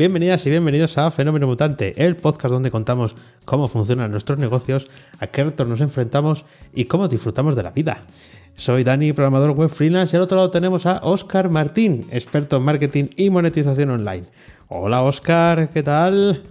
Bienvenidas 0.00 0.46
y 0.46 0.50
bienvenidos 0.50 0.96
a 0.96 1.10
Fenómeno 1.10 1.46
Mutante, 1.46 1.92
el 2.02 2.16
podcast 2.16 2.54
donde 2.54 2.70
contamos 2.70 3.14
cómo 3.44 3.68
funcionan 3.68 4.10
nuestros 4.10 4.38
negocios, 4.38 4.90
a 5.18 5.26
qué 5.26 5.44
retos 5.44 5.68
nos 5.68 5.82
enfrentamos 5.82 6.46
y 6.72 6.86
cómo 6.86 7.06
disfrutamos 7.06 7.54
de 7.54 7.62
la 7.62 7.70
vida. 7.70 7.98
Soy 8.56 8.82
Dani, 8.82 9.12
programador 9.12 9.50
web 9.50 9.68
freelance, 9.68 10.16
y 10.16 10.16
al 10.16 10.22
otro 10.22 10.38
lado 10.38 10.50
tenemos 10.50 10.86
a 10.86 11.00
Oscar 11.02 11.50
Martín, 11.50 12.06
experto 12.12 12.56
en 12.56 12.62
marketing 12.62 13.04
y 13.14 13.28
monetización 13.28 13.90
online. 13.90 14.24
Hola 14.68 15.02
Oscar, 15.02 15.68
¿qué 15.68 15.82
tal? 15.82 16.44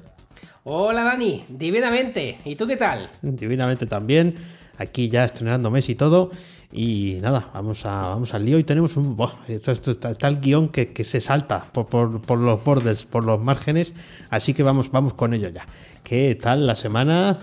Hola 0.63 1.03
Dani, 1.03 1.43
divinamente. 1.49 2.37
¿Y 2.45 2.55
tú 2.55 2.67
qué 2.67 2.77
tal? 2.77 3.09
Divinamente 3.23 3.87
también. 3.87 4.35
Aquí 4.77 5.09
ya 5.09 5.25
estrenando 5.25 5.71
mes 5.71 5.89
y 5.89 5.95
todo. 5.95 6.29
Y 6.71 7.17
nada, 7.21 7.49
vamos, 7.53 7.85
a, 7.87 8.09
vamos 8.09 8.33
al 8.35 8.45
lío 8.45 8.59
y 8.59 8.63
tenemos 8.63 8.95
un... 8.95 9.17
esto, 9.47 9.71
está, 9.71 10.27
el 10.27 10.39
guion 10.39 10.69
que, 10.69 11.03
se 11.03 11.19
salta 11.19 11.65
por, 11.71 12.37
los 12.37 12.63
bordes, 12.63 13.03
por 13.03 13.25
los 13.25 13.41
márgenes, 13.41 13.95
así 14.29 14.53
que 14.53 14.61
vamos, 14.61 14.91
vamos 14.91 15.15
con 15.15 15.33
ello 15.33 15.49
ya. 15.49 15.65
¿Qué 16.03 16.37
tal 16.39 16.67
la 16.67 16.75
semana? 16.75 17.39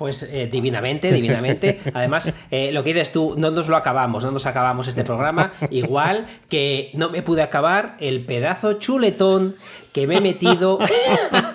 Pues 0.00 0.22
eh, 0.22 0.48
divinamente, 0.50 1.12
divinamente. 1.12 1.78
Además, 1.92 2.32
eh, 2.50 2.72
lo 2.72 2.82
que 2.82 2.94
dices 2.94 3.12
tú, 3.12 3.34
no 3.36 3.50
nos 3.50 3.68
lo 3.68 3.76
acabamos, 3.76 4.24
no 4.24 4.30
nos 4.30 4.46
acabamos 4.46 4.88
este 4.88 5.04
programa. 5.04 5.52
Igual 5.70 6.24
que 6.48 6.90
no 6.94 7.10
me 7.10 7.20
pude 7.20 7.42
acabar 7.42 7.98
el 8.00 8.24
pedazo 8.24 8.72
chuletón 8.72 9.52
que 9.92 10.06
me 10.06 10.16
he 10.16 10.20
metido. 10.22 10.78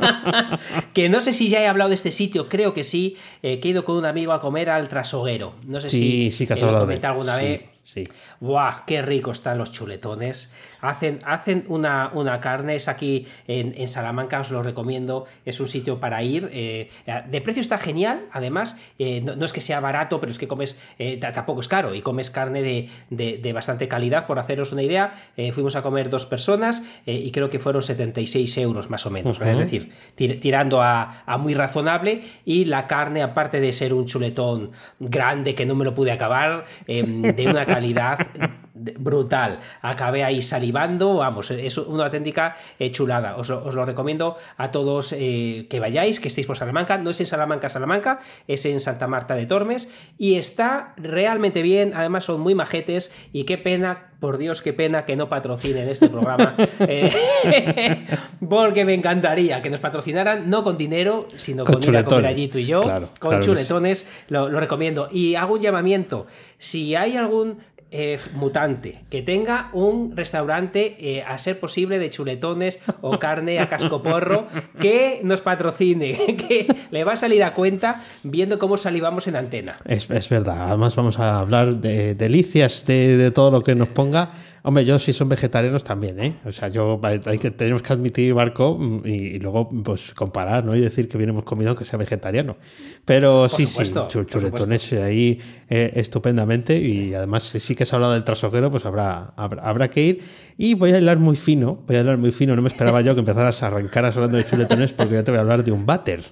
que 0.93 1.09
no 1.09 1.21
sé 1.21 1.33
si 1.33 1.49
ya 1.49 1.59
he 1.59 1.65
hablado 1.65 1.89
de 1.89 1.95
este 1.95 2.11
sitio, 2.11 2.47
creo 2.47 2.71
que 2.71 2.83
sí. 2.83 3.17
Eh, 3.41 3.59
que 3.59 3.69
he 3.69 3.71
ido 3.71 3.83
con 3.83 3.97
un 3.97 4.05
amigo 4.05 4.31
a 4.31 4.39
comer 4.39 4.69
al 4.69 4.89
trasoguero. 4.89 5.55
No 5.65 5.79
sé 5.79 5.89
si, 5.89 6.29
sí 6.29 6.45
que 6.45 6.53
has 6.53 6.61
hablado 6.61 6.85
de 6.85 6.99
alguna 7.03 7.37
vez. 7.37 7.63
Sí. 7.83 8.03
¡Buah! 8.45 8.85
¡Qué 8.85 9.01
rico 9.01 9.31
están 9.31 9.57
los 9.57 9.71
chuletones! 9.71 10.51
Hacen, 10.81 11.17
hacen 11.25 11.65
una, 11.67 12.11
una 12.13 12.39
carne, 12.39 12.75
es 12.75 12.87
aquí 12.87 13.25
en, 13.47 13.87
Salamanca, 13.87 14.39
os 14.39 14.51
lo 14.51 14.61
recomiendo, 14.61 15.25
es 15.43 15.59
un 15.59 15.67
sitio 15.67 15.99
para 15.99 16.21
ir. 16.21 16.49
Eh, 16.53 16.89
de 17.27 17.41
precio 17.41 17.61
está 17.61 17.79
genial, 17.79 18.27
además, 18.31 18.79
eh, 18.99 19.21
no, 19.21 19.43
es 19.43 19.51
que 19.51 19.61
sea 19.61 19.79
barato, 19.79 20.19
pero 20.19 20.31
es 20.31 20.37
que 20.37 20.47
comes, 20.47 20.79
eh, 20.99 21.17
tampoco 21.17 21.61
es 21.61 21.67
caro, 21.67 21.95
y 21.95 22.03
comes 22.03 22.29
carne 22.29 22.61
de, 23.09 23.51
bastante 23.53 23.87
calidad, 23.87 24.27
por 24.27 24.37
haceros 24.37 24.71
una 24.73 24.83
idea. 24.83 25.13
fuimos 25.51 25.75
a 25.75 25.81
comer 25.81 26.09
dos 26.09 26.27
personas 26.27 26.83
y 27.05 27.31
creo 27.31 27.49
que 27.49 27.57
fueron 27.57 27.81
76 27.81 28.57
euros 28.59 28.89
más 28.91 29.05
o 29.07 29.09
menos, 29.09 29.41
es 29.41 29.57
decir, 29.57 29.91
tirando 30.15 30.83
a, 30.83 31.23
a 31.25 31.37
muy 31.39 31.55
razonable, 31.55 32.21
y 32.45 32.65
la 32.65 32.85
carne, 32.85 33.23
aparte 33.23 33.59
de 33.59 33.73
ser 33.73 33.93
un 33.93 34.05
chuletón 34.05 34.71
grande 34.99 35.55
que 35.55 35.65
no 35.65 35.73
me 35.73 35.85
lo 35.85 35.95
pude 35.95 36.11
acabar, 36.11 36.65
de 36.85 37.47
una 37.47 37.65
calidad 37.65 38.27
brutal. 38.75 39.59
Acabé 39.81 40.23
ahí 40.23 40.41
salivando, 40.41 41.15
vamos, 41.15 41.49
es 41.51 41.77
una 41.77 42.05
auténtica 42.05 42.57
eh, 42.77 42.91
chulada. 42.91 43.35
Os, 43.37 43.49
lo 43.49 43.85
recomiendo 43.85 44.37
a 44.57 44.71
todos 44.71 45.13
eh, 45.13 45.67
que 45.69 45.79
vayáis, 45.79 46.19
que 46.19 46.27
estéis 46.27 46.45
por 46.45 46.57
Salamanca. 46.57 46.97
No 46.97 47.09
es 47.09 47.19
en 47.21 47.25
Salamanca, 47.25 47.69
Salamanca, 47.69 48.19
es 48.47 48.65
en 48.65 48.79
Santa 48.79 49.07
Marta 49.07 49.35
de 49.35 49.45
Tormes 49.45 49.89
y 50.17 50.35
está 50.35 50.93
realmente 50.97 51.61
bien. 51.61 51.93
Además, 51.95 52.25
son 52.25 52.41
muy 52.41 52.53
majetes 52.53 53.13
y 53.31 53.45
qué 53.45 53.57
pena 53.57 54.11
por 54.19 54.37
Dios, 54.37 54.61
qué 54.61 54.73
pena 54.73 55.05
que 55.05 55.15
no 55.15 55.29
patrocinen 55.29 55.87
este 55.87 56.09
programa. 56.09 56.55
Eh, 56.87 58.05
porque 58.49 58.85
me 58.85 58.93
encantaría 58.93 59.61
que 59.61 59.69
nos 59.69 59.79
patrocinaran, 59.79 60.49
no 60.49 60.63
con 60.63 60.77
dinero, 60.77 61.27
sino 61.35 61.63
con, 61.63 61.81
ir 61.83 61.95
a 61.95 62.03
comer 62.03 62.27
allí 62.27 62.47
tú 62.47 62.57
y 62.57 62.65
yo, 62.65 62.83
con 63.19 63.41
chuletones. 63.41 64.07
Lo, 64.27 64.49
lo, 64.49 64.59
recomiendo. 64.59 65.07
Y 65.11 65.35
hago 65.35 65.53
un 65.53 65.61
llamamiento. 65.61 66.27
Si 66.57 66.95
hay 66.95 67.17
algún 67.17 67.59
eh, 67.91 68.19
mutante, 68.33 69.03
que 69.09 69.21
tenga 69.21 69.69
un 69.71 70.17
restaurante 70.17 70.97
eh, 70.99 71.23
a 71.23 71.37
ser 71.37 71.59
posible 71.59 71.99
de 71.99 72.09
chuletones 72.09 72.79
o 73.01 73.19
carne 73.19 73.59
a 73.59 73.69
cascoporro 73.69 74.47
que 74.79 75.21
nos 75.23 75.41
patrocine, 75.41 76.35
que 76.47 76.67
le 76.91 77.03
va 77.03 77.13
a 77.13 77.15
salir 77.15 77.43
a 77.43 77.51
cuenta 77.51 78.03
viendo 78.23 78.59
cómo 78.59 78.77
salivamos 78.77 79.27
en 79.27 79.35
antena. 79.35 79.77
Es, 79.85 80.07
verdad, 80.29 80.67
además 80.67 80.95
vamos 80.95 81.19
a 81.19 81.37
hablar 81.37 81.75
de 81.75 82.15
delicias, 82.15 82.85
de 82.85 83.31
todo 83.31 83.51
lo 83.51 83.61
que 83.61 83.75
nos 83.75 83.89
ponga 83.89 84.31
Hombre, 84.67 84.83
yo 84.83 84.97
si 84.97 85.13
son 85.13 85.29
vegetarianos 85.29 85.83
también, 85.83 86.19
¿eh? 86.19 86.37
O 86.43 86.51
sea, 86.51 86.69
yo 86.69 86.99
hay 87.03 87.37
que, 87.37 87.51
tenemos 87.51 87.83
que 87.83 87.93
admitir, 87.93 88.33
Marco, 88.33 88.75
mm, 88.79 89.01
y, 89.05 89.37
luego 89.37 89.69
pues 89.69 90.15
comparar, 90.15 90.65
¿no? 90.65 90.75
Y 90.75 90.81
decir 90.81 91.07
que 91.07 91.19
bien 91.19 91.29
hemos 91.29 91.43
comido 91.43 91.69
aunque 91.69 91.85
sea 91.85 91.99
vegetariano. 91.99 92.57
Pero 93.05 93.47
sí, 93.47 93.67
sí, 93.67 93.93
chuletones 94.07 94.93
ahí 94.93 95.39
eh, 95.69 95.91
estupendamente. 95.93 96.79
Y 96.79 97.13
además, 97.13 97.43
sí 97.43 97.75
que 97.75 97.85
se 97.85 97.93
ha 97.93 97.97
hablado 97.97 98.13
del 98.13 98.23
trasoquero, 98.23 98.71
pues 98.71 98.87
habrá, 98.87 99.35
habrá, 99.35 99.87
que 99.87 100.01
ir. 100.01 100.19
Y 100.57 100.73
voy 100.73 100.93
a 100.93 100.95
hablar 100.95 101.19
muy 101.19 101.35
fino, 101.35 101.83
voy 101.85 101.97
a 101.97 101.99
hablar 101.99 102.17
muy 102.17 102.31
fino. 102.31 102.55
No 102.55 102.63
me 102.63 102.69
esperaba 102.69 103.01
yo 103.01 103.13
que 103.13 103.19
empezaras 103.19 103.61
a 103.61 103.67
arrancar 103.67 104.05
hablando 104.05 104.39
de 104.39 104.45
chuletones 104.45 104.93
porque 104.93 105.13
yo 105.13 105.23
te 105.23 105.29
voy 105.29 105.37
a 105.37 105.41
hablar 105.41 105.63
de 105.63 105.73
un 105.73 105.85
váter. 105.85 106.23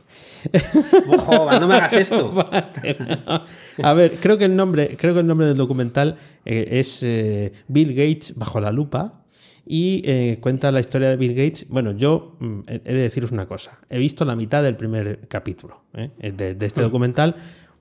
No 1.59 1.67
me 1.67 1.75
hagas 1.75 1.93
esto. 1.93 2.33
a 3.83 3.93
ver, 3.93 4.17
creo 4.19 4.37
que 4.37 4.45
el 4.45 4.55
nombre, 4.55 4.95
creo 4.97 5.13
que 5.13 5.21
el 5.21 5.27
nombre 5.27 5.47
del 5.47 5.57
documental 5.57 6.17
eh, 6.45 6.67
es 6.71 7.01
eh, 7.03 7.53
Bill 7.67 7.93
Gates 7.93 8.35
bajo 8.35 8.59
la 8.59 8.71
lupa 8.71 9.23
y 9.65 10.01
eh, 10.05 10.39
cuenta 10.41 10.71
la 10.71 10.79
historia 10.79 11.09
de 11.09 11.17
Bill 11.17 11.33
Gates. 11.33 11.67
Bueno, 11.69 11.91
yo 11.91 12.35
mm, 12.39 12.59
he 12.67 12.79
de 12.79 13.01
deciros 13.01 13.31
una 13.31 13.45
cosa. 13.45 13.79
He 13.89 13.97
visto 13.97 14.25
la 14.25 14.35
mitad 14.35 14.63
del 14.63 14.75
primer 14.75 15.27
capítulo 15.27 15.83
de, 15.93 16.57
este 16.59 16.81
mm. 16.81 16.83
documental 16.83 17.35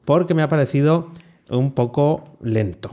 porque 0.04 0.34
me 0.34 0.42
ha 0.42 0.48
parecido 0.48 1.10
un 1.50 1.72
poco 1.72 2.24
lento. 2.40 2.90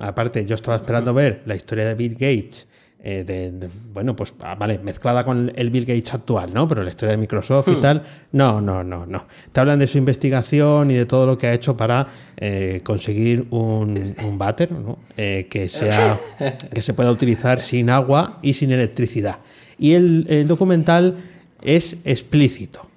Aparte, 0.00 0.46
yo 0.46 0.54
estaba 0.54 0.76
esperando 0.76 1.12
mm. 1.12 1.16
ver 1.16 1.42
la 1.46 1.54
historia 1.54 1.86
de 1.86 1.94
Bill 1.94 2.14
Gates 2.14 2.68
eh, 3.08 3.22
de, 3.22 3.68
bueno, 3.94 4.16
pues 4.16 4.34
ah, 4.40 4.56
vale, 4.56 4.80
mezclada 4.80 5.22
con 5.22 5.52
el 5.54 5.70
Bill 5.70 5.84
Gates 5.84 6.12
actual, 6.12 6.52
¿no? 6.52 6.66
Pero 6.66 6.82
la 6.82 6.90
historia 6.90 7.12
de 7.12 7.18
Microsoft 7.18 7.68
y 7.68 7.76
hmm. 7.76 7.80
tal, 7.80 8.02
no, 8.32 8.60
no, 8.60 8.82
no, 8.82 9.06
no. 9.06 9.26
Te 9.52 9.60
hablan 9.60 9.78
de 9.78 9.86
su 9.86 9.96
investigación 9.96 10.90
y 10.90 10.94
de 10.94 11.06
todo 11.06 11.24
lo 11.24 11.38
que 11.38 11.46
ha 11.46 11.52
hecho 11.52 11.76
para 11.76 12.08
eh, 12.36 12.80
conseguir 12.82 13.46
un, 13.50 14.12
un 14.24 14.38
váter, 14.38 14.72
¿no? 14.72 14.98
Eh, 15.16 15.46
que, 15.48 15.68
sea, 15.68 16.18
que 16.74 16.82
se 16.82 16.94
pueda 16.94 17.12
utilizar 17.12 17.60
sin 17.60 17.90
agua 17.90 18.40
y 18.42 18.54
sin 18.54 18.72
electricidad. 18.72 19.36
Y 19.78 19.92
el, 19.92 20.26
el 20.28 20.48
documental 20.48 21.14
es 21.62 21.98
explícito. 22.04 22.88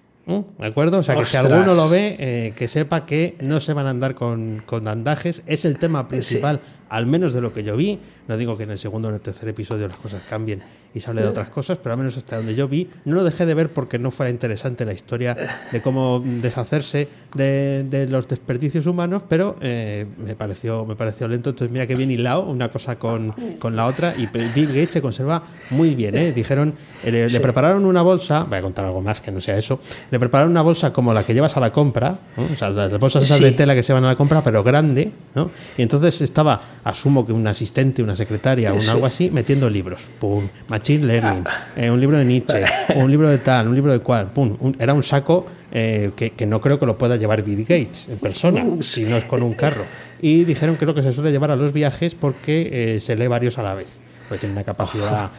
¿De 0.60 0.66
acuerdo? 0.66 1.00
O 1.00 1.04
sea, 1.04 1.16
que 1.16 1.26
si 1.26 1.38
alguno 1.38 1.74
lo 1.76 1.88
ve, 1.90 2.54
que 2.56 2.68
sepa 2.68 3.06
que 3.06 3.36
no 3.42 3.60
se 3.60 3.74
van 3.74 3.88
a 3.88 3.90
andar 3.92 4.14
con, 4.14 4.62
con 4.66 4.88
andajes. 4.88 5.42
Es 5.48 5.66
el 5.66 5.80
tema 5.80 6.08
principal, 6.08 6.62
al 6.90 7.06
menos 7.06 7.34
de 7.34 7.42
lo 7.42 7.54
que 7.54 7.64
yo 7.64 7.76
vi. 7.76 8.00
No 8.28 8.38
digo 8.38 8.58
que 8.58 8.64
en 8.64 8.72
el 8.72 8.78
segundo 8.78 9.08
o 9.08 9.12
en 9.12 9.16
el 9.16 9.22
tercer 9.22 9.50
episodio 9.50 9.88
las 9.88 9.98
cosas 9.98 10.22
cambien 10.30 10.62
y 10.94 11.00
se 11.00 11.10
hable 11.10 11.22
de 11.22 11.28
otras 11.28 11.50
cosas, 11.50 11.78
pero 11.78 11.94
al 11.94 12.00
menos 12.00 12.18
hasta 12.18 12.38
donde 12.38 12.56
yo 12.56 12.68
vi, 12.68 12.90
no 13.06 13.16
lo 13.16 13.24
dejé 13.24 13.46
de 13.46 13.54
ver 13.54 13.72
porque 13.72 14.00
no 14.00 14.10
fuera 14.10 14.32
interesante 14.32 14.86
la 14.86 14.94
historia 14.94 15.38
de 15.72 15.82
cómo 15.82 16.24
deshacerse 16.26 17.08
de, 17.36 18.08
los 18.10 18.28
desperdicios 18.28 18.88
humanos, 18.88 19.24
pero 19.28 19.56
eh, 19.62 20.08
me, 20.18 20.36
pareció, 20.36 20.86
me 20.86 20.96
pareció 20.96 21.28
lento. 21.28 21.52
Entonces, 21.52 21.72
mira 21.72 21.86
que 21.86 21.96
bien 21.96 22.10
hilado 22.10 22.44
una 22.44 22.72
cosa 22.72 22.98
con, 22.98 23.34
con 23.60 23.76
la 23.76 23.86
otra 23.86 24.16
y 24.18 24.26
Bill 24.28 24.68
Gates 24.68 24.92
se 24.92 25.02
conserva 25.02 25.44
muy 25.70 25.94
bien. 25.94 26.18
¿eh? 26.18 26.32
Dijeron, 26.32 26.74
eh, 27.04 27.28
le, 27.30 27.40
prepararon 27.40 27.86
una 27.86 28.02
bolsa, 28.02 28.44
voy 28.44 28.58
a 28.58 28.62
contar 28.62 28.86
algo 28.86 29.02
más 29.02 29.22
que 29.22 29.32
no 29.32 29.42
sea 29.42 29.58
eso, 29.58 29.80
le 30.10 30.20
prepararon 30.20 30.52
una 30.52 30.64
bolsa 30.64 30.92
como 30.92 31.14
la 31.14 31.24
que 31.24 31.34
llevas 31.34 31.56
a 31.56 31.60
la 31.60 31.72
compra, 31.72 32.18
o 32.36 32.56
sea, 32.56 32.70
las 32.72 32.98
bolsas 33.00 33.24
esas 33.24 33.40
de 33.40 33.52
tela 33.52 33.76
que 33.76 33.84
se 33.84 33.94
van 33.94 34.04
a 34.06 34.08
la 34.08 34.16
compra, 34.16 34.44
pero 34.44 34.64
grande, 34.64 35.12
¿no? 35.36 35.52
y 35.78 35.84
entonces 35.84 36.22
estaba, 36.22 36.62
asumo 36.84 37.26
que 37.26 37.34
un 37.34 37.46
asistente, 37.48 38.02
una 38.02 38.16
secretaria 38.16 38.74
o 38.74 38.78
un 38.78 38.88
algo 38.88 39.06
así, 39.06 39.30
metiendo 39.32 39.70
libros. 39.70 40.10
Pum, 40.20 40.48
Machine 40.68 41.06
Learning, 41.06 41.44
ah. 41.48 41.68
eh, 41.76 41.92
un 41.92 42.00
libro 42.00 42.18
de 42.18 42.26
Nietzsche, 42.26 42.64
un 42.96 43.10
libro 43.10 43.30
de 43.30 43.40
tal, 43.40 43.68
un 43.68 43.76
libro 43.76 43.92
de 43.92 44.00
cual. 44.00 44.32
Pum, 44.32 44.56
era 44.80 44.94
un 44.94 45.04
saco 45.04 45.46
eh, 45.72 46.12
que, 46.16 46.46
no 46.46 46.60
creo 46.60 46.80
que 46.80 46.86
lo 46.86 46.98
pueda 46.98 47.16
llevar 47.16 47.44
Bill 47.44 47.62
Gates 47.62 48.10
en 48.10 48.18
persona, 48.20 48.66
si 48.80 49.04
no 49.06 49.18
es 49.18 49.26
con 49.26 49.44
un 49.44 49.54
carro. 49.54 49.86
Y 50.22 50.44
dijeron 50.44 50.78
que 50.78 50.86
lo 50.86 50.94
que 50.94 51.02
se 51.02 51.14
suele 51.14 51.32
llevar 51.32 51.52
a 51.52 51.56
los 51.56 51.74
viajes 51.74 52.16
porque 52.16 52.96
eh, 52.96 53.00
se 53.00 53.16
lee 53.16 53.28
varios 53.28 53.58
a 53.58 53.64
la 53.64 53.74
vez, 53.74 54.00
porque 54.28 54.42
tiene 54.42 54.54
una 54.54 54.64
capacidad 54.64 55.30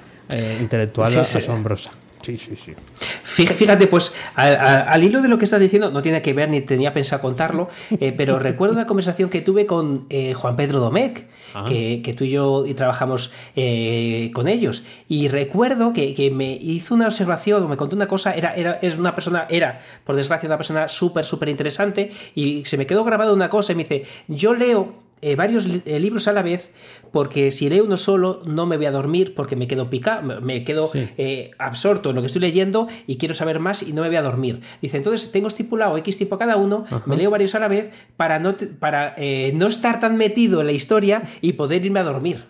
intelectual 0.61 1.19
asombrosa. 1.19 1.91
Sí, 2.23 2.37
sí, 2.37 2.55
sí. 2.57 2.75
Fíjate, 3.23 3.87
pues 3.87 4.13
al, 4.35 5.03
hilo 5.03 5.23
de 5.23 5.29
lo 5.29 5.39
que 5.39 5.45
estás 5.45 5.61
diciendo, 5.61 5.91
no 5.91 6.03
tiene 6.03 6.21
que 6.21 6.33
ver 6.35 6.51
ni 6.51 6.61
tenía 6.61 6.93
pensado 6.93 7.23
contarlo, 7.23 7.69
eh, 7.99 8.13
pero 8.17 8.39
recuerdo 8.39 8.75
una 8.75 8.87
conversación 8.87 9.31
que 9.31 9.41
tuve 9.41 9.67
con 9.67 10.07
eh, 10.11 10.35
Juan 10.35 10.57
Pedro 10.57 10.81
Domecq, 10.81 11.27
que, 11.67 12.15
tú 12.17 12.25
y 12.25 12.31
yo 12.31 12.67
y 12.67 12.75
trabajamos 12.75 13.33
eh, 13.57 14.31
con 14.35 14.49
ellos. 14.49 14.85
Y 15.09 15.29
recuerdo 15.29 15.93
que, 15.93 16.31
me 16.31 16.53
hizo 16.53 16.95
una 16.95 17.07
observación 17.07 17.63
o 17.63 17.69
me 17.69 17.77
contó 17.77 17.97
una 17.97 18.07
cosa, 18.07 18.35
era, 18.35 18.55
era, 18.55 18.79
es 18.83 18.99
una 18.99 19.15
persona, 19.15 19.47
era, 19.49 19.81
por 20.05 20.17
desgracia, 20.17 20.47
una 20.47 20.59
persona 20.59 20.87
súper, 20.89 21.25
súper 21.25 21.49
interesante, 21.49 22.11
y 22.35 22.65
se 22.67 22.77
me 22.77 22.87
quedó 22.87 23.05
grabada 23.05 23.33
una 23.33 23.49
cosa 23.49 23.73
y 23.73 23.77
me 23.77 23.85
dice, 23.85 24.05
yo 24.29 24.55
leo 24.55 25.10
eh, 25.23 25.37
varios 25.37 25.67
eh, 25.67 26.01
libros 26.01 26.29
a 26.29 26.33
la 26.33 26.41
vez, 26.41 26.73
porque 27.13 27.51
si 27.51 27.69
leo 27.69 27.85
uno 27.85 27.99
solo 27.99 28.43
no 28.47 28.65
me 28.65 28.79
voy 28.79 28.87
a 28.87 28.91
dormir 28.91 29.35
porque 29.35 29.55
me 29.55 29.69
quedo 29.69 29.91
pica, 29.91 30.23
me 30.23 30.65
quedo 30.65 30.91
eh, 30.95 31.51
absorto 31.59 32.11
en 32.11 32.17
lo 32.17 32.23
que 32.23 32.27
estoy 32.27 32.41
leyendo 32.41 32.89
y 33.07 33.17
quiero 33.17 33.35
saber 33.35 33.61
más 33.61 33.83
y 33.83 33.93
no 33.93 34.01
me 34.03 34.09
voy 34.09 34.17
a 34.17 34.23
dormir. 34.23 34.61
Dice, 34.81 34.97
entonces 34.97 35.31
tengo 35.31 35.49
estipulado 35.49 35.97
X 35.99 36.17
tiempo 36.17 36.39
cada 36.39 36.57
uno, 36.57 36.87
me 37.05 37.17
leo 37.17 37.31
varios 37.31 37.55
a 37.55 37.59
la 37.59 37.69
vez 37.69 37.91
para 38.17 38.39
no, 38.39 38.57
para, 38.79 39.15
no 39.53 39.67
estar 39.67 40.01
tan 40.01 40.17
metido 40.17 40.61
en 40.61 40.67
la 40.69 40.73
historia 40.73 41.23
y 41.41 41.53
poder 41.53 41.85
irme 41.85 42.01
a 42.01 42.05
dormir. 42.05 42.45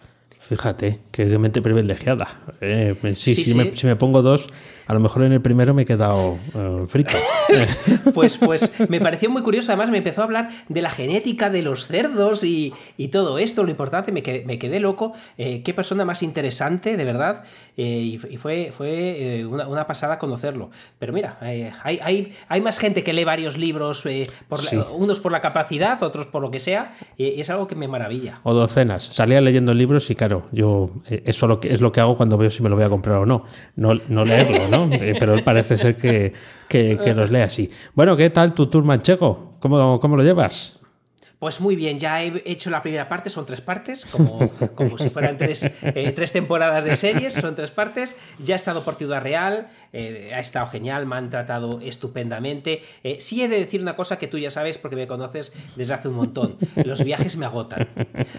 Fíjate, 0.50 0.99
qué 1.12 1.38
mente 1.38 1.62
privilegiada. 1.62 2.26
sí, 3.14 3.37
sí, 3.37 3.55
si 3.73 3.87
me 3.87 3.94
pongo 3.94 4.20
dos, 4.20 4.49
a 4.91 4.93
lo 4.93 4.99
mejor 4.99 5.23
en 5.23 5.32
el 5.32 5.41
primero 5.41 5.73
me 5.73 5.82
he 5.82 5.85
quedado 5.85 6.37
eh, 6.52 6.81
frito. 6.88 7.17
pues, 8.12 8.38
pues 8.38 8.73
me 8.91 9.00
pareció 9.00 9.31
muy 9.31 9.43
curioso. 9.43 9.70
Además, 9.70 9.88
me 9.88 9.99
empezó 9.99 10.23
a 10.23 10.25
hablar 10.25 10.49
de 10.69 10.82
la 10.82 10.91
genética 10.91 11.49
de 11.49 11.62
los 11.62 11.87
cerdos 11.87 12.43
y, 12.43 12.75
todo 13.12 13.38
esto, 13.38 13.62
lo 13.62 13.70
importante. 13.70 14.11
Me 14.11 14.25
quedé, 14.25 14.44
me 14.44 14.58
quedé 14.58 14.81
loco. 14.81 15.12
Eh, 15.38 15.62
qué 15.62 15.75
persona 15.75 16.05
más 16.05 16.25
interesante, 16.25 16.97
de 16.97 17.05
verdad. 17.05 17.44
Eh, 17.76 18.19
y, 18.29 18.37
fue, 18.37 18.73
fue 18.76 19.47
una, 19.47 19.87
pasada 19.87 20.19
conocerlo. 20.19 20.70
Pero 20.99 21.12
mira, 21.12 21.38
hay, 21.41 21.70
hay, 21.85 22.32
hay, 22.49 22.61
más 22.61 22.81
gente 22.81 23.05
que 23.05 23.12
lee 23.12 23.23
varios 23.23 23.56
libros, 23.56 24.02
por 24.49 24.58
unos 24.93 25.20
por 25.20 25.31
la 25.31 25.41
capacidad, 25.41 26.02
otros 26.02 26.26
por 26.26 26.43
lo 26.43 26.50
que 26.50 26.58
sea. 26.58 26.94
Y 27.17 27.41
es 27.41 27.49
algo 27.49 27.69
que 27.69 27.76
me 27.76 27.87
maravilla. 27.87 28.41
O 28.43 28.55
docenas. 28.55 29.05
Salía 29.05 29.41
leyendo 29.41 29.73
libros 29.73 30.11
y, 30.11 30.17
claro, 30.17 30.40
yo 30.53 30.91
eso 31.07 31.47
lo 31.47 31.61
que, 31.61 31.73
es 31.73 31.81
lo 31.81 31.93
que 31.93 32.01
hago 32.01 32.17
cuando 32.17 32.37
veo 32.39 32.51
si 32.51 32.63
me 32.63 32.69
lo 32.69 32.77
voy 32.77 32.85
a 32.85 32.89
comprar 32.89 33.19
o 33.19 33.27
no. 33.27 33.45
No, 33.77 33.95
no 34.09 34.25
leerlo, 34.25 34.69
¿no? 34.69 34.91
Eh, 35.01 35.15
pero 35.19 35.43
parece 35.45 35.79
ser 35.79 35.97
que, 35.97 36.33
que, 36.69 37.15
los 37.15 37.31
lee 37.31 37.41
así. 37.41 37.71
Bueno, 37.95 38.17
¿qué 38.17 38.29
tal 38.31 38.55
tu 38.55 38.67
tour 38.67 38.85
manchego? 38.85 39.53
¿Cómo, 39.61 39.99
cómo 40.01 40.17
lo 40.17 40.23
llevas? 40.23 40.80
Pues 41.41 41.59
muy 41.59 41.75
bien, 41.75 41.99
ya 41.99 42.23
he 42.23 42.43
hecho 42.45 42.69
la 42.69 42.83
primera 42.83 43.09
parte, 43.09 43.31
son 43.31 43.47
tres 43.47 43.63
partes, 43.63 44.05
como, 44.05 44.47
como 44.75 44.99
si 44.99 45.09
fueran 45.09 45.39
tres, 45.39 45.71
eh, 45.81 46.13
tres, 46.15 46.33
temporadas 46.33 46.85
de 46.85 46.95
series, 46.97 47.33
son 47.33 47.55
tres 47.55 47.71
partes. 47.71 48.15
Ya 48.39 48.55
he 48.55 48.57
estado 48.57 48.83
por 48.83 48.97
Ciudad 48.97 49.23
Real, 49.23 49.71
eh, 49.95 50.31
ha 50.35 50.41
estado 50.41 50.67
genial, 50.67 51.07
me 51.07 51.17
han 51.17 51.31
tratado 51.31 51.81
estupendamente. 51.81 52.83
Eh, 53.03 53.17
sí 53.21 53.43
he 53.43 53.49
de 53.49 53.59
decir 53.59 53.81
una 53.81 53.97
cosa 53.97 54.19
que 54.19 54.27
tú 54.27 54.37
ya 54.37 54.51
sabes 54.51 54.77
porque 54.77 54.97
me 54.97 55.07
conoces 55.07 55.55
desde 55.77 55.95
hace 55.95 56.09
un 56.09 56.17
montón. 56.17 56.59
Los 56.85 57.03
viajes 57.03 57.39
me 57.39 57.47
agotan. 57.47 57.89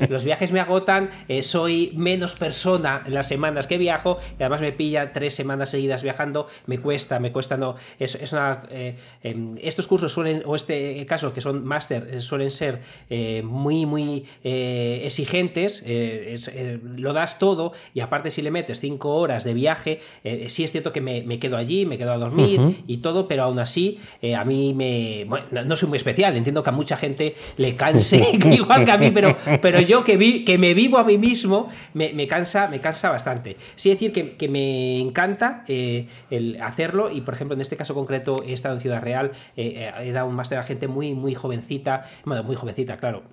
Los 0.07 0.24
viajes 0.24 0.51
me 0.51 0.59
agotan, 0.59 1.09
soy 1.42 1.94
menos 1.95 2.33
persona 2.33 3.04
las 3.07 3.27
semanas 3.27 3.65
que 3.65 3.80
viajo 3.80 4.19
y 4.38 4.44
además 4.44 4.62
me 4.62 4.74
pilla 4.74 5.12
tres 5.12 5.33
semanas 5.33 5.71
seguidas 5.71 6.04
viajando, 6.04 6.45
me 6.68 6.77
cuesta, 6.77 7.19
me 7.19 7.31
cuesta 7.31 7.57
no. 7.57 7.75
Es, 7.97 8.13
es 8.13 8.31
una, 8.31 8.62
em, 9.24 9.56
estos 9.59 9.88
cursos 9.88 10.13
suelen, 10.13 10.44
o 10.45 10.54
este 10.54 11.04
caso 11.07 11.33
que 11.33 11.42
son 11.42 11.65
máster, 11.65 12.21
suelen 12.21 12.51
ser 12.51 12.90
eh, 13.09 13.41
muy, 13.43 13.85
muy 13.85 14.25
eh, 14.43 15.01
exigentes, 15.03 15.83
eh, 15.85 16.79
lo 16.95 17.13
das 17.13 17.39
todo 17.39 17.73
y 17.93 17.99
aparte 17.99 18.31
si 18.31 18.41
le 18.41 18.51
metes 18.51 18.79
cinco 18.79 19.15
horas 19.15 19.43
de 19.43 19.53
viaje, 19.53 19.99
sí 20.47 20.63
es 20.63 20.71
cierto 20.71 20.93
que 20.93 21.01
me, 21.01 21.39
quedo 21.39 21.57
allí, 21.57 21.85
me 21.85 21.97
quedo 21.97 22.13
a 22.13 22.17
dormir 22.17 22.83
y 22.88 22.97
todo, 22.97 23.27
pero 23.27 23.43
aún 23.43 23.59
así 23.59 23.99
a 24.35 24.45
mí 24.45 24.73
me... 24.73 25.25
no 25.51 25.75
soy 25.75 25.89
muy 25.89 25.97
especial, 25.97 26.35
entiendo 26.38 26.63
que 26.63 26.69
a 26.69 26.73
mucha 26.73 26.95
gente 26.95 27.35
le 27.57 27.75
canse 27.75 28.25
igual 28.51 28.85
que 28.85 28.91
a 28.91 28.97
mí, 28.97 29.11
pero, 29.11 29.35
pero 29.61 29.81
yo 29.81 30.03
que, 30.03 30.17
vi, 30.17 30.45
que 30.45 30.57
me 30.57 30.73
vivo 30.73 30.97
a 30.97 31.03
mí 31.03 31.17
mismo 31.17 31.69
me, 31.94 32.27
cansa, 32.27 32.67
me 32.67 32.79
cansa 32.79 33.09
bastante. 33.09 33.57
Sí 33.75 33.89
decir 33.89 34.13
que, 34.13 34.47
me 34.47 34.99
encanta 34.99 35.63
el 35.67 36.59
hacerlo 36.61 37.11
y 37.11 37.21
por 37.21 37.33
ejemplo 37.33 37.55
en 37.55 37.61
este 37.61 37.77
caso 37.77 37.94
concreto 37.94 38.44
he 38.45 38.53
estado 38.53 38.75
en 38.75 38.81
Ciudad 38.81 39.01
Real, 39.01 39.31
he 39.55 40.11
dado 40.11 40.27
un 40.27 40.35
máster 40.35 40.57
a 40.57 40.63
gente 40.63 40.87
muy, 40.87 41.13
muy 41.13 41.35
jovencita, 41.35 42.05
bueno, 42.25 42.44
muy 42.44 42.55
jovencita, 42.55 42.81
claro. 42.86 43.24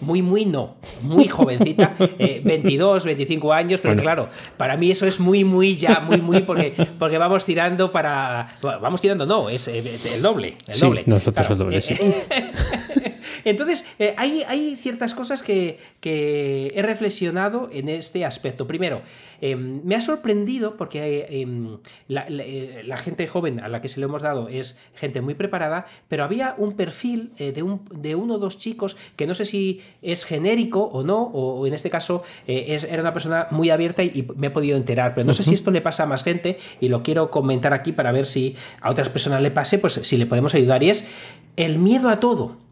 muy, 0.00 0.22
muy 0.22 0.44
no. 0.44 0.76
Muy 1.02 1.28
jovencita. 1.28 1.96
22, 1.98 3.02
eh, 3.04 3.06
25 3.06 3.52
años, 3.52 3.80
pero 3.82 4.00
claro, 4.00 4.28
para 4.56 4.76
mí 4.76 4.90
eso 4.90 5.06
es 5.06 5.20
muy, 5.20 5.44
muy 5.44 5.76
ya, 5.76 6.00
muy, 6.00 6.20
muy, 6.20 6.40
porque, 6.40 6.74
porque 6.98 7.18
vamos 7.18 7.44
tirando 7.44 7.90
para. 7.90 8.48
vamos 8.62 9.00
tirando, 9.00 9.26
no, 9.26 9.48
es 9.48 9.68
eh, 9.68 9.82
el 10.14 10.22
doble. 10.22 10.56
El 10.66 10.80
doble. 10.80 11.02
Nosotros 11.06 11.50
el 11.50 11.58
doble, 11.58 11.80
sí. 11.80 11.94
Entonces, 13.50 13.86
eh, 13.98 14.14
hay, 14.16 14.76
ciertas 14.76 15.14
cosas 15.14 15.42
que, 15.42 15.78
he 16.02 16.82
reflexionado 16.82 17.70
en 17.72 17.88
este 17.88 18.24
aspecto. 18.24 18.66
Primero, 18.66 19.02
em, 19.40 19.80
me 19.84 19.94
ha 19.94 20.00
sorprendido 20.00 20.76
porque 20.76 21.26
em, 21.30 21.78
eh, 22.08 22.82
la, 22.84 22.96
gente 22.96 23.26
joven 23.26 23.60
a 23.60 23.68
la 23.68 23.80
que 23.80 23.88
se 23.88 24.00
le 24.00 24.04
hemos 24.04 24.22
dado 24.22 24.48
es 24.48 24.78
gente 24.94 25.20
muy 25.20 25.34
preparada, 25.34 25.86
pero 26.08 26.24
había 26.24 26.54
un 26.58 26.72
perfil 26.76 27.30
eh, 27.38 27.52
de, 27.52 27.62
un, 27.62 27.82
de 27.90 28.14
uno 28.14 28.34
o 28.34 28.38
dos 28.38 28.58
chicos 28.58 28.96
que 29.16 29.26
no 29.26 29.34
sé 29.34 29.44
si 29.44 29.80
es 30.02 30.24
genérico 30.24 30.84
o 30.84 31.02
no, 31.02 31.22
o, 31.22 31.66
en 31.66 31.74
este 31.74 31.90
caso 31.90 32.22
era 32.46 33.02
una 33.02 33.12
persona 33.12 33.48
muy 33.50 33.70
abierta 33.70 34.02
y, 34.02 34.26
me 34.36 34.48
he 34.48 34.50
podido 34.50 34.76
enterar, 34.76 35.14
pero 35.14 35.26
no 35.26 35.32
sé 35.32 35.42
si 35.42 35.54
esto 35.54 35.70
le 35.70 35.80
pasa 35.80 36.04
a 36.04 36.06
más 36.06 36.22
gente 36.22 36.58
y 36.80 36.88
lo 36.88 37.02
quiero 37.02 37.30
comentar 37.30 37.72
aquí 37.72 37.92
para 37.92 38.12
ver 38.12 38.26
si 38.26 38.56
a 38.80 38.90
otras 38.90 39.08
personas 39.08 39.42
le 39.42 39.50
pase, 39.50 39.78
pues 39.78 39.94
si 39.94 40.16
le 40.16 40.26
podemos 40.26 40.54
ayudar. 40.54 40.82
Y 40.82 40.90
es 40.90 41.04
el 41.56 41.78
miedo 41.78 42.08
a 42.08 42.20
todo. 42.20 42.67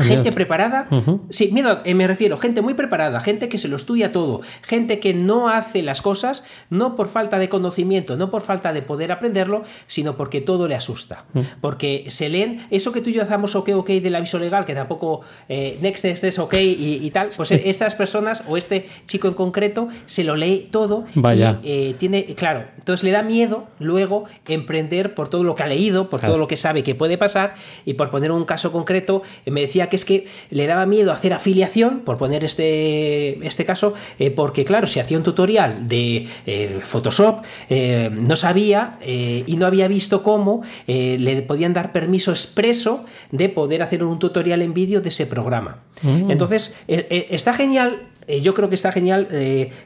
Gente 0.00 0.32
preparada, 0.32 0.88
sí, 1.30 1.50
mira, 1.52 1.82
eh, 1.84 1.94
me 1.94 2.06
refiero, 2.06 2.36
gente 2.36 2.62
muy 2.62 2.74
preparada, 2.74 3.20
gente 3.20 3.48
que 3.48 3.58
se 3.58 3.68
lo 3.68 3.76
estudia 3.76 4.12
todo, 4.12 4.40
gente 4.62 4.98
que 4.98 5.14
no 5.14 5.48
hace 5.48 5.82
las 5.82 6.02
cosas 6.02 6.44
no 6.70 6.96
por 6.96 7.08
falta 7.08 7.38
de 7.38 7.48
conocimiento, 7.48 8.16
no 8.16 8.30
por 8.30 8.42
falta 8.42 8.72
de 8.72 8.82
poder 8.82 9.12
aprenderlo, 9.12 9.62
sino 9.86 10.16
porque 10.16 10.40
todo 10.40 10.68
le 10.68 10.74
asusta. 10.74 11.24
Porque 11.60 12.04
se 12.08 12.28
leen 12.28 12.66
eso 12.70 12.92
que 12.92 13.00
tú 13.00 13.10
y 13.10 13.14
yo 13.14 13.22
hacemos 13.22 13.54
ok, 13.54 13.70
ok 13.74 13.88
del 13.90 14.14
aviso 14.14 14.38
legal, 14.38 14.64
que 14.64 14.74
tampoco 14.74 15.20
eh, 15.48 15.78
next, 15.80 16.04
next 16.04 16.38
ok 16.38 16.54
y, 16.54 17.10
tal, 17.10 17.30
pues 17.36 17.52
estas 17.52 17.94
personas 17.94 18.44
o 18.48 18.56
este 18.56 18.88
chico 19.06 19.28
en 19.28 19.34
concreto 19.34 19.88
se 20.06 20.24
lo 20.24 20.36
lee 20.36 20.68
todo 20.70 21.04
Vaya. 21.14 21.58
y 21.62 21.70
eh, 21.70 21.94
tiene, 21.98 22.24
claro, 22.34 22.64
entonces 22.78 23.04
le 23.04 23.10
da 23.10 23.22
miedo 23.22 23.66
luego 23.78 24.24
emprender 24.46 25.14
por 25.14 25.28
todo 25.28 25.44
lo 25.44 25.54
que 25.54 25.62
ha 25.62 25.66
leído, 25.66 26.10
por 26.10 26.20
todo 26.20 26.38
lo 26.38 26.48
que 26.48 26.56
sabe 26.56 26.82
que 26.82 26.94
puede 26.94 27.18
pasar 27.18 27.54
y 27.84 27.94
por 27.94 28.10
poner 28.10 28.32
un 28.32 28.44
caso 28.44 28.72
concreto, 28.72 29.22
me 29.46 29.60
decía 29.60 29.85
que 29.88 29.96
es 29.96 30.04
que 30.04 30.26
le 30.50 30.66
daba 30.66 30.86
miedo 30.86 31.12
hacer 31.12 31.32
afiliación, 31.32 32.00
por 32.00 32.18
poner 32.18 32.44
este, 32.44 33.46
este 33.46 33.64
caso, 33.64 33.94
eh, 34.18 34.30
porque 34.30 34.64
claro, 34.64 34.86
si 34.86 35.00
hacía 35.00 35.16
un 35.16 35.24
tutorial 35.24 35.88
de 35.88 36.26
eh, 36.46 36.80
Photoshop, 36.82 37.44
eh, 37.68 38.10
no 38.12 38.36
sabía 38.36 38.98
y 39.06 39.56
no 39.56 39.66
había 39.66 39.88
visto 39.88 40.22
cómo 40.22 40.62
le 40.86 41.42
podían 41.42 41.72
dar 41.72 41.92
permiso 41.92 42.30
expreso 42.30 43.04
de 43.30 43.48
poder 43.48 43.82
hacer 43.82 44.02
un 44.04 44.18
tutorial 44.18 44.62
en 44.62 44.74
vídeo 44.74 45.00
de 45.00 45.08
ese 45.08 45.26
programa. 45.26 45.82
Mm. 46.02 46.30
Entonces, 46.30 46.76
está 46.86 47.52
genial 47.52 48.02
yo 48.42 48.54
creo 48.54 48.68
que 48.68 48.74
está 48.74 48.90
genial 48.90 49.28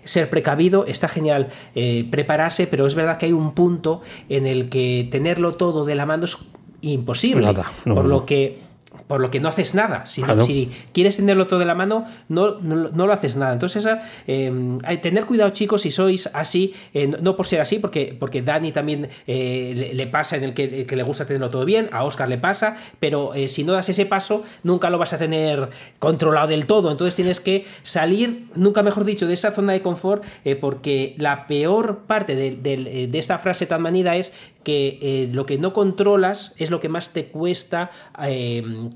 ser 0.05 0.31
precavido, 0.31 0.87
está 0.87 1.09
genial 1.09 1.51
prepararse, 2.11 2.67
pero 2.67 2.87
es 2.87 2.95
verdad 2.95 3.19
que 3.19 3.27
hay 3.27 3.33
un 3.33 3.53
punto 3.53 4.01
en 4.31 4.47
el 4.47 4.71
que 4.71 5.07
tenerlo 5.11 5.53
todo 5.53 5.85
de 5.85 5.95
la 5.95 6.07
mano 6.07 6.25
es 6.25 6.39
imposible. 6.81 7.47
por 7.85 8.05
lo 8.05 8.25
que 8.25 8.70
por 9.11 9.21
lo 9.21 9.29
que 9.29 9.41
no 9.41 9.49
haces 9.49 9.75
nada. 9.75 10.07
Si, 10.07 10.23
si 10.39 10.71
quieres 10.93 11.17
tenerlo 11.17 11.49
todo 11.49 11.59
de 11.59 11.65
la 11.65 11.75
mano, 11.75 12.05
no, 12.29 12.61
no, 12.61 13.07
lo 13.09 13.13
haces 13.13 13.35
nada. 13.35 13.53
Entonces, 13.53 13.85
eh, 14.29 14.79
hay 14.85 14.99
tener 14.99 15.25
cuidado, 15.25 15.51
chicos, 15.51 15.83
si 15.83 15.91
sois 15.91 16.31
así, 16.33 16.75
eh, 16.95 17.09
no 17.09 17.35
por 17.35 17.49
ser 17.49 17.61
así, 17.61 17.81
porque, 17.81 18.17
porque 18.17 18.41
Dani 18.41 18.71
también 18.71 19.09
eh, 19.27 19.91
le, 19.93 20.07
pasa 20.07 20.37
en 20.37 20.45
el 20.45 20.55
que, 20.55 20.87
le 20.89 21.03
gusta 21.03 21.25
tenerlo 21.25 21.51
todo 21.51 21.65
bien, 21.65 21.89
a 21.91 22.05
Oscar 22.05 22.29
le 22.29 22.39
pasa, 22.39 22.77
pero 23.01 23.33
si 23.49 23.65
no 23.65 23.73
das 23.73 23.89
ese 23.89 24.07
paso, 24.07 24.45
nunca 24.63 24.91
lo 24.91 24.99
vas 24.99 25.13
a 25.13 25.19
tener 25.19 25.71
controlado 25.99 26.47
del 26.47 26.67
todo. 26.67 26.93
Entonces 26.93 27.17
tienes 27.17 27.41
que 27.41 27.65
salir, 27.83 28.47
nunca 28.55 28.85
mejor 28.85 29.03
dicho, 29.05 29.27
de 29.27 29.35
esa 29.35 29.51
zona 29.51 29.73
de 29.73 29.83
confort, 29.83 30.23
porque 30.61 31.17
la 31.19 31.49
peor 31.49 32.03
parte 32.07 32.37
de, 32.37 32.53
de, 32.53 33.19
esta 33.19 33.41
frase 33.41 33.67
tan 33.67 33.83
manida 33.83 34.15
es 34.15 34.33
que 34.65 35.29
lo 35.33 35.47
que 35.47 35.59
no 35.59 35.73
controlas 35.73 36.55
es 36.57 36.71
lo 36.71 36.81
que 36.81 36.89
más 36.89 37.13
te 37.13 37.29
cuesta 37.29 37.91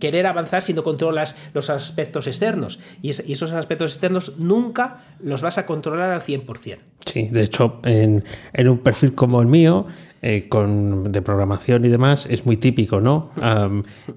querer 0.01 0.27
avanzar 0.27 0.63
si 0.63 0.75
no 0.75 0.83
controlas 0.83 1.37
los 1.53 1.71
aspectos 1.71 2.27
externos. 2.27 2.79
Y, 3.03 3.11
esos 3.11 3.53
aspectos 3.53 3.93
externos 3.93 4.39
nunca 4.39 5.03
los 5.21 5.43
vas 5.43 5.59
a 5.59 5.67
controlar 5.67 6.11
al 6.11 6.21
100%. 6.21 6.79
Sí, 7.05 7.29
de 7.31 7.43
hecho, 7.43 7.81
en, 7.85 8.25
en 8.53 8.69
un 8.69 8.79
perfil 8.79 9.15
como 9.15 9.41
el 9.41 9.49
mío, 9.49 9.87
eh, 10.27 10.49
con, 10.49 11.13
de 11.13 11.21
programación 11.21 11.85
y 11.85 11.91
demás 11.91 12.27
es 12.31 12.47
muy 12.47 12.57
típico, 12.57 12.99
¿no? 12.99 13.29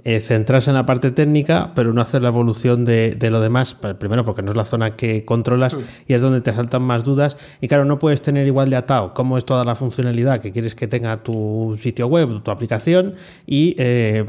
Eh, 0.05 0.21
centrarse 0.21 0.69
en 0.69 0.75
la 0.75 0.85
parte 0.85 1.11
técnica, 1.11 1.73
pero 1.75 1.91
no 1.91 1.99
hacer 1.99 2.21
la 2.21 2.29
evolución 2.29 2.85
de, 2.85 3.17
lo 3.29 3.41
demás, 3.41 3.75
primero 3.99 4.23
porque 4.23 4.41
no 4.41 4.51
es 4.51 4.55
la 4.55 4.63
zona 4.63 4.95
que 4.95 5.25
controlas 5.25 5.75
mm. 5.75 5.79
y 6.07 6.13
es 6.13 6.21
donde 6.21 6.39
te 6.39 6.53
saltan 6.53 6.83
más 6.83 7.03
dudas. 7.03 7.35
Y 7.59 7.67
claro, 7.67 7.83
no 7.83 7.99
puedes 7.99 8.21
tener 8.21 8.47
igual 8.47 8.69
de 8.69 8.77
atado 8.77 9.13
cómo 9.13 9.37
es 9.37 9.43
toda 9.43 9.65
la 9.65 9.75
funcionalidad 9.75 10.37
que 10.37 10.53
quieres 10.53 10.75
que 10.75 10.87
tenga 10.87 11.23
tu 11.23 11.75
sitio 11.77 12.07
web, 12.07 12.41
tu 12.41 12.51
aplicación, 12.51 13.15
y, 13.45 13.75
eh, 13.77 14.23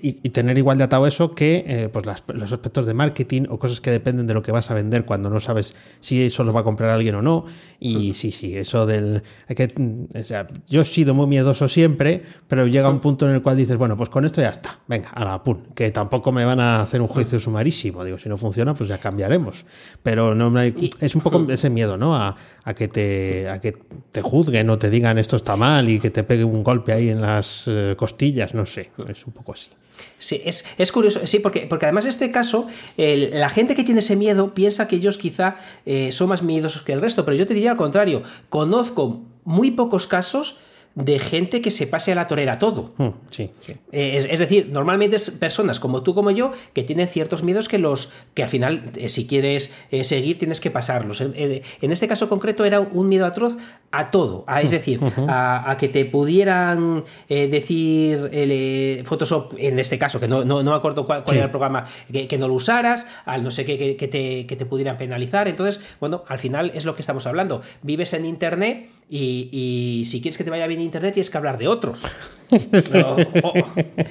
y, 0.00 0.28
tener 0.28 0.58
igual 0.58 0.78
de 0.78 0.84
atado 0.84 1.08
eso 1.08 1.34
que 1.34 1.90
pues 1.92 2.06
los 2.06 2.52
aspectos 2.52 2.86
de 2.86 2.94
marketing 2.94 3.46
o 3.48 3.58
cosas 3.58 3.80
que 3.80 3.90
dependen 3.90 4.28
de 4.28 4.34
lo 4.34 4.42
que 4.42 4.52
vas 4.52 4.70
a 4.70 4.74
vender 4.74 5.04
cuando 5.06 5.28
no 5.28 5.40
sabes 5.40 5.74
si 5.98 6.22
eso 6.22 6.44
lo 6.44 6.52
va 6.52 6.60
a 6.60 6.64
comprar 6.64 6.90
alguien 6.90 7.16
o 7.16 7.22
no 7.22 7.31
Y 7.80 8.14
sí, 8.14 8.30
sí, 8.30 8.56
eso 8.56 8.86
del... 8.86 9.22
que, 9.48 9.68
o 10.14 10.24
sea, 10.24 10.46
yo 10.68 10.82
he 10.82 10.84
sido 10.84 11.14
muy 11.14 11.26
miedoso 11.26 11.66
siempre, 11.66 12.22
pero 12.46 12.66
llega 12.68 12.88
un 12.88 13.00
punto 13.00 13.28
en 13.28 13.34
el 13.34 13.42
cual 13.42 13.56
dices, 13.56 13.76
bueno, 13.76 13.96
pues 13.96 14.08
con 14.08 14.24
esto 14.24 14.40
ya 14.40 14.50
está, 14.50 14.78
venga, 14.86 15.08
a 15.10 15.24
la 15.24 15.42
pum, 15.42 15.62
que 15.74 15.90
tampoco 15.90 16.30
me 16.30 16.44
van 16.44 16.60
a 16.60 16.82
hacer 16.82 17.00
un 17.00 17.08
juicio 17.08 17.40
sumarísimo, 17.40 18.04
digo, 18.04 18.18
si 18.18 18.28
no 18.28 18.38
funciona, 18.38 18.74
pues 18.74 18.88
ya 18.88 18.98
cambiaremos. 18.98 19.66
Pero 20.02 20.34
no 20.34 20.60
es 20.60 21.14
un 21.14 21.22
poco 21.22 21.44
ese 21.50 21.70
miedo, 21.70 21.96
¿no? 21.96 22.14
A, 22.14 22.36
a, 22.64 22.74
que 22.74 22.86
te, 22.86 23.48
a 23.48 23.60
que 23.60 23.76
te 24.12 24.22
juzguen 24.22 24.70
o 24.70 24.78
te 24.78 24.88
digan 24.88 25.18
esto 25.18 25.34
está 25.36 25.56
mal 25.56 25.88
y 25.88 25.98
que 25.98 26.10
te 26.10 26.22
pegue 26.22 26.44
un 26.44 26.62
golpe 26.62 26.92
ahí 26.92 27.08
en 27.08 27.20
las 27.20 27.64
eh, 27.66 27.94
costillas, 27.96 28.54
no 28.54 28.64
sé, 28.64 28.90
es 29.08 29.26
un 29.26 29.32
poco 29.32 29.52
así. 29.52 29.70
Sí, 30.18 30.40
es, 30.44 30.64
es, 30.78 30.92
curioso, 30.92 31.26
sí, 31.26 31.38
porque, 31.38 31.66
porque 31.68 31.86
además 31.86 32.04
en 32.04 32.10
este 32.10 32.30
caso, 32.30 32.68
la 32.96 33.48
gente 33.48 33.74
que 33.74 33.84
tiene 33.84 34.00
ese 34.00 34.16
miedo 34.16 34.54
piensa 34.54 34.88
que 34.88 34.96
ellos 34.96 35.18
quizá 35.18 35.56
eh, 35.86 36.12
son 36.12 36.28
más 36.28 36.42
miedosos 36.42 36.82
que 36.82 36.92
el 36.92 37.00
resto, 37.00 37.24
pero 37.24 37.36
yo 37.36 37.46
te 37.46 37.54
diría 37.54 37.72
al 37.72 37.76
contrario, 37.76 38.22
conozco 38.48 39.20
muy 39.44 39.70
pocos 39.72 40.06
casos 40.06 40.58
de 40.94 41.18
gente 41.18 41.62
que 41.62 41.70
se 41.70 41.86
pase 41.86 42.12
a 42.12 42.14
la 42.14 42.28
torera 42.28 42.58
todo. 42.58 42.92
Hmm, 42.98 43.08
sí, 43.30 43.50
eh, 43.92 44.26
es, 44.30 44.38
decir, 44.38 44.68
normalmente 44.70 45.16
es 45.16 45.30
personas 45.30 45.80
como 45.80 46.02
tú 46.02 46.14
como 46.14 46.30
yo 46.30 46.52
que 46.74 46.82
tienen 46.82 47.08
ciertos 47.08 47.42
miedos 47.42 47.68
que 47.68 47.78
los 47.78 48.10
que 48.34 48.42
al 48.42 48.48
final, 48.48 48.90
eh, 48.96 49.08
si 49.08 49.26
quieres 49.26 49.74
eh, 49.90 50.04
seguir, 50.04 50.38
tienes 50.38 50.60
que 50.60 50.70
pasarlos. 50.70 51.20
en 51.20 51.62
este 51.80 52.08
caso 52.08 52.28
concreto 52.28 52.64
era 52.64 52.80
un 52.80 53.08
miedo 53.08 53.26
atroz 53.26 53.56
a 53.92 54.10
todo, 54.10 54.44
a, 54.46 54.62
es 54.62 54.70
hmm, 54.70 54.74
decir, 54.74 55.00
a, 55.28 55.76
que 55.78 55.88
te 55.88 56.04
pudieran 56.04 57.04
decir 57.28 58.30
el, 58.32 59.04
Photoshop, 59.04 59.54
en 59.58 59.78
este 59.78 59.98
caso, 59.98 60.18
que 60.18 60.28
no, 60.28 60.44
no, 60.44 60.62
me 60.62 60.74
acuerdo 60.74 61.04
cuál, 61.04 61.22
era 61.32 61.44
el 61.44 61.50
programa, 61.50 61.86
que, 62.10 62.38
no 62.38 62.48
lo 62.48 62.54
usaras, 62.54 63.06
al 63.24 63.42
no 63.42 63.50
sé 63.50 63.64
qué, 63.64 63.96
que, 63.96 64.08
te, 64.08 64.46
que 64.46 64.56
te 64.56 64.66
pudieran 64.66 64.98
penalizar. 64.98 65.48
Entonces, 65.48 65.80
bueno, 66.00 66.24
al 66.28 66.38
final 66.38 66.72
es 66.74 66.84
lo 66.84 66.94
que 66.94 67.02
estamos 67.02 67.26
hablando. 67.26 67.62
Vives 67.82 68.12
en 68.14 68.26
Internet 68.26 68.88
y, 69.08 69.48
y 69.52 70.04
si 70.06 70.20
quieres 70.20 70.38
que 70.38 70.44
te 70.44 70.50
vaya 70.50 70.66
bien 70.66 70.80
Internet 70.80 71.14
tienes 71.14 71.30
que 71.30 71.36
hablar 71.38 71.58
de 71.58 71.68
otros. 71.68 72.02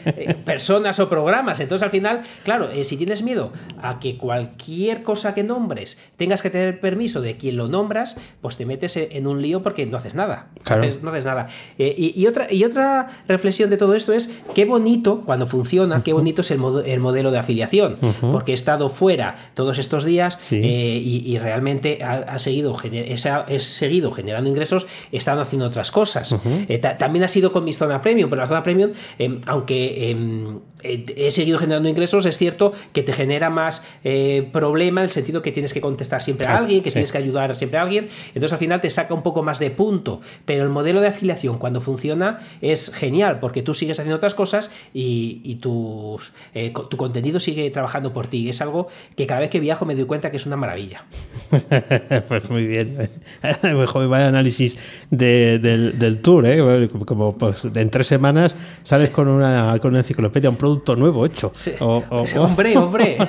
Eh, 0.03 0.33
personas 0.45 0.99
o 0.99 1.07
programas. 1.07 1.59
Entonces, 1.59 1.83
al 1.83 1.91
final, 1.91 2.23
claro, 2.43 2.71
eh, 2.71 2.83
si 2.85 2.97
tienes 2.97 3.21
miedo 3.21 3.51
a 3.81 3.99
que 3.99 4.17
cualquier 4.17 5.03
cosa 5.03 5.35
que 5.35 5.43
nombres 5.43 5.99
tengas 6.17 6.41
que 6.41 6.49
tener 6.49 6.79
permiso 6.79 7.21
de 7.21 7.37
quien 7.37 7.57
lo 7.57 7.67
nombras, 7.67 8.17
pues 8.41 8.57
te 8.57 8.65
metes 8.65 8.97
en 8.97 9.27
un 9.27 9.41
lío 9.41 9.61
porque 9.71 9.85
no 9.85 9.95
haces 9.95 10.15
nada. 10.15 10.47
No, 10.69 11.11
haces, 11.11 11.25
nada. 11.25 11.47
Eh, 11.77 11.95
y, 11.97 12.27
otra, 12.27 12.51
y 12.51 12.65
otra 12.65 13.07
reflexión 13.25 13.69
de 13.69 13.77
todo 13.77 13.95
esto 13.95 14.11
es 14.11 14.41
qué 14.53 14.65
bonito, 14.65 15.21
cuando 15.25 15.47
funciona, 15.47 16.03
qué 16.03 16.11
bonito 16.11 16.41
es 16.41 16.51
el, 16.51 16.59
el 16.85 16.99
modelo 16.99 17.31
de 17.31 17.39
afiliación. 17.39 17.97
Porque 18.19 18.51
he 18.51 18.53
estado 18.53 18.89
fuera 18.89 19.37
todos 19.53 19.79
estos 19.79 20.03
días 20.03 20.51
y, 20.51 21.37
realmente 21.39 22.03
ha, 22.03 22.37
seguido, 22.37 22.75
he 22.83 23.59
seguido 23.59 24.11
generando 24.11 24.49
ingresos, 24.49 24.87
he 25.13 25.17
estado 25.17 25.39
haciendo 25.39 25.67
otras 25.67 25.89
cosas. 25.89 26.35
también 26.97 27.23
ha 27.23 27.29
sido 27.29 27.53
con 27.53 27.63
mi 27.63 27.71
zona 27.71 28.01
premium 28.01 28.29
pero 28.29 28.41
la 28.41 28.47
zona 28.47 28.61
premium, 28.61 28.91
em, 29.17 29.39
aunque 29.45 30.09
em, 30.09 30.57
eh, 30.57 30.70
he 30.83 31.31
seguido 31.31 31.57
generando 31.57 31.89
ingresos, 31.89 32.25
es 32.25 32.37
cierto 32.37 32.73
que 32.93 33.03
te 33.03 33.13
genera 33.13 33.49
más 33.49 33.83
eh, 34.03 34.49
problema 34.51 35.01
en 35.01 35.05
el 35.05 35.09
sentido 35.09 35.41
que 35.41 35.51
tienes 35.51 35.73
que 35.73 35.81
contestar 35.81 36.21
siempre 36.21 36.47
a 36.47 36.57
alguien, 36.57 36.83
que 36.83 36.91
tienes 36.91 37.11
que 37.11 37.17
ayudar 37.17 37.55
siempre 37.55 37.79
a 37.79 37.83
alguien, 37.83 38.07
entonces 38.29 38.53
al 38.53 38.59
final 38.59 38.81
te 38.81 38.89
saca 38.89 39.13
un 39.13 39.21
poco 39.21 39.43
más 39.43 39.59
de 39.59 39.69
punto, 39.69 40.21
pero 40.45 40.63
el 40.63 40.69
modelo 40.69 41.01
de 41.01 41.07
afiliación 41.07 41.57
cuando 41.57 41.81
funciona 41.81 42.39
es 42.61 42.91
genial 42.93 43.39
porque 43.39 43.61
tú 43.61 43.73
sigues 43.73 43.99
haciendo 43.99 44.15
otras 44.15 44.33
cosas 44.33 44.71
y, 44.93 45.55
tus, 45.61 46.31
eh, 46.53 46.73
tu 46.89 46.97
contenido 46.97 47.39
sigue 47.39 47.69
trabajando 47.71 48.13
por 48.13 48.27
ti, 48.27 48.49
es 48.49 48.61
algo 48.61 48.87
que 49.15 49.27
cada 49.27 49.41
vez 49.41 49.49
que 49.49 49.59
viajo 49.59 49.85
me 49.85 49.95
doy 49.95 50.05
cuenta 50.05 50.31
que 50.31 50.37
es 50.37 50.45
una 50.45 50.57
maravilla. 50.57 51.05
pues 52.27 52.49
muy 52.49 52.65
bien, 52.65 53.09
vaya 54.09 54.27
análisis 54.27 54.79
del, 55.09 56.19
tour, 56.21 56.45
como 57.05 57.37
pues, 57.37 57.65
en 57.65 57.89
tres 57.89 58.07
semanas 58.07 58.55
sales 58.83 59.09
con, 59.09 59.27
una, 59.27 59.77
con 59.79 59.91
una 59.91 59.99
enciclopedia, 59.99 60.49
un 60.49 60.55
producto 60.55 60.70
nuevo 60.97 61.25
hecho. 61.25 61.51
hombre, 61.79 62.77
hombre. 62.77 63.17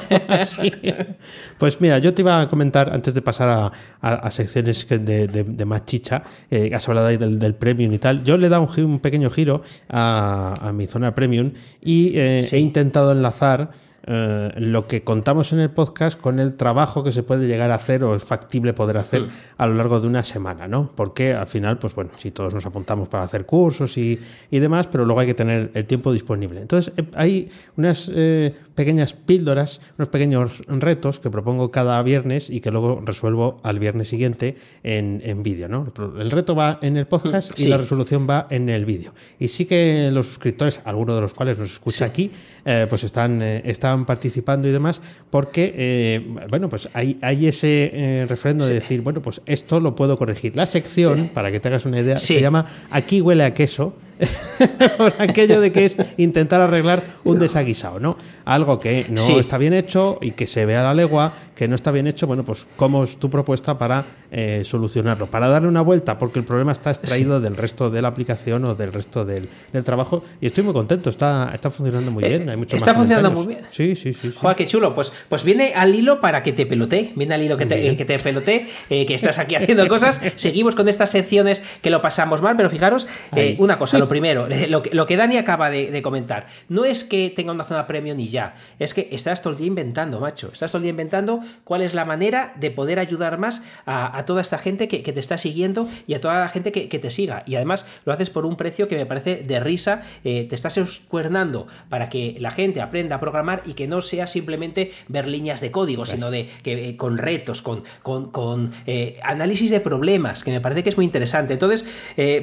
Pues 1.59 1.81
mira, 1.81 1.99
yo 1.99 2.13
te 2.13 2.23
iba 2.23 2.41
a 2.41 2.49
comentar 2.49 2.93
antes 2.93 3.15
de 3.15 3.23
pasar 3.23 3.73
a, 4.01 4.31
secciones 4.31 4.87
de, 4.89 5.29
de, 5.29 5.65
más 5.65 5.85
chicha, 5.85 6.23
eh, 6.51 6.71
has 6.75 6.89
hablado 6.89 7.07
ahí 7.07 7.17
del, 7.17 7.55
premium 7.55 7.93
y 7.93 7.99
tal. 7.99 8.23
Yo 8.25 8.37
le 8.37 8.47
he 8.47 8.51
dado 8.51 8.69
un, 8.77 8.99
pequeño 8.99 9.31
giro 9.31 9.63
a, 9.89 10.73
mi 10.75 10.87
zona 10.87 11.15
premium 11.15 11.53
y 11.81 12.19
eh, 12.19 12.47
he 12.51 12.59
intentado 12.59 13.13
enlazar 13.13 13.71
eh, 14.05 14.51
lo 14.57 14.89
que 14.89 15.05
contamos 15.05 15.53
en 15.53 15.61
el 15.61 15.71
podcast 15.71 16.21
con 16.21 16.41
el 16.41 16.55
trabajo 16.55 17.05
que 17.05 17.13
se 17.13 17.23
puede 17.23 17.47
llegar 17.47 17.71
a 17.71 17.77
hacer 17.77 18.03
o 18.03 18.17
es 18.17 18.25
factible 18.25 18.73
poder 18.73 18.99
hacer 18.99 19.23
mm. 19.23 19.29
a 19.59 19.67
lo 19.69 19.75
largo 19.75 20.01
de 20.01 20.09
una 20.09 20.25
semana, 20.25 20.67
¿no? 20.67 20.91
Porque 20.97 21.35
al 21.35 21.47
final, 21.47 21.79
pues 21.79 21.95
bueno, 21.95 22.11
si 22.17 22.33
todos 22.33 22.53
nos 22.53 22.67
apuntamos 22.67 23.09
para 23.09 23.23
hacer 23.23 23.47
cursos 23.47 23.97
y, 23.99 24.19
demás, 24.51 24.89
pero 24.89 25.05
luego 25.05 25.21
hay 25.21 25.29
que 25.29 25.35
tener 25.35 25.71
el 25.75 25.85
tiempo 25.87 26.13
disponible. 26.13 26.61
Entonces, 26.61 26.93
eh, 26.97 27.05
hay 27.15 27.49
unas 27.77 28.11
eh, 28.13 28.55
pequeñas 28.75 29.13
píldoras, 29.13 29.81
unos 29.99 30.09
pequeños 30.09 30.63
retos 30.67 31.21
que 31.21 31.31
propongo 31.31 31.71
cada 31.71 32.03
viernes 32.03 32.51
y 32.51 32.61
que 32.61 32.71
luego 32.71 33.03
resuelvo 33.05 33.61
al 33.63 33.79
viernes 33.79 34.09
siguiente 34.09 34.57
en, 34.83 35.43
vídeo, 35.43 35.69
¿no? 35.69 35.93
El 36.19 36.31
reto 36.31 36.55
va 36.55 36.79
en 36.83 36.97
el 36.97 37.07
podcast 37.07 37.59
y 37.59 37.69
la 37.69 37.77
resolución 37.77 38.27
va 38.29 38.47
en 38.51 38.69
el 38.69 38.85
vídeo. 38.85 39.15
Y 39.39 39.49
sí 39.49 39.65
que 39.65 40.11
los 40.13 40.27
suscriptores, 40.27 40.81
algunos 40.85 41.17
de 41.17 41.23
los 41.23 41.35
cuales 41.35 41.59
nos 41.59 41.73
escucha 41.73 42.05
aquí, 42.05 42.31
pues 42.63 43.05
están, 43.05 43.43
están 43.43 43.92
participando 44.07 44.69
y 44.69 44.73
demás, 44.73 45.01
porque, 45.31 45.75
eh, 45.77 46.37
bueno, 46.51 46.69
pues 46.69 46.89
hay, 46.93 47.19
hay 47.23 47.47
ese 47.47 47.91
eh, 47.93 48.27
refrendo 48.29 48.67
de 48.67 48.75
decir, 48.75 49.01
bueno, 49.03 49.23
pues 49.23 49.41
esto 49.47 49.81
lo 49.81 49.95
puedo 49.95 50.17
corregir. 50.17 50.57
La 50.57 50.67
sección, 50.67 51.31
para 51.33 51.51
que 51.51 51.61
te 51.61 51.69
hagas 51.69 51.87
una 51.87 52.01
idea, 52.01 52.17
se 52.17 52.41
llama 52.41 52.67
Aquí 52.91 53.21
huele 53.21 53.45
a 53.45 53.55
queso 53.55 53.95
por 54.99 55.13
aquello 55.19 55.61
de 55.61 55.73
que 55.73 55.85
es 55.85 55.97
intentar 56.17 56.61
arreglar 56.61 57.03
un 57.25 57.39
desaguisado, 57.39 58.01
¿no? 58.01 58.17
Algo 58.45 58.81
que 58.81 59.07
no 59.09 59.39
está 59.39 59.59
bien 59.59 59.75
hecho 59.75 60.19
y 60.21 60.33
que 60.33 60.47
se 60.47 60.67
ve 60.67 60.77
a 60.77 60.83
la 60.83 60.95
legua, 60.95 61.33
que 61.55 61.69
no 61.69 61.75
está 61.75 61.91
bien 61.91 62.07
hecho, 62.07 62.27
bueno, 62.27 62.45
pues 62.45 62.67
¿cómo 62.77 63.05
es 63.05 63.19
tu 63.19 63.31
propuesta 63.31 63.79
para 63.79 64.05
eh, 64.31 64.63
solucionarlo? 64.65 65.27
Para 65.27 65.49
darle 65.49 65.69
una 65.69 65.83
vuelta, 65.83 66.19
porque 66.19 66.39
el 66.39 66.45
problema 66.45 66.73
está 66.73 66.91
extraído 66.91 67.41
del 67.41 67.57
resto 67.57 67.91
de 67.91 68.03
la 68.03 68.09
aplicación 68.09 68.65
o 68.65 68.75
del 68.75 68.93
resto 68.93 69.25
del, 69.25 69.49
trabajo 69.85 70.23
y 70.41 70.47
estoy 70.47 70.65
muy 70.65 70.73
contento, 70.73 71.11
está, 71.11 71.51
está 71.55 71.71
funcionando 71.71 72.11
muy 72.11 72.25
bien. 72.25 72.49
Hay 72.49 72.57
mucho 72.57 72.77
está 72.77 72.95
funcionando 72.95 73.31
muy 73.31 73.47
bien. 73.47 73.61
Sí, 73.71 73.97
sí, 73.97 74.13
sí. 74.13 74.33
Joder, 74.35 74.57
qué 74.57 74.67
chulo. 74.67 74.95
Pues, 74.95 75.13
pues 75.29 75.45
viene 75.45 75.73
al 75.75 75.95
hilo 75.95 76.21
para 76.21 76.43
que 76.43 76.53
te 76.53 76.67
pelotee, 76.67 77.13
viene 77.15 77.35
al 77.35 77.43
hilo 77.43 77.57
que 77.57 77.67
te, 77.67 77.97
que 77.97 78.05
te 78.05 78.19
pelotee, 78.19 78.67
eh, 78.91 79.07
que 79.07 79.15
estás 79.15 79.39
aquí 79.39 79.55
haciendo 79.55 79.87
cosas. 79.89 80.21
Seguimos 80.37 80.75
con 80.75 80.89
estas 80.89 81.11
secciones 81.11 81.63
que 81.81 81.91
lo 81.91 82.01
pasamos 82.01 82.43
mal, 82.43 82.57
pero 82.57 82.71
fijaros, 82.71 83.07
eh, 83.37 83.57
una 83.59 83.79
cosa, 83.79 83.99
lo 83.99 84.09
primero, 84.13 84.47
lo 84.69 84.83
que, 84.83 84.95
lo 84.95 85.07
que 85.07 85.17
Dani 85.17 85.39
acaba 85.39 85.71
de, 85.71 86.03
comentar, 86.03 86.47
no 86.69 86.85
es 86.85 87.03
que 87.03 87.33
tenga 87.35 87.53
una 87.53 87.65
zona 87.65 87.87
premium 87.87 88.21
y 88.21 88.29
ya, 88.29 88.55
es 88.79 88.93
que 88.93 89.09
estás 89.11 89.41
todo 89.41 89.55
el 89.55 89.59
día 89.59 89.69
inventando, 89.69 90.21
macho. 90.21 90.51
Estás 90.53 90.71
todo 90.71 90.81
el 90.81 90.83
día 90.83 90.91
inventando 90.91 91.41
cuál 91.65 91.81
es 91.81 91.95
la 91.95 92.05
manera 92.05 92.53
de 92.57 92.71
poder 92.71 92.99
ayudar 92.99 93.39
más 93.39 93.63
a, 93.87 94.23
toda 94.27 94.43
esta 94.43 94.59
gente 94.59 94.87
que, 94.89 95.01
te 95.01 95.19
está 95.21 95.39
siguiendo 95.39 95.89
y 96.07 96.13
a 96.13 96.21
toda 96.21 96.41
la 96.41 96.49
gente 96.49 96.73
que, 96.73 96.99
te 96.99 97.11
siga. 97.11 97.43
Y 97.47 97.55
además 97.55 97.87
lo 98.05 98.13
haces 98.13 98.29
por 98.29 98.45
un 98.45 98.57
precio 98.57 98.87
que 98.87 98.97
me 98.97 99.07
parece 99.07 99.37
de 99.37 99.61
risa. 99.61 100.03
Eh, 100.25 100.47
te 100.49 100.55
estás 100.55 100.77
escuernando 100.77 101.67
para 101.89 102.11
que 102.11 102.37
la 102.39 102.51
gente 102.51 102.83
aprenda 102.83 103.17
a 103.17 103.21
programar 103.21 103.63
y 103.65 103.73
que 103.73 103.89
no 103.89 104.03
sea 104.03 104.27
simplemente 104.27 104.93
ver 105.09 105.27
líneas 105.27 105.63
de 105.63 105.71
código, 105.71 106.05
sino 106.05 106.31
de 106.31 106.51
que 106.63 106.91
eh, 106.91 106.97
con 106.97 107.17
retos, 107.17 107.63
con, 107.63 107.85
con, 108.03 108.73
eh, 108.87 109.19
análisis 109.23 109.71
de 109.71 109.81
problemas, 109.81 110.45
que 110.45 110.51
me 110.51 110.61
parece 110.61 110.83
que 110.83 110.91
es 110.91 110.97
muy 110.97 111.07
interesante. 111.07 111.55
Entonces, 111.55 111.87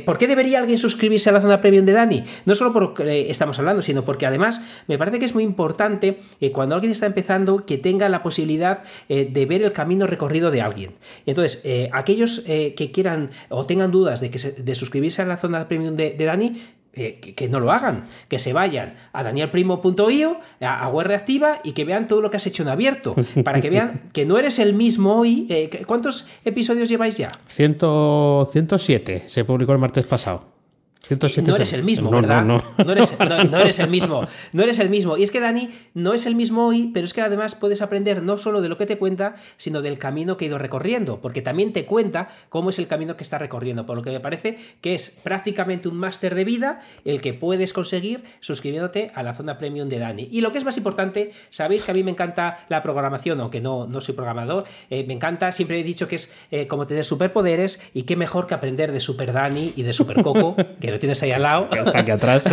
¿por 0.05 0.17
qué 0.17 0.27
debería 0.27 0.59
alguien 0.59 0.77
suscribirse 0.77 1.29
a 1.29 1.33
la 1.33 1.41
zona 1.41 1.58
premium 1.61 1.85
de 1.85 1.93
Dani. 1.93 2.23
No 2.45 2.55
solo 2.55 2.73
porque 2.73 3.29
estamos 3.29 3.57
hablando, 3.59 3.81
sino 3.81 4.03
porque 4.03 4.25
además 4.25 4.61
me 4.87 4.97
parece 4.97 5.19
que 5.19 5.25
es 5.25 5.33
muy 5.33 5.43
importante 5.43 6.19
eh, 6.39 6.51
cuando 6.51 6.75
alguien 6.75 6.91
está 6.91 7.05
empezando 7.05 7.65
que 7.65 7.77
tenga 7.77 8.09
la 8.09 8.23
posibilidad 8.23 8.83
eh, 9.07 9.29
de 9.31 9.45
ver 9.45 9.63
el 9.63 9.71
camino 9.71 10.07
recorrido 10.07 10.51
de 10.51 10.61
alguien. 10.61 10.93
Entonces, 11.25 11.61
eh, 11.63 11.89
aquellos 11.91 12.39
que 12.39 12.91
quieran 12.93 13.31
o 13.49 13.65
tengan 13.65 13.91
dudas 13.91 14.21
de, 14.21 14.29
que 14.29 14.39
de 14.39 14.75
suscribirse 14.75 15.21
a 15.21 15.25
la 15.25 15.37
zona 15.37 15.67
premium 15.67 15.95
de, 15.95 16.15
Dani, 16.17 16.61
que, 16.91 17.47
no 17.49 17.59
lo 17.59 17.71
hagan, 17.71 18.03
que 18.27 18.39
se 18.39 18.53
vayan 18.53 18.95
a 19.13 19.23
danielprimo.io, 19.23 20.39
a, 20.61 20.83
a 20.83 20.89
web 20.89 21.23
y 21.63 21.71
que 21.73 21.85
vean 21.85 22.07
todo 22.07 22.21
lo 22.21 22.29
que 22.29 22.37
has 22.37 22.47
hecho 22.47 22.63
en 22.63 22.69
abierto, 22.69 23.15
para 23.43 23.61
que 23.61 23.69
vean 23.69 24.09
que 24.13 24.25
no 24.25 24.37
eres 24.37 24.59
el 24.59 24.73
mismo 24.73 25.15
hoy. 25.19 25.47
¿Cuántos 25.85 26.27
episodios 26.43 26.89
lleváis 26.89 27.17
ya? 27.17 27.31
107, 27.47 29.23
se 29.27 29.45
publicó 29.45 29.73
el 29.73 29.79
martes 29.79 30.05
pasado. 30.05 30.58
No 31.43 31.55
eres 31.55 31.73
el 31.73 31.83
mismo, 31.83 32.11
¿verdad? 32.11 32.43
No, 32.43 32.61
eres, 32.91 33.79
el 33.79 33.89
mismo. 33.89 34.27
No 34.53 34.63
eres 34.63 34.79
el 34.79 34.89
mismo. 34.89 35.17
Y 35.17 35.23
es 35.23 35.31
que 35.31 35.39
Dani 35.39 35.69
no 35.93 36.13
es 36.13 36.25
el 36.25 36.35
mismo 36.35 36.67
hoy, 36.67 36.91
pero 36.93 37.05
es 37.05 37.13
que 37.13 37.21
además 37.21 37.55
puedes 37.55 37.81
aprender 37.81 38.21
no 38.21 38.37
solo 38.37 38.61
de 38.61 38.69
lo 38.69 38.77
que 38.77 38.85
te 38.85 38.97
cuenta, 38.97 39.35
sino 39.57 39.81
del 39.81 39.97
camino 39.97 40.37
que 40.37 40.45
ha 40.45 40.47
ido 40.49 40.57
recorriendo, 40.57 41.19
porque 41.19 41.41
también 41.41 41.73
te 41.73 41.85
cuenta 41.85 42.29
cómo 42.49 42.69
es 42.69 42.79
el 42.79 42.87
camino 42.87 43.17
que 43.17 43.23
está 43.23 43.37
recorriendo. 43.37 43.85
Por 43.85 43.97
lo 43.97 44.03
que 44.03 44.11
me 44.11 44.19
parece 44.19 44.57
que 44.81 44.93
es 44.93 45.09
prácticamente 45.09 45.87
un 45.87 45.97
máster 45.97 46.35
de 46.35 46.43
vida 46.43 46.81
el 47.05 47.21
que 47.21 47.33
puedes 47.33 47.73
conseguir 47.73 48.23
suscribiéndote 48.39 49.11
a 49.15 49.23
la 49.23 49.33
zona 49.33 49.57
premium 49.57 49.89
de 49.89 49.99
Dani. 49.99 50.27
Y 50.31 50.41
lo 50.41 50.51
que 50.51 50.59
es 50.59 50.65
más 50.65 50.77
importante, 50.77 51.31
sabéis 51.49 51.83
que 51.83 51.91
a 51.91 51.93
mí 51.93 52.03
me 52.03 52.11
encanta 52.11 52.65
la 52.69 52.83
programación, 52.83 53.39
aunque 53.39 53.61
no, 53.61 53.87
no 53.87 54.01
soy 54.01 54.13
programador, 54.15 54.65
eh, 54.89 55.05
me 55.07 55.13
encanta, 55.13 55.51
siempre 55.51 55.79
he 55.79 55.83
dicho 55.83 56.07
que 56.07 56.17
es 56.17 56.33
eh, 56.51 56.67
como 56.67 56.85
tener 56.85 57.05
superpoderes 57.05 57.81
y 57.93 58.03
qué 58.03 58.15
mejor 58.15 58.45
que 58.45 58.53
aprender 58.53 58.91
de 58.91 58.99
Super 58.99 59.33
Dani 59.33 59.73
y 59.75 59.83
de 59.83 59.93
Super 59.93 60.21
Coco, 60.21 60.55
que 60.79 60.88
lo 60.91 60.99
tienes 60.99 61.21
ahí 61.23 61.31
al 61.31 61.41
lado. 61.41 61.69
Está 61.71 61.99
aquí 61.99 62.11
atrás. 62.11 62.43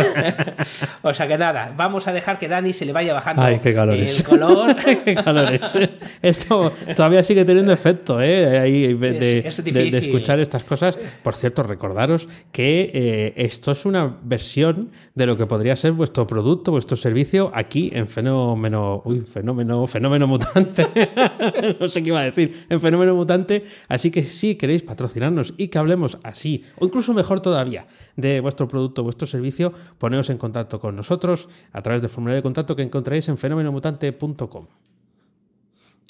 o 1.01 1.13
sea 1.13 1.27
que 1.27 1.37
nada, 1.37 1.73
vamos 1.75 2.07
a 2.07 2.13
dejar 2.13 2.39
que 2.39 2.47
Dani 2.47 2.73
se 2.73 2.85
le 2.85 2.93
vaya 2.93 3.13
bajando 3.13 3.41
Ay, 3.41 3.59
qué 3.59 3.69
el 3.69 4.23
color. 4.23 4.75
qué 5.05 5.15
calores. 5.15 5.77
Esto 6.21 6.71
todavía 6.95 7.23
sigue 7.23 7.45
teniendo 7.45 7.71
efecto, 7.73 8.21
¿eh? 8.21 8.59
Ahí 8.59 8.93
de, 8.93 9.47
escuchar 9.97 10.39
estas 10.39 10.63
cosas. 10.63 10.97
Por 11.23 11.35
cierto, 11.35 11.63
recordaros 11.63 12.27
que 12.51 12.91
eh, 12.93 13.33
esto 13.37 13.71
es 13.71 13.85
una 13.85 14.17
versión 14.23 14.91
de 15.15 15.25
lo 15.25 15.37
que 15.37 15.45
podría 15.45 15.75
ser 15.75 15.91
vuestro 15.93 16.27
producto, 16.27 16.71
vuestro 16.71 16.97
servicio 16.97 17.51
aquí 17.53 17.91
en 17.93 18.07
Fenómeno. 18.07 19.01
Uy, 19.05 19.21
Fenómeno, 19.21 19.87
Fenómeno 19.87 20.27
Mutante. 20.27 20.87
no 21.79 21.87
sé 21.87 22.03
qué 22.03 22.09
iba 22.09 22.21
a 22.21 22.23
decir. 22.23 22.65
En 22.69 22.79
Fenómeno 22.79 23.15
Mutante. 23.15 23.63
Así 23.87 24.11
que 24.11 24.23
si 24.23 24.55
queréis 24.55 24.83
patrocinarnos 24.83 25.53
y 25.57 25.67
que 25.67 25.77
hablemos 25.77 26.17
así, 26.23 26.63
o 26.79 26.85
incluso 26.85 27.13
mejor 27.13 27.41
todavía, 27.41 27.87
de 28.33 28.41
vuestro 28.41 28.67
producto, 28.67 29.03
vuestro 29.03 29.27
servicio, 29.27 29.73
poneos 29.97 30.29
en 30.29 30.37
contacto 30.37 30.79
con 30.79 30.95
nosotros 30.95 31.49
a 31.71 31.81
través 31.81 32.01
del 32.01 32.09
formulario 32.09 32.37
de 32.37 32.43
contacto 32.43 32.75
que 32.75 32.83
encontraréis 32.83 33.27
en 33.29 33.37
fenomenomutante.com. 33.37 34.67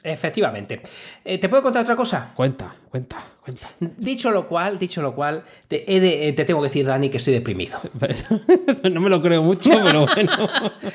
Efectivamente. 0.03 0.81
Eh, 1.25 1.37
¿Te 1.37 1.49
puedo 1.49 1.63
contar 1.63 1.83
otra 1.83 1.95
cosa? 1.95 2.31
Cuenta, 2.35 2.73
cuenta, 2.89 3.17
cuenta. 3.47 3.95
Dicho 3.97 4.31
lo 4.31 4.47
cual, 4.47 4.77
dicho 4.79 5.01
lo 5.01 5.15
cual, 5.15 5.43
te, 5.67 5.79
te 5.79 6.45
tengo 6.45 6.61
que 6.61 6.67
decir, 6.67 6.85
Dani, 6.85 7.09
que 7.09 7.17
estoy 7.17 7.33
deprimido. 7.33 7.77
no 8.91 9.01
me 9.01 9.09
lo 9.09 9.21
creo 9.21 9.41
mucho, 9.41 9.71
pero 9.83 10.05
bueno. 10.05 10.31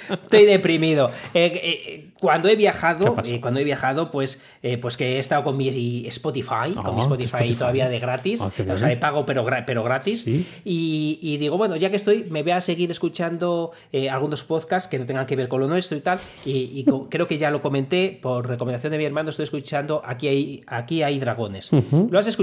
estoy 0.23 0.44
deprimido. 0.44 1.11
Eh, 1.35 1.61
eh, 1.62 2.09
cuando 2.18 2.49
he 2.49 2.56
viajado, 2.56 3.16
cuando 3.40 3.59
he 3.59 3.64
viajado, 3.64 4.11
pues, 4.11 4.40
pues 4.80 4.97
que 4.97 5.16
he 5.16 5.18
estado 5.18 5.42
con 5.42 5.56
mi 5.56 6.06
Spotify, 6.06 6.73
con 6.75 6.94
mi 6.94 7.00
ah, 7.00 7.04
Spotify, 7.04 7.54
todavía 7.54 7.88
de 7.88 7.99
gratis. 7.99 8.40
Ah, 8.42 8.52
o 8.73 8.78
sea, 8.78 8.92
he 8.92 8.97
pago 8.97 9.26
pero, 9.26 9.44
pero 9.66 9.82
gratis. 9.82 10.25
Y, 10.64 11.37
digo, 11.38 11.56
bueno, 11.56 11.76
ya 11.76 11.90
que 11.90 11.97
estoy, 11.97 12.25
me 12.30 12.42
voy 12.42 12.52
a 12.52 12.61
seguir 12.61 12.90
escuchando 12.90 13.73
algunos 14.11 14.44
podcasts 14.44 14.88
que 14.88 14.99
no 14.99 15.06
tengan 15.06 15.26
que 15.26 15.35
ver 15.35 15.49
con 15.49 15.61
lo 15.61 15.66
nuestro 15.66 15.97
y 15.97 16.00
tal. 16.00 16.18
Y, 16.44 16.85
creo 17.11 17.26
que 17.26 17.38
ya 17.38 17.50
lo 17.50 17.61
comenté 17.61 18.18
por 18.23 18.47
recomendación 18.47 18.92
de 18.92 18.99
mi 18.99 19.04
hermano, 19.04 19.30
estoy 19.30 19.44
escuchando 19.44 20.02
Aquí 20.04 20.28
hay, 20.28 20.62
aquí 20.66 21.02
hay 21.02 21.18
dragones. 21.18 21.71
¿Lo 21.73 22.18
has 22.18 22.26
escuchado? 22.26 22.41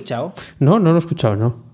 No, 0.60 0.80
no 0.80 0.92
lo 0.92 0.96
he 0.96 1.00
escuchado, 1.00 1.36
no. 1.36 1.70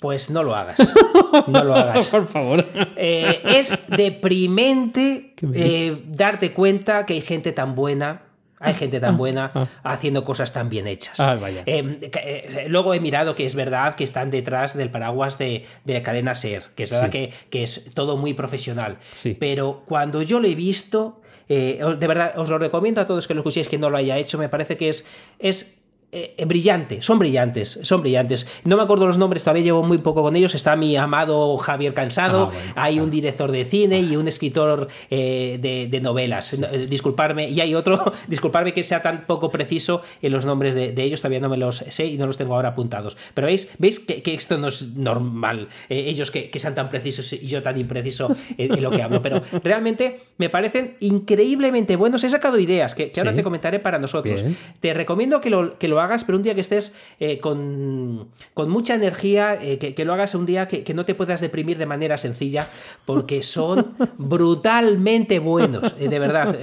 Pues 0.00 0.30
no 0.30 0.42
lo 0.42 0.54
hagas. 0.54 0.78
No 1.46 1.62
lo 1.62 1.74
hagas. 1.74 2.08
Por 2.08 2.26
favor. 2.26 2.64
Eh, 2.96 3.42
es 3.44 3.78
deprimente 3.88 5.34
eh, 5.54 6.02
darte 6.06 6.52
cuenta 6.52 7.04
que 7.04 7.14
hay 7.14 7.20
gente 7.20 7.52
tan 7.52 7.74
buena. 7.74 8.22
Hay 8.60 8.74
gente 8.74 8.98
tan 8.98 9.16
buena 9.18 9.52
ah. 9.54 9.68
haciendo 9.84 10.24
cosas 10.24 10.52
tan 10.52 10.68
bien 10.68 10.86
hechas. 10.86 11.20
Ah, 11.20 11.36
vaya. 11.36 11.62
Eh, 11.66 12.66
luego 12.68 12.94
he 12.94 13.00
mirado 13.00 13.34
que 13.34 13.44
es 13.44 13.54
verdad 13.54 13.94
que 13.94 14.04
están 14.04 14.30
detrás 14.30 14.76
del 14.76 14.90
paraguas 14.90 15.38
de, 15.38 15.64
la 15.84 16.02
cadena 16.02 16.34
SER, 16.34 16.64
que 16.74 16.84
es 16.84 16.90
verdad 16.90 17.10
que, 17.10 17.32
que, 17.50 17.62
es 17.62 17.90
todo 17.94 18.16
muy 18.16 18.34
profesional. 18.34 18.96
Pero 19.38 19.82
cuando 19.86 20.22
yo 20.22 20.40
lo 20.40 20.48
he 20.48 20.54
visto, 20.54 21.20
de 21.46 22.06
verdad, 22.08 22.38
os 22.38 22.48
lo 22.48 22.58
recomiendo 22.58 23.00
a 23.00 23.06
todos 23.06 23.28
que 23.28 23.34
lo 23.34 23.40
escuchéis 23.40 23.68
que 23.68 23.78
no 23.78 23.90
lo 23.90 23.98
haya 23.98 24.16
hecho. 24.16 24.38
Me 24.38 24.48
parece 24.48 24.76
que 24.76 24.88
es, 24.88 25.06
es 25.38 25.77
eh, 26.10 26.34
eh, 26.38 26.46
brillante, 26.46 27.02
son 27.02 27.18
brillantes, 27.18 27.80
son 27.82 28.00
brillantes. 28.00 28.46
No 28.64 28.78
me 28.78 28.82
acuerdo 28.82 29.06
los 29.06 29.18
nombres, 29.18 29.44
todavía 29.44 29.62
llevo 29.62 29.82
muy 29.82 29.98
poco 29.98 30.22
con 30.22 30.36
ellos. 30.36 30.54
Está 30.54 30.74
mi 30.74 30.96
amado 30.96 31.58
Javier 31.58 31.92
Cansado, 31.92 32.50
ah, 32.74 32.84
hay 32.84 32.98
un 32.98 33.10
director 33.10 33.52
de 33.52 33.66
cine 33.66 34.00
y 34.00 34.16
un 34.16 34.26
escritor 34.26 34.88
eh, 35.10 35.58
de, 35.60 36.00
novelas. 36.00 36.56
Disculparme, 36.88 37.50
y 37.50 37.60
hay 37.60 37.74
otro, 37.74 38.10
disculparme 38.26 38.72
que 38.72 38.82
sea 38.82 39.02
tan 39.02 39.26
poco 39.26 39.50
preciso 39.50 40.00
en 40.22 40.32
los 40.32 40.46
nombres 40.46 40.74
de, 40.74 40.94
ellos, 40.96 41.20
todavía 41.20 41.40
no 41.40 41.50
me 41.50 41.58
los 41.58 41.84
sé 41.88 42.06
y 42.06 42.16
no 42.16 42.26
los 42.26 42.38
tengo 42.38 42.54
ahora 42.54 42.70
apuntados. 42.70 43.18
Pero 43.34 43.46
veis, 43.46 43.70
veis 43.76 44.00
que, 44.00 44.22
esto 44.32 44.56
no 44.56 44.68
es 44.68 44.94
normal, 44.94 45.68
ellos 45.90 46.30
que, 46.30 46.50
sean 46.58 46.74
tan 46.74 46.88
precisos 46.88 47.34
y 47.34 47.46
yo 47.46 47.62
tan 47.62 47.78
impreciso 47.78 48.34
en, 48.56 48.82
lo 48.82 48.90
que 48.90 49.02
hablo. 49.02 49.20
Pero 49.20 49.42
realmente 49.62 50.22
me 50.38 50.48
parecen 50.48 50.96
increíblemente 51.00 51.96
buenos. 51.96 52.24
He 52.24 52.30
sacado 52.30 52.58
ideas 52.58 52.94
que, 52.94 53.12
ahora 53.18 53.34
te 53.34 53.42
comentaré 53.42 53.78
para 53.78 53.98
nosotros. 53.98 54.42
Te 54.80 54.94
recomiendo 54.94 55.42
que 55.42 55.50
lo, 55.50 55.76
que 55.78 55.86
lo 55.86 55.97
hagas, 56.00 56.24
pero 56.24 56.36
un 56.36 56.42
día 56.42 56.54
que 56.54 56.60
estés 56.60 56.94
eh, 57.20 57.38
con, 57.38 58.28
mucha 58.56 58.94
energía, 58.94 59.58
eh, 59.60 59.78
que, 59.78 60.04
lo 60.04 60.14
hagas 60.14 60.34
un 60.34 60.46
día 60.46 60.66
que, 60.66 60.94
no 60.94 61.04
te 61.04 61.14
puedas 61.14 61.40
deprimir 61.40 61.78
de 61.78 61.86
manera 61.86 62.16
sencilla, 62.16 62.66
porque 63.04 63.42
son 63.42 63.94
brutalmente 64.18 65.38
buenos, 65.38 65.94
eh, 65.98 66.08
de 66.08 66.18
verdad. 66.18 66.56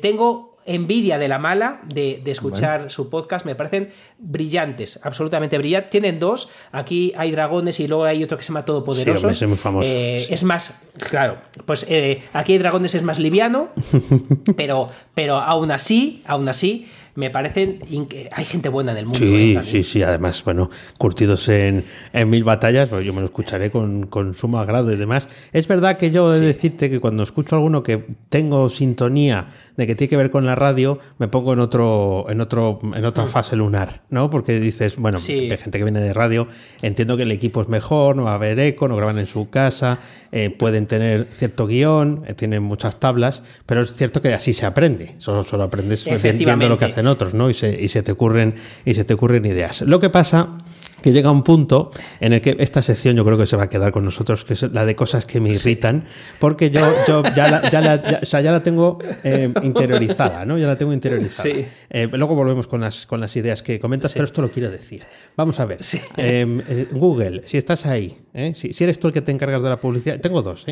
tengo 0.00 0.56
envidia 0.66 1.16
de 1.18 1.28
la 1.28 1.38
mala 1.38 1.80
de, 1.86 2.20
escuchar 2.26 2.90
su 2.90 3.08
podcast. 3.08 3.46
Me 3.46 3.54
parecen 3.54 3.90
brillantes, 4.18 5.00
absolutamente 5.02 5.56
brillantes. 5.56 5.90
Tienen 5.90 6.18
dos. 6.18 6.50
Aquí 6.72 7.12
hay 7.16 7.30
dragones 7.30 7.80
y 7.80 7.88
luego 7.88 8.04
hay 8.04 8.22
otro 8.22 8.36
que 8.36 8.44
se 8.44 8.48
llama 8.48 8.66
Todopoderoso. 8.66 9.32
Sí, 9.32 9.44
es 9.44 9.48
muy 9.48 9.56
famoso. 9.56 9.90
Es 9.96 10.44
más, 10.44 10.78
claro, 11.08 11.38
pues 11.64 11.86
aquí 12.32 12.52
hay 12.52 12.58
dragones 12.58 12.94
es 12.94 13.02
más 13.02 13.18
liviano, 13.18 13.70
pero, 14.56 14.88
pero 15.14 15.36
aún 15.36 15.70
así, 15.70 16.22
aún 16.26 16.48
así, 16.48 16.86
me 17.18 17.30
parecen. 17.30 17.80
Hay 18.30 18.44
gente 18.44 18.68
buena 18.68 18.92
en 18.92 18.98
el 18.98 19.04
mundo. 19.06 19.18
Sí, 19.18 19.56
¿eh? 19.56 19.64
sí, 19.64 19.82
sí. 19.82 20.02
Además, 20.04 20.42
bueno, 20.44 20.70
curtidos 20.98 21.48
en, 21.48 21.84
mil 22.26 22.44
batallas, 22.44 22.88
pues 22.88 23.04
yo 23.04 23.12
me 23.12 23.20
lo 23.20 23.26
escucharé 23.26 23.72
con, 23.72 24.06
con, 24.06 24.34
sumo 24.34 24.60
agrado 24.60 24.92
y 24.92 24.96
demás. 24.96 25.28
Es 25.52 25.66
verdad 25.66 25.96
que 25.96 26.12
yo 26.12 26.32
he 26.32 26.38
de 26.38 26.46
decirte 26.46 26.88
que 26.88 27.00
cuando 27.00 27.24
escucho 27.24 27.56
alguno 27.56 27.82
que 27.82 28.04
tengo 28.28 28.68
sintonía 28.68 29.48
de 29.76 29.86
que 29.88 29.96
tiene 29.96 30.08
que 30.08 30.16
ver 30.16 30.30
con 30.30 30.46
la 30.46 30.54
radio, 30.54 31.00
me 31.18 31.26
pongo 31.26 31.54
en 31.54 31.58
otro, 31.58 32.26
en 32.28 32.40
otro, 32.40 32.78
en 32.94 33.04
otra 33.04 33.24
mm. 33.24 33.28
fase 33.28 33.56
lunar, 33.56 34.02
¿no? 34.10 34.30
Porque 34.30 34.60
dices, 34.60 34.96
bueno, 34.96 35.18
hay 35.18 35.56
gente 35.56 35.78
que 35.78 35.84
viene 35.84 36.00
de 36.00 36.12
radio, 36.12 36.46
entiendo 36.82 37.16
que 37.16 37.24
el 37.24 37.32
equipo 37.32 37.62
es 37.62 37.68
mejor, 37.68 38.14
no 38.14 38.24
va 38.24 38.32
a 38.32 38.34
haber 38.34 38.60
eco, 38.60 38.86
no 38.86 38.96
graban 38.96 39.18
en 39.18 39.26
su 39.26 39.50
casa, 39.50 39.98
eh, 40.30 40.50
pueden 40.50 40.86
tener 40.86 41.26
cierto 41.32 41.66
guion, 41.66 42.22
eh, 42.26 42.34
tienen 42.34 42.62
muchas 42.62 43.00
tablas, 43.00 43.42
pero 43.66 43.80
es 43.80 43.92
cierto 43.92 44.20
que 44.20 44.34
así 44.34 44.52
se 44.52 44.66
aprende. 44.66 45.16
Solo, 45.18 45.42
solo 45.42 45.64
aprendes 45.64 46.04
viendo 46.04 46.68
lo 46.68 46.78
que 46.78 46.84
hacen 46.84 47.07
otros, 47.08 47.34
¿no? 47.34 47.50
Y 47.50 47.54
se, 47.54 47.80
y 47.80 47.88
se, 47.88 48.02
te 48.02 48.12
ocurren, 48.12 48.54
y 48.84 48.94
se 48.94 49.04
te 49.04 49.14
ocurren 49.14 49.44
ideas. 49.44 49.82
Lo 49.82 50.00
que 50.00 50.10
pasa 50.10 50.58
que 51.02 51.12
llega 51.12 51.30
un 51.30 51.42
punto 51.42 51.90
en 52.20 52.32
el 52.32 52.40
que 52.40 52.56
esta 52.58 52.82
sección 52.82 53.16
yo 53.16 53.24
creo 53.24 53.38
que 53.38 53.46
se 53.46 53.56
va 53.56 53.64
a 53.64 53.70
quedar 53.70 53.92
con 53.92 54.04
nosotros, 54.04 54.44
que 54.44 54.54
es 54.54 54.62
la 54.72 54.84
de 54.84 54.96
cosas 54.96 55.24
que 55.26 55.40
me 55.40 55.50
irritan, 55.50 56.04
porque 56.38 56.70
yo, 56.70 56.92
yo 57.06 57.22
ya, 57.34 57.48
la, 57.48 57.70
ya, 57.70 57.80
la, 57.80 58.20
ya, 58.22 58.52
la 58.52 58.62
tengo 58.62 58.98
eh, 59.22 59.52
interiorizada, 59.62 60.44
¿no? 60.44 60.58
Ya 60.58 60.66
la 60.66 60.76
tengo 60.76 60.92
interiorizada. 60.92 61.48
Eh, 61.90 62.08
luego 62.12 62.34
volvemos 62.34 62.66
con 62.66 62.80
las, 62.80 63.06
con 63.06 63.20
las 63.20 63.34
ideas 63.36 63.62
que 63.62 63.78
comentas, 63.78 64.12
pero 64.12 64.24
esto 64.24 64.42
lo 64.42 64.50
quiero 64.50 64.70
decir. 64.70 65.04
Vamos 65.36 65.60
a 65.60 65.64
ver. 65.64 65.78
Em, 66.16 66.60
eh, 66.68 66.88
Google, 66.90 67.42
si 67.46 67.56
estás 67.56 67.86
ahí, 67.86 68.18
si, 68.54 68.72
si, 68.72 68.84
eres 68.84 68.98
tú 68.98 69.08
el 69.08 69.14
que 69.14 69.22
te 69.22 69.32
encargas 69.32 69.62
de 69.62 69.68
la 69.68 69.80
publicidad, 69.80 70.20
tengo 70.20 70.42
dos, 70.42 70.66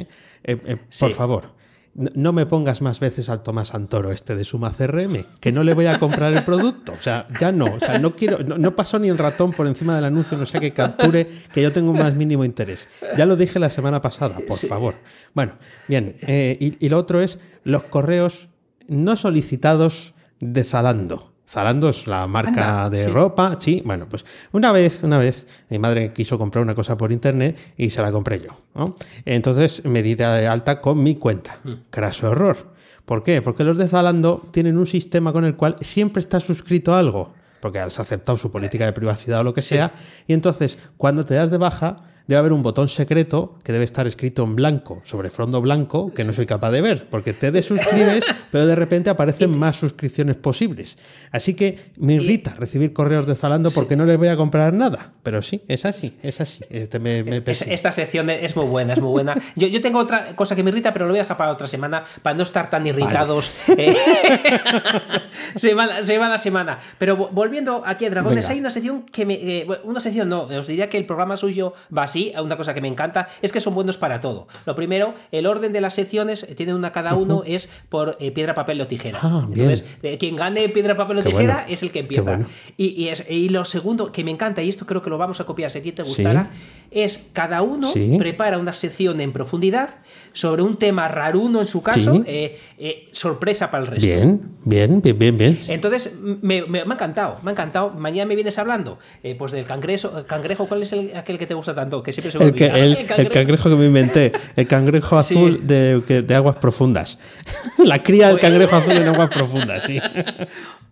por 0.98 1.12
favor 1.12 1.55
no 1.96 2.32
me 2.32 2.44
pongas 2.44 2.82
más 2.82 3.00
veces 3.00 3.28
al 3.30 3.42
Tomás 3.42 3.68
Santoro 3.68 4.12
este 4.12 4.36
de 4.36 4.44
Suma 4.44 4.70
CRM, 4.70 5.24
que 5.40 5.52
no 5.52 5.64
le 5.64 5.72
voy 5.72 5.86
a 5.86 5.98
comprar 5.98 6.32
el 6.34 6.44
producto. 6.44 6.92
O 6.92 7.02
sea, 7.02 7.26
ya 7.40 7.52
no. 7.52 7.74
O 7.74 7.80
sea, 7.80 7.98
no 7.98 8.14
quiero, 8.14 8.38
no, 8.38 8.76
paso 8.76 8.98
ni 8.98 9.08
el 9.08 9.16
ratón 9.16 9.52
por 9.52 9.66
encima 9.66 9.96
del 9.96 10.04
anuncio, 10.04 10.36
no 10.36 10.44
sé 10.44 10.60
que 10.60 10.72
capture, 10.72 11.26
que 11.52 11.62
yo 11.62 11.72
tengo 11.72 11.92
un 11.92 11.98
más 11.98 12.14
mínimo 12.14 12.44
interés. 12.44 12.86
Ya 13.16 13.24
lo 13.24 13.36
dije 13.36 13.58
la 13.58 13.70
semana 13.70 14.02
pasada, 14.02 14.38
por 14.46 14.58
favor. 14.58 14.96
Bueno, 15.34 15.54
bien. 15.88 16.16
Eh, 16.20 16.56
y, 16.60 16.84
y 16.84 16.88
lo 16.90 16.98
otro 16.98 17.22
es 17.22 17.38
los 17.64 17.84
correos 17.84 18.48
no 18.88 19.16
solicitados 19.16 20.14
de 20.40 20.64
Zalando. 20.64 21.35
Zalando 21.48 21.88
es 21.88 22.08
la 22.08 22.26
marca 22.26 22.90
de 22.90 23.08
ropa, 23.08 23.56
sí. 23.60 23.80
Bueno, 23.84 24.08
pues 24.08 24.24
una 24.50 24.72
vez, 24.72 25.04
una 25.04 25.18
vez, 25.18 25.46
mi 25.70 25.78
madre 25.78 26.12
quiso 26.12 26.38
comprar 26.38 26.62
una 26.62 26.74
cosa 26.74 26.96
por 26.96 27.12
internet 27.12 27.56
y 27.76 27.90
se 27.90 28.02
la 28.02 28.10
compré 28.10 28.40
yo. 28.40 28.94
Entonces 29.24 29.84
me 29.84 30.02
di 30.02 30.16
de 30.16 30.46
alta 30.46 30.80
con 30.80 31.02
mi 31.02 31.14
cuenta. 31.14 31.58
Mm. 31.62 31.72
Craso 31.90 32.32
error. 32.32 32.74
¿Por 33.04 33.22
qué? 33.22 33.40
Porque 33.42 33.62
los 33.62 33.78
de 33.78 33.86
Zalando 33.86 34.48
tienen 34.50 34.76
un 34.76 34.86
sistema 34.86 35.32
con 35.32 35.44
el 35.44 35.54
cual 35.54 35.76
siempre 35.80 36.20
está 36.20 36.40
suscrito 36.40 36.92
a 36.92 36.98
algo. 36.98 37.32
Porque 37.60 37.78
has 37.78 38.00
aceptado 38.00 38.36
su 38.36 38.50
política 38.50 38.84
de 38.84 38.92
privacidad 38.92 39.40
o 39.40 39.44
lo 39.44 39.54
que 39.54 39.62
sea. 39.62 39.92
Y 40.26 40.32
entonces, 40.32 40.78
cuando 40.96 41.24
te 41.24 41.34
das 41.34 41.52
de 41.52 41.58
baja, 41.58 41.96
debe 42.26 42.38
haber 42.38 42.52
un 42.52 42.62
botón 42.62 42.88
secreto 42.88 43.58
que 43.62 43.72
debe 43.72 43.84
estar 43.84 44.06
escrito 44.06 44.42
en 44.44 44.56
blanco, 44.56 45.00
sobre 45.04 45.30
fondo 45.30 45.60
blanco, 45.60 46.12
que 46.12 46.24
no 46.24 46.32
soy 46.32 46.46
capaz 46.46 46.70
de 46.72 46.80
ver, 46.80 47.06
porque 47.08 47.32
te 47.32 47.50
desuscribes, 47.52 48.24
pero 48.50 48.66
de 48.66 48.74
repente 48.76 49.10
aparecen 49.10 49.56
más 49.56 49.76
suscripciones 49.76 50.36
posibles. 50.36 50.98
Así 51.30 51.54
que 51.54 51.78
me 51.98 52.14
irrita 52.14 52.54
recibir 52.58 52.92
correos 52.92 53.26
de 53.26 53.34
Zalando 53.34 53.70
porque 53.70 53.96
no 53.96 54.04
les 54.06 54.18
voy 54.18 54.28
a 54.28 54.36
comprar 54.36 54.72
nada. 54.74 55.12
Pero 55.22 55.42
sí, 55.42 55.62
es 55.68 55.84
así, 55.84 56.18
es 56.22 56.40
así. 56.40 56.64
Este 56.70 56.98
me, 56.98 57.22
me 57.22 57.42
pesa. 57.42 57.64
Esta 57.66 57.92
sección 57.92 58.30
es 58.30 58.56
muy 58.56 58.66
buena, 58.66 58.94
es 58.94 59.00
muy 59.00 59.10
buena. 59.10 59.34
Yo, 59.54 59.68
yo 59.68 59.80
tengo 59.80 59.98
otra 59.98 60.34
cosa 60.36 60.56
que 60.56 60.62
me 60.62 60.70
irrita, 60.70 60.92
pero 60.92 61.06
lo 61.06 61.12
voy 61.12 61.20
a 61.20 61.22
dejar 61.22 61.36
para 61.36 61.52
otra 61.52 61.66
semana, 61.66 62.04
para 62.22 62.36
no 62.36 62.42
estar 62.42 62.70
tan 62.70 62.86
irritados 62.86 63.52
eh, 63.68 63.94
semana, 65.56 66.02
semana 66.02 66.34
a 66.34 66.38
semana. 66.38 66.78
Pero 66.98 67.16
vo- 67.16 67.28
volviendo 67.30 67.82
aquí 67.86 68.04
a 68.06 68.10
Dragones, 68.10 68.44
Venga. 68.44 68.52
hay 68.52 68.60
una 68.60 68.70
sección 68.70 69.02
que 69.04 69.24
me. 69.24 69.34
eh, 69.34 69.66
una 69.84 70.00
sección 70.00 70.28
no, 70.28 70.42
os 70.44 70.66
diría 70.66 70.88
que 70.88 70.98
el 70.98 71.06
programa 71.06 71.36
suyo 71.36 71.72
va 71.96 72.06
así. 72.16 72.32
Una 72.42 72.56
cosa 72.56 72.74
que 72.74 72.80
me 72.80 72.88
encanta 72.88 73.28
es 73.42 73.52
que 73.52 73.60
son 73.60 73.74
buenos 73.74 73.96
para 73.96 74.20
todo. 74.20 74.46
Lo 74.64 74.74
primero, 74.74 75.14
el 75.32 75.46
orden 75.46 75.72
de 75.72 75.80
las 75.80 75.94
secciones, 75.94 76.44
eh, 76.44 76.54
tiene 76.54 76.74
una 76.74 76.92
cada 76.92 77.14
uno, 77.14 77.42
es 77.46 77.68
por 77.88 78.16
eh, 78.20 78.30
piedra, 78.30 78.54
papel 78.54 78.80
o 78.80 78.86
tijera. 78.86 79.18
Ah. 79.22 79.44
Entonces, 79.48 79.84
eh, 80.02 80.18
quien 80.18 80.36
gane 80.36 80.68
piedra, 80.68 80.96
papel 80.96 81.18
o 81.18 81.22
Qué 81.22 81.30
tijera 81.30 81.54
bueno, 81.54 81.68
es 81.72 81.82
el 81.82 81.90
que 81.90 82.00
empieza. 82.00 82.22
bueno. 82.22 82.46
Y, 82.76 83.00
y 83.02 83.08
es- 83.08 83.24
y 83.28 83.48
lo 83.48 83.64
segundo 83.64 84.12
que 84.12 84.24
me 84.24 84.30
encanta, 84.30 84.62
y 84.62 84.68
esto 84.68 84.86
creo 84.86 85.02
que 85.02 85.10
lo 85.10 85.18
vamos 85.18 85.40
a 85.40 85.44
copiar 85.44 85.70
si 85.70 85.78
a 85.78 85.82
ti 85.82 85.92
te 85.92 86.02
Sí. 86.04 86.08
gustara, 86.10 86.50
es 86.90 87.26
cada 87.32 87.62
uno 87.62 87.92
Sí. 87.92 88.16
prepara 88.18 88.58
una 88.58 88.72
sección 88.72 89.20
en 89.20 89.32
profundidad 89.32 89.90
sobre 90.32 90.62
un 90.62 90.76
tema 90.76 91.08
raruno 91.08 91.60
en 91.60 91.66
su 91.66 91.82
caso, 91.82 92.14
Sí. 92.14 92.22
eh, 92.26 93.08
sorpresa 93.12 93.70
para 93.70 93.84
el 93.84 93.90
resto. 93.90 94.06
Bien, 94.06 94.40
bien, 94.64 95.00
bien, 95.02 95.18
bien, 95.18 95.36
bien. 95.38 95.58
Entonces, 95.68 96.14
me, 96.20 96.62
me- 96.62 96.84
me 96.84 96.92
ha 96.92 96.94
encantado, 96.94 97.36
me 97.42 97.50
ha 97.50 97.52
encantado. 97.52 97.90
Mañana 97.90 98.26
me 98.28 98.34
vienes 98.34 98.58
hablando, 98.58 98.98
pues 99.38 99.52
del 99.52 99.64
cangrejo, 99.66 100.24
cangrejo, 100.26 100.66
¿cuál 100.66 100.82
es 100.82 100.92
el, 100.92 101.16
aquel 101.16 101.38
que 101.38 101.46
te 101.46 101.54
gusta 101.54 101.74
tanto? 101.74 102.02
Que 102.06 102.12
siempre 102.12 102.30
se 102.32 102.38
me 102.38 102.44
El, 102.46 102.54
que- 102.54 102.66
el- 102.66 102.96
el 103.18 103.30
cangrejo 103.30 103.68
que 103.68 103.76
me 103.76 103.84
inventé, 103.86 104.32
el 104.54 104.66
cangrejo 104.66 105.20
Sí. 105.22 105.34
azul 105.34 105.66
de, 105.66 106.02
que- 106.06 106.22
de 106.22 106.34
aguas 106.34 106.56
profundas. 106.56 107.18
La 107.84 108.02
cría 108.02 108.28
del 108.28 108.38
Pues- 108.38 108.48
cangrejo 108.50 108.76
azul 108.76 108.92
en 108.92 109.08
aguas 109.08 109.28
profundas, 109.30 109.82
sí. 109.82 109.98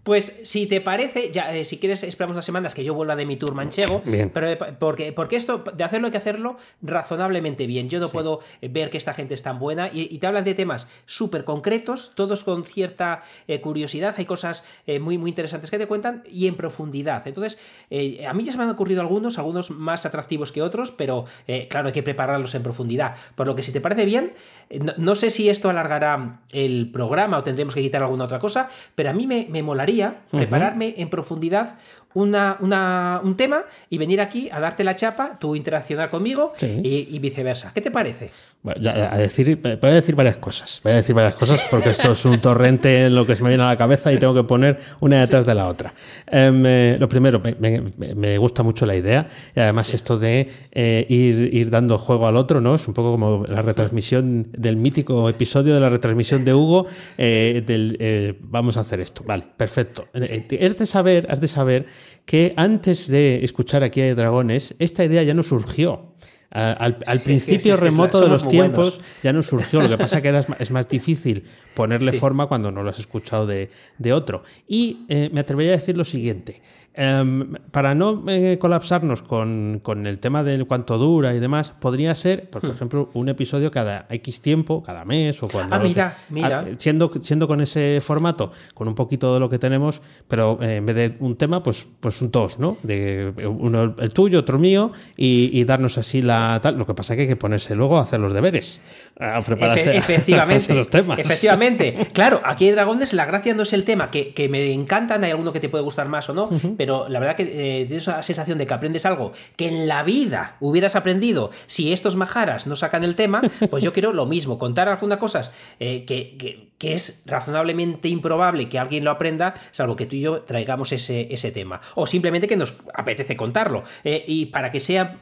Pues 0.04 0.38
si 0.44 0.66
te 0.66 0.82
parece, 0.82 1.30
ya 1.32 1.54
eh, 1.56 1.64
si 1.64 1.78
quieres 1.78 2.02
esperamos 2.02 2.34
unas 2.34 2.44
semanas 2.44 2.74
que 2.74 2.84
yo 2.84 2.92
vuelva 2.92 3.16
de 3.16 3.24
mi 3.24 3.36
tour 3.36 3.54
manchego, 3.54 4.02
Bien. 4.04 4.28
pero 4.28 4.50
eh, 4.50 4.58
porque, 4.78 5.14
porque 5.14 5.36
esto 5.36 5.64
de 5.74 5.82
hacerlo 5.82 6.08
hay 6.08 6.10
que 6.10 6.18
hacerlo 6.18 6.58
razonablemente 6.82 7.66
bien. 7.66 7.88
Yo 7.88 8.00
no 8.00 8.08
puedo 8.10 8.40
eh, 8.60 8.68
ver 8.68 8.90
que 8.90 8.98
esta 8.98 9.14
gente 9.14 9.34
es 9.34 9.42
tan 9.42 9.58
buena 9.58 9.88
y, 9.92 10.14
y 10.14 10.18
te 10.18 10.26
hablan 10.26 10.44
de 10.44 10.54
temas 10.54 10.88
súper 11.06 11.44
concretos, 11.44 12.12
todos 12.14 12.44
con 12.44 12.64
cierta 12.64 13.22
eh, 13.48 13.60
curiosidad, 13.60 14.14
hay 14.18 14.24
cosas 14.26 14.64
eh, 14.86 14.98
muy 14.98 15.18
muy 15.18 15.30
interesantes 15.30 15.70
que 15.70 15.78
te 15.78 15.86
cuentan 15.86 16.22
y 16.30 16.46
en 16.48 16.54
profundidad. 16.56 17.26
Entonces, 17.26 17.58
eh, 17.90 18.26
a 18.26 18.34
mí 18.34 18.44
ya 18.44 18.52
se 18.52 18.58
me 18.58 18.64
han 18.64 18.70
ocurrido 18.70 19.00
algunos, 19.00 19.38
algunos 19.38 19.70
más 19.70 20.04
atractivos 20.06 20.52
que 20.52 20.60
otros, 20.62 20.90
pero 20.90 21.03
eh, 21.46 21.68
claro, 21.68 21.88
hay 21.88 21.92
que 21.92 22.02
prepararlos 22.02 22.54
en 22.54 22.62
profundidad. 22.62 23.14
Por 23.34 23.46
lo 23.46 23.54
que 23.54 23.62
si 23.62 23.72
te 23.72 23.80
parece 23.80 24.04
bien, 24.04 24.32
eh, 24.70 24.78
no, 24.80 24.92
no 24.96 25.14
sé 25.14 25.30
si 25.30 25.48
esto 25.48 25.70
alargará 25.70 26.40
el 26.52 26.90
programa 26.92 27.38
o 27.38 27.42
tendremos 27.42 27.74
que 27.74 27.82
quitar 27.82 28.02
alguna 28.02 28.24
otra 28.24 28.38
cosa, 28.38 28.68
pero 28.94 29.10
a 29.10 29.12
mí 29.12 29.26
me, 29.26 29.46
me 29.50 29.62
molaría 29.62 30.22
prepararme 30.30 30.94
en 30.98 31.08
profundidad 31.08 31.78
una, 32.14 32.56
una- 32.60 33.20
un 33.22 33.36
tema 33.36 33.64
y 33.90 33.98
venir 33.98 34.20
aquí 34.20 34.48
a 34.50 34.60
darte 34.60 34.84
la 34.84 34.94
chapa, 34.96 35.34
tú 35.38 35.54
interaccionar 35.56 36.10
conmigo 36.10 36.52
Sí. 36.56 36.80
y, 36.82 37.14
y 37.14 37.18
viceversa. 37.18 37.72
¿Qué 37.74 37.80
te 37.80 37.90
parece? 37.90 38.30
Bueno, 38.62 38.80
ya, 38.80 39.12
a 39.12 39.18
decir, 39.18 39.58
voy 39.60 39.90
a 39.90 39.94
decir 39.94 40.14
varias 40.14 40.36
cosas. 40.38 40.80
Voy 40.82 40.92
a 40.92 40.96
decir 40.96 41.14
varias 41.14 41.34
cosas 41.34 41.60
porque 41.70 41.90
esto 41.90 42.12
es 42.12 42.24
un 42.24 42.40
torrente 42.40 43.02
en 43.02 43.14
lo 43.14 43.26
que 43.26 43.36
se 43.36 43.42
me 43.42 43.50
viene 43.50 43.64
a 43.64 43.66
la 43.66 43.76
cabeza 43.76 44.12
y 44.12 44.18
tengo 44.18 44.32
que 44.34 44.44
poner 44.44 44.78
una 45.00 45.20
detrás 45.20 45.44
de 45.44 45.54
la 45.54 45.66
otra. 45.68 45.92
Em, 46.26 46.64
eh, 46.64 46.96
lo 46.98 47.08
primero, 47.08 47.40
me, 47.40 47.54
me- 47.58 48.14
me 48.14 48.38
gusta 48.38 48.62
mucho 48.62 48.86
la 48.86 48.96
idea 48.96 49.28
y 49.54 49.60
además 49.60 49.92
esto 49.92 50.16
de 50.16 50.48
eh, 50.72 51.06
ir, 51.08 51.52
ir 51.54 51.68
dando 51.70 51.98
juego 51.98 52.26
al 52.26 52.36
otro, 52.36 52.60
¿no? 52.60 52.74
Es 52.74 52.88
un 52.88 52.94
poco 52.94 53.10
como 53.12 53.44
la 53.46 53.60
retransmisión 53.60 54.46
del 54.52 54.76
mítico 54.76 55.28
episodio 55.28 55.74
de 55.74 55.80
la 55.80 55.88
retransmisión 55.90 56.44
de 56.44 56.54
Hugo 56.54 56.86
eh, 57.18 57.62
del 57.66 58.36
vamos 58.40 58.76
a 58.76 58.80
hacer 58.80 59.00
esto. 59.00 59.22
Vale, 59.26 59.44
perfecto. 59.56 60.06
Has 60.14 60.76
de 60.78 60.86
saber, 60.86 61.26
has 61.28 61.40
de 61.40 61.48
saber 61.48 61.86
que 62.24 62.52
antes 62.56 63.08
de 63.08 63.44
escuchar 63.44 63.82
aquí 63.82 64.00
a 64.00 64.14
Dragones, 64.14 64.74
esta 64.78 65.04
idea 65.04 65.22
ya 65.22 65.34
no 65.34 65.42
surgió. 65.42 66.14
Al, 66.54 67.20
principio 67.24 67.76
remoto 67.76 68.20
de 68.20 68.28
los 68.28 68.46
tiempos 68.46 68.98
buenos. 68.98 69.22
ya 69.24 69.32
no 69.32 69.42
surgió. 69.42 69.82
Lo 69.82 69.88
que 69.88 69.98
pasa 69.98 70.22
que 70.22 70.28
era, 70.28 70.46
es 70.60 70.70
más 70.70 70.88
difícil 70.88 71.42
ponerle 71.74 72.12
forma 72.12 72.46
cuando 72.46 72.70
no 72.70 72.84
lo 72.84 72.90
has 72.90 73.00
escuchado 73.00 73.44
de, 73.44 73.70
de 73.98 74.12
otro. 74.12 74.44
Y 74.68 75.04
eh, 75.08 75.30
me 75.32 75.40
atrevería 75.40 75.72
a 75.72 75.76
decir 75.76 75.96
lo 75.96 76.04
siguiente. 76.04 76.62
Em, 76.96 77.54
para 77.72 77.96
no 77.96 78.22
eh, 78.28 78.56
colapsarnos 78.60 79.22
con, 79.22 79.80
con 79.82 80.06
el 80.06 80.20
tema 80.20 80.44
de 80.44 80.64
cuánto 80.64 80.96
dura 80.96 81.34
y 81.34 81.40
demás, 81.40 81.72
podría 81.72 82.14
ser, 82.14 82.48
por, 82.50 82.60
por 82.62 82.70
ejemplo, 82.70 83.10
un 83.14 83.28
episodio 83.28 83.72
cada 83.72 84.06
X 84.10 84.40
tiempo, 84.40 84.80
cada 84.80 85.04
mes 85.04 85.42
o 85.42 85.48
cuando... 85.48 85.74
Hmm. 85.76 85.80
Ah, 85.80 85.82
mira, 85.82 86.16
que- 86.28 86.34
mira. 86.34 86.64
Ah, 86.64 86.74
siendo, 86.76 87.10
siendo 87.20 87.48
con 87.48 87.60
ese 87.60 88.00
formato, 88.00 88.52
con 88.74 88.86
un 88.86 88.94
poquito 88.94 89.34
de 89.34 89.40
lo 89.40 89.48
que 89.50 89.58
tenemos, 89.58 90.02
pero 90.28 90.56
eh, 90.62 90.76
en 90.76 90.86
vez 90.86 90.94
de 90.94 91.16
un 91.18 91.34
tema, 91.34 91.64
pues, 91.64 91.88
pues 91.98 92.22
un 92.22 92.30
dos, 92.30 92.60
¿no? 92.60 92.76
De 92.84 93.32
uno 93.44 93.96
el 93.98 94.12
tuyo, 94.12 94.38
otro 94.38 94.60
mío, 94.60 94.92
y, 95.16 95.50
y 95.52 95.64
darnos 95.64 95.98
así 95.98 96.22
la 96.22 96.60
tal. 96.62 96.78
Lo 96.78 96.86
que 96.86 96.94
pasa 96.94 97.14
es 97.14 97.16
que 97.16 97.22
hay 97.22 97.28
que 97.28 97.34
ponerse 97.36 97.74
luego 97.74 97.98
a 97.98 98.02
hacer 98.02 98.20
los 98.20 98.32
deberes, 98.32 98.80
a 99.18 99.42
prepararse, 99.42 99.94
Efe- 99.96 99.98
efectivamente. 100.14 100.72
los 100.74 100.88
temas. 100.90 101.18
Efectivamente. 101.18 102.06
Claro, 102.12 102.40
aquí 102.44 102.66
hay 102.66 102.72
dragones, 102.72 103.12
la 103.14 103.24
gracia 103.26 103.52
no 103.52 103.62
es 103.64 103.72
el 103.72 103.82
tema, 103.82 104.12
que, 104.12 104.32
que 104.32 104.48
me 104.48 104.72
encantan, 104.72 105.24
hay 105.24 105.32
alguno 105.32 105.52
que 105.52 105.58
te 105.58 105.68
puede 105.68 105.82
gustar 105.82 106.08
más 106.08 106.28
o 106.28 106.34
no, 106.34 106.48
pero 106.76 106.83
la 106.86 107.18
verdad 107.20 107.36
que 107.36 107.42
eh, 107.42 107.84
tienes 107.86 108.02
esa 108.02 108.22
sensación 108.22 108.58
de 108.58 108.66
que 108.66 108.74
aprendes 108.74 109.04
algo 109.06 109.32
que 109.56 109.68
en 109.68 109.88
la 109.88 110.02
vida 110.02 110.56
hubieras 110.60 110.96
aprendido 110.96 111.50
si 111.66 111.92
estos 111.92 112.16
majaras 112.16 112.66
no 112.66 112.76
sacan 112.76 113.04
el 113.04 113.16
tema, 113.16 113.40
pues 113.70 113.82
yo 113.82 113.92
quiero 113.92 114.12
lo 114.12 114.26
mismo, 114.26 114.58
contar 114.58 114.88
algunas 114.88 115.18
cosas 115.18 115.52
eh, 115.80 116.04
que, 116.04 116.36
que- 116.36 116.74
que 116.78 116.92
es 116.92 117.22
razonablemente 117.26 118.08
improbable 118.08 118.68
que 118.68 118.78
alguien 118.78 119.04
lo 119.04 119.10
aprenda, 119.12 119.54
salvo 119.70 119.94
que 119.96 120.06
tú 120.06 120.16
y 120.16 120.20
yo 120.20 120.42
traigamos 120.42 120.92
ese, 120.92 121.28
ese 121.32 121.50
tema. 121.52 121.80
O 121.94 122.06
simplemente 122.06 122.46
que 122.48 122.56
nos 122.56 122.74
apetece 122.92 123.36
contarlo. 123.36 123.84
Eh, 124.02 124.24
y 124.26 124.46
para 124.46 124.70
que 124.72 124.80
sea 124.80 125.18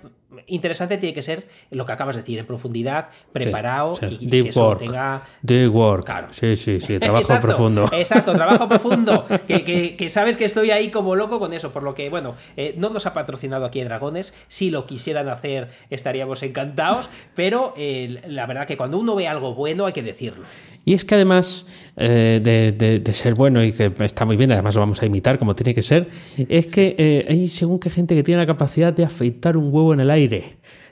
interesante 0.46 0.98
tiene 0.98 1.12
que 1.12 1.22
ser 1.22 1.46
lo 1.70 1.84
que 1.86 1.92
acabas 1.92 2.16
de 2.16 2.22
decir, 2.22 2.38
en 2.38 2.46
profundidad, 2.46 3.08
preparado 3.32 3.96
Sí, 3.96 4.06
sí. 4.08 4.16
y, 4.20 4.26
Deep 4.26 4.42
que 4.44 4.48
eso 4.50 4.66
work. 4.68 4.78
tenga 4.80 5.22
Deep 5.42 5.74
work. 5.74 6.04
Claro. 6.04 6.28
Sí, 6.32 6.56
sí, 6.56 6.80
sí. 6.80 6.98
Trabajo 7.00 7.22
Exacto, 7.22 7.46
profundo. 7.46 7.84
Exacto, 7.92 8.32
trabajo 8.32 8.68
profundo. 8.68 9.26
Que, 9.46 9.64
que- 9.64 9.96
que 9.96 10.08
sabes 10.08 10.36
que 10.36 10.44
estoy 10.44 10.70
ahí 10.70 10.90
como 10.90 11.14
loco 11.16 11.38
con 11.38 11.52
eso. 11.52 11.72
Por 11.72 11.82
lo 11.82 11.94
que, 11.94 12.08
bueno, 12.10 12.34
eh, 12.56 12.74
no 12.78 12.90
nos 12.90 13.06
ha 13.06 13.12
patrocinado 13.14 13.64
aquí 13.64 13.82
Dragones. 13.82 14.32
Si 14.48 14.70
lo 14.70 14.86
quisieran 14.86 15.28
hacer, 15.28 15.68
estaríamos 15.90 16.42
encantados. 16.42 17.10
Pero 17.34 17.74
eh, 17.76 18.18
la 18.28 18.46
verdad 18.46 18.66
que 18.66 18.76
cuando 18.76 18.98
uno 18.98 19.14
ve 19.14 19.28
algo 19.28 19.54
bueno, 19.54 19.86
hay 19.86 19.92
que 19.92 20.02
decirlo. 20.02 20.44
Y 20.84 20.94
es 20.94 21.04
que 21.04 21.14
además 21.14 21.64
eh, 21.96 22.40
de, 22.42 22.72
de- 22.72 22.98
de 22.98 23.14
ser 23.14 23.34
bueno 23.34 23.62
y 23.62 23.72
que 23.72 23.92
está 24.00 24.24
muy 24.24 24.36
bien, 24.36 24.50
además 24.52 24.74
lo 24.74 24.80
vamos 24.80 25.00
a 25.02 25.06
imitar 25.06 25.38
como 25.38 25.54
tiene 25.54 25.74
que 25.74 25.82
ser, 25.82 26.08
es 26.48 26.66
que 26.66 26.96
eh, 26.98 27.26
hay 27.28 27.46
según 27.46 27.78
qué 27.78 27.88
gente 27.90 28.16
que 28.16 28.22
tiene 28.24 28.40
la 28.40 28.46
capacidad 28.46 28.92
de 28.92 29.04
afeitar 29.04 29.56
un 29.56 29.72
huevo 29.72 29.92
en 29.94 30.00
el 30.00 30.10
aire. 30.10 30.21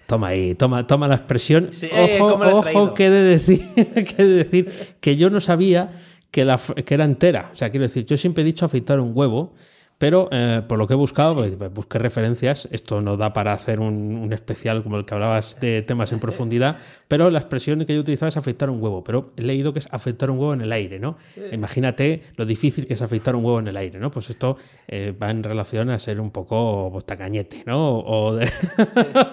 Toma 0.06 0.28
ahí, 0.28 0.54
toma, 0.54 0.86
toma 0.86 1.06
la 1.06 1.14
expresión. 1.14 1.68
Sí, 1.72 1.88
ojo, 1.92 2.32
¿cómo 2.32 2.44
la 2.44 2.50
has 2.50 2.74
ojo, 2.74 2.94
que 2.94 3.06
he 3.06 3.10
de 3.10 3.22
decir, 3.22 3.60
que 4.16 4.24
de 4.24 4.44
decir 4.44 4.72
que 5.00 5.16
yo 5.16 5.30
no 5.30 5.40
sabía 5.40 5.92
que, 6.30 6.44
la, 6.44 6.58
que 6.58 6.94
era 6.94 7.04
entera. 7.04 7.50
O 7.52 7.56
sea, 7.56 7.70
quiero 7.70 7.84
decir, 7.84 8.04
yo 8.06 8.16
siempre 8.16 8.42
he 8.42 8.44
dicho 8.44 8.64
afeitar 8.64 8.98
un 9.00 9.12
huevo, 9.14 9.54
pero 10.00 10.30
eh, 10.32 10.62
por 10.66 10.78
lo 10.78 10.86
que 10.86 10.94
he 10.94 10.96
buscado, 10.96 11.34
pues, 11.34 11.52
pues, 11.58 11.70
busqué 11.74 11.98
referencias. 11.98 12.66
Esto 12.72 13.02
no 13.02 13.18
da 13.18 13.34
para 13.34 13.52
hacer 13.52 13.80
un, 13.80 14.16
un 14.16 14.32
especial 14.32 14.82
como 14.82 14.96
el 14.96 15.04
que 15.04 15.12
hablabas 15.12 15.60
de 15.60 15.82
temas 15.82 16.10
en 16.12 16.20
profundidad, 16.20 16.78
pero 17.06 17.28
la 17.28 17.38
expresión 17.38 17.84
que 17.84 17.94
yo 17.94 18.00
utilizaba 18.00 18.30
es 18.30 18.38
afeitar 18.38 18.70
un 18.70 18.82
huevo. 18.82 19.04
Pero 19.04 19.30
he 19.36 19.42
leído 19.42 19.74
que 19.74 19.80
es 19.80 19.88
afeitar 19.90 20.30
un 20.30 20.38
huevo 20.38 20.54
en 20.54 20.62
el 20.62 20.72
aire, 20.72 20.98
¿no? 20.98 21.18
Imagínate 21.52 22.22
lo 22.36 22.46
difícil 22.46 22.86
que 22.86 22.94
es 22.94 23.02
afeitar 23.02 23.36
un 23.36 23.44
huevo 23.44 23.58
en 23.58 23.68
el 23.68 23.76
aire, 23.76 23.98
¿no? 23.98 24.10
Pues 24.10 24.30
esto 24.30 24.56
eh, 24.88 25.12
va 25.22 25.30
en 25.30 25.42
relación 25.42 25.90
a 25.90 25.98
ser 25.98 26.18
un 26.18 26.30
poco 26.30 26.88
pues, 26.92 27.04
tacañete, 27.04 27.64
¿no? 27.66 27.98
O 27.98 28.34
de, 28.36 28.50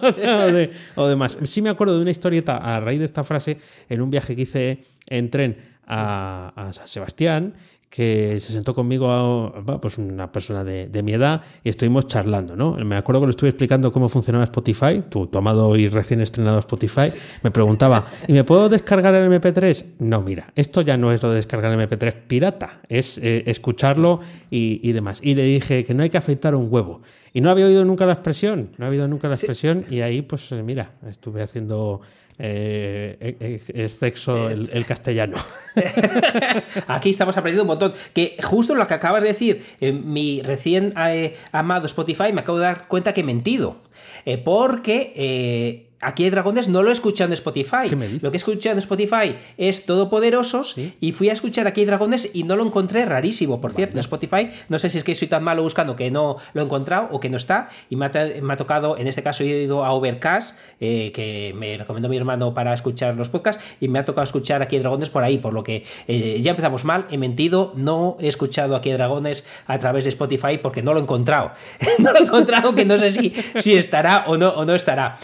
o 0.03 0.51
de, 0.51 0.69
o 0.95 1.07
demás. 1.07 1.37
Sí 1.45 1.61
me 1.61 1.69
acuerdo 1.69 1.95
de 1.95 2.01
una 2.01 2.11
historieta 2.11 2.57
a 2.57 2.81
raíz 2.81 2.99
de 2.99 3.05
esta 3.05 3.23
frase 3.23 3.57
en 3.87 4.01
un 4.01 4.09
viaje 4.09 4.35
que 4.35 4.41
hice 4.41 4.79
en 5.05 5.29
tren 5.29 5.77
a, 5.87 6.51
a 6.57 6.73
San 6.73 6.89
Sebastián 6.89 7.53
que 7.89 8.37
se 8.39 8.51
sentó 8.51 8.75
conmigo 8.75 9.09
a- 9.11 9.79
pues 9.81 9.97
una 9.97 10.31
persona 10.31 10.63
de, 10.63 10.87
de 10.87 11.03
mi 11.03 11.13
edad 11.13 11.41
y 11.63 11.69
estuvimos 11.69 12.07
charlando, 12.07 12.55
¿no? 12.55 12.73
Me 12.75 12.95
acuerdo 12.97 13.21
que 13.21 13.27
le 13.27 13.31
estuve 13.31 13.49
explicando 13.49 13.91
cómo 13.91 14.09
funcionaba 14.09 14.43
Spotify, 14.43 15.03
tu 15.09 15.27
tomado 15.27 15.75
y 15.77 15.87
recién 15.87 16.19
estrenado 16.21 16.59
Spotify, 16.59 17.09
me 17.43 17.51
preguntaba, 17.51 18.05
¿y 18.27 18.33
me 18.33 18.43
puedo 18.43 18.67
descargar 18.69 19.15
el 19.15 19.31
MP3? 19.31 19.85
No, 19.99 20.21
mira, 20.21 20.51
esto 20.55 20.81
ya 20.81 20.97
no 20.97 21.11
es 21.13 21.23
lo 21.23 21.29
de 21.29 21.37
descargar 21.37 21.71
el 21.71 21.79
MP3 21.89 22.13
pirata, 22.27 22.81
es 22.89 23.17
eh, 23.19 23.43
escucharlo 23.47 24.19
y, 24.51 24.81
y 24.87 24.91
demás. 24.91 25.19
Y 25.23 25.35
le 25.35 25.43
dije 25.43 25.83
que 25.85 25.93
no 25.93 26.03
hay 26.03 26.09
que 26.09 26.17
afeitar 26.17 26.55
un 26.55 26.67
huevo. 26.69 27.01
Y 27.33 27.41
no 27.41 27.51
había 27.51 27.67
oído 27.67 27.85
nunca 27.85 28.05
la 28.05 28.13
expresión, 28.13 28.71
no 28.77 28.85
había 28.85 28.97
oído 28.99 29.07
nunca 29.07 29.27
la 29.27 29.35
expresión 29.35 29.85
y 29.89 30.01
ahí 30.01 30.21
pues 30.23 30.51
eh, 30.51 30.63
mira, 30.63 30.91
estuve 31.09 31.41
haciendo 31.43 32.01
eh, 32.39 33.65
es 33.73 33.93
sexo 33.93 34.49
el, 34.49 34.85
castellano. 34.85 35.37
Aquí 36.87 37.09
estamos 37.09 37.35
aprendiendo 37.37 37.63
un 37.63 37.67
montón. 37.67 37.93
Que 38.13 38.37
justo 38.43 38.75
lo 38.75 38.85
que 38.87 38.93
acabas 38.93 39.23
de 39.23 39.29
decir, 39.29 39.65
mi 39.81 40.41
recién 40.41 40.93
amado 41.51 41.85
Spotify, 41.85 42.33
me 42.33 42.41
acabo 42.41 42.59
de 42.59 42.65
dar 42.65 42.87
cuenta 42.87 43.13
que 43.13 43.21
he 43.21 43.23
mentido. 43.23 43.77
porque 44.43 45.86
Aquí 45.99 46.25
hay 46.25 46.29
dragones 46.29 46.69
no 46.69 46.83
lo 46.83 46.89
he 46.89 46.93
escuchado 46.93 47.29
en 47.29 47.33
Spotify. 47.33 47.89
Lo 48.21 48.29
que 48.29 48.35
he 48.35 48.37
escuchado 48.37 48.73
en 48.73 48.79
Spotify 48.79 49.35
es 49.57 49.85
Todopoderosos 49.85 50.75
y 50.77 51.11
fui 51.11 51.29
a 51.29 51.33
escuchar 51.33 51.65
Aquí 51.65 51.81
hay 51.81 51.87
dragones 51.87 52.29
y 52.33 52.43
no 52.43 52.55
lo 52.55 52.63
encontré 52.63 53.05
rarísimo, 53.05 53.59
por 53.59 53.73
cierto, 53.73 53.95
en 53.95 53.99
Spotify. 53.99 54.49
No 54.69 54.77
sé 54.77 54.89
si 54.89 54.99
es 54.99 55.03
que 55.03 55.15
soy 55.15 55.27
tan 55.27 55.43
malo 55.43 55.63
buscando 55.63 55.95
que 55.95 56.11
no 56.11 56.37
lo 56.53 56.61
he 56.61 56.65
encontrado 56.65 57.09
o 57.11 57.19
que 57.19 57.29
no 57.29 57.37
está. 57.37 57.69
Y 57.89 57.95
me 57.95 58.05
ha, 58.05 58.57
tocado, 58.57 58.97
en 58.97 59.07
este 59.07 59.23
caso 59.23 59.43
he 59.43 59.63
ido 59.63 59.83
a 59.83 59.91
Overcast, 59.91 60.57
eh, 60.79 61.11
que 61.11 61.53
me 61.55 61.75
recomendó 61.77 62.09
mi 62.09 62.17
hermano 62.17 62.53
para 62.53 62.73
escuchar 62.73 63.15
los 63.15 63.29
podcasts, 63.29 63.63
y 63.81 63.87
me 63.87 63.99
ha 63.99 64.05
tocado 64.05 64.23
escuchar 64.23 64.61
Aquí 64.61 64.75
hay 64.75 64.81
dragones 64.81 65.09
por 65.09 65.23
ahí, 65.23 65.39
por 65.39 65.53
lo 65.53 65.63
que 65.63 65.83
eh, 66.07 66.39
ya 66.41 66.51
empezamos 66.51 66.85
mal, 66.85 67.07
he 67.09 67.17
mentido, 67.17 67.73
no 67.75 68.17
he 68.19 68.27
escuchado 68.27 68.75
Aquí 68.75 68.91
hay 68.91 68.97
dragones 68.97 69.45
a 69.65 69.79
través 69.79 70.03
de 70.03 70.09
Spotify 70.09 70.59
porque 70.61 70.83
no 70.83 70.93
lo 70.93 70.99
he 70.99 71.03
encontrado. 71.03 71.51
no 71.99 72.11
lo 72.11 72.19
he 72.19 72.23
encontrado 72.23 72.75
que 72.75 72.85
no 72.85 72.97
sé 72.97 73.09
si, 73.09 73.33
si 73.57 73.75
estará 73.75 74.25
o 74.27 74.37
no, 74.37 74.49
o 74.49 74.63
no 74.63 74.75
estará. 74.75 75.17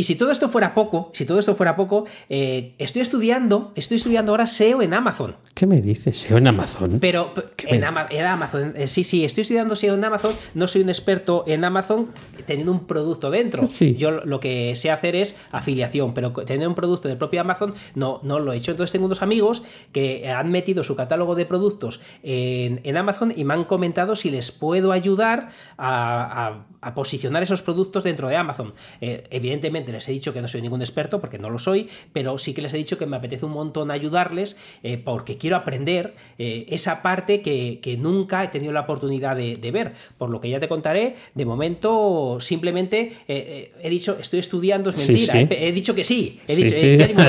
Y 0.00 0.04
si 0.04 0.14
todo 0.14 0.30
esto 0.30 0.48
fuera 0.48 0.72
poco, 0.72 1.10
si 1.12 1.26
todo 1.26 1.38
esto 1.38 1.54
fuera 1.54 1.76
poco, 1.76 2.06
eh, 2.30 2.72
estoy 2.78 3.02
estudiando, 3.02 3.70
estoy 3.74 3.96
estudiando 3.96 4.32
ahora 4.32 4.46
SEO 4.46 4.80
en 4.80 4.94
Amazon. 4.94 5.36
¿Qué 5.52 5.66
me 5.66 5.82
dices? 5.82 6.16
¿SEO 6.16 6.38
en 6.38 6.46
Amazon? 6.46 6.96
Pero 7.02 7.34
en, 7.66 7.84
Amazon, 7.84 8.72
eh, 8.76 8.86
sí, 8.86 9.04
sí, 9.04 9.26
estoy 9.26 9.42
estudiando 9.42 9.76
SEO 9.76 9.96
en 9.96 10.02
Amazon, 10.02 10.32
no 10.54 10.66
soy 10.68 10.80
un 10.80 10.88
experto 10.88 11.44
en 11.46 11.66
Amazon 11.66 12.08
teniendo 12.46 12.72
un 12.72 12.86
producto 12.86 13.30
dentro. 13.30 13.64
Yo 13.98 14.10
lo 14.10 14.40
que 14.40 14.74
sé 14.74 14.90
hacer 14.90 15.16
es 15.16 15.36
afiliación, 15.52 16.14
pero 16.14 16.32
tener 16.32 16.66
un 16.66 16.74
producto 16.74 17.06
del 17.06 17.18
propio 17.18 17.42
Amazon 17.42 17.74
no, 17.94 18.20
no 18.22 18.38
lo 18.38 18.54
he 18.54 18.56
hecho. 18.56 18.70
Entonces 18.70 18.92
tengo 18.92 19.04
unos 19.04 19.20
amigos 19.20 19.62
que 19.92 20.30
han 20.30 20.50
metido 20.50 20.82
su 20.82 20.96
catálogo 20.96 21.34
de 21.34 21.44
productos 21.44 22.00
en, 22.22 22.96
Amazon 22.96 23.34
y 23.36 23.44
me 23.44 23.52
han 23.52 23.64
comentado 23.64 24.16
si 24.16 24.30
les 24.30 24.50
puedo 24.50 24.92
ayudar 24.92 25.50
a, 25.76 26.64
posicionar 26.94 27.42
esos 27.42 27.60
productos 27.60 28.04
dentro 28.04 28.28
de 28.28 28.36
Amazon. 28.36 28.72
Eh, 29.02 29.24
evidentemente, 29.30 29.89
les 29.92 30.08
he 30.08 30.12
dicho 30.12 30.32
que 30.32 30.40
no 30.40 30.48
soy 30.48 30.62
ningún 30.62 30.80
experto, 30.80 31.20
porque 31.20 31.38
no 31.38 31.50
lo 31.50 31.58
soy, 31.58 31.88
pero 32.12 32.38
sí 32.38 32.54
que 32.54 32.62
les 32.62 32.72
he 32.74 32.76
dicho 32.76 32.98
que 32.98 33.06
me 33.06 33.16
apetece 33.16 33.44
un 33.44 33.52
montón 33.52 33.90
ayudarles 33.90 34.56
eh, 34.82 34.98
porque 34.98 35.36
quiero 35.36 35.56
aprender 35.56 36.14
eh, 36.38 36.66
esa 36.68 37.02
parte 37.02 37.40
que, 37.40 37.80
nunca 38.00 38.44
he 38.44 38.48
tenido 38.48 38.72
la 38.72 38.82
oportunidad 38.82 39.36
de, 39.36 39.70
ver. 39.70 39.92
Por 40.16 40.30
lo 40.30 40.40
que 40.40 40.48
ya 40.48 40.58
te 40.58 40.68
contaré, 40.68 41.16
de 41.34 41.44
momento 41.44 42.38
simplemente 42.40 43.12
eh, 43.28 43.72
he 43.82 43.90
dicho, 43.90 44.16
estoy 44.20 44.38
estudiando, 44.40 44.90
es 44.90 44.96
mentira. 44.96 45.34
He, 45.38 45.72
dicho 45.72 45.94
que 45.94 46.04
sí, 46.04 46.40
he 46.46 46.56
dicho, 46.56 46.74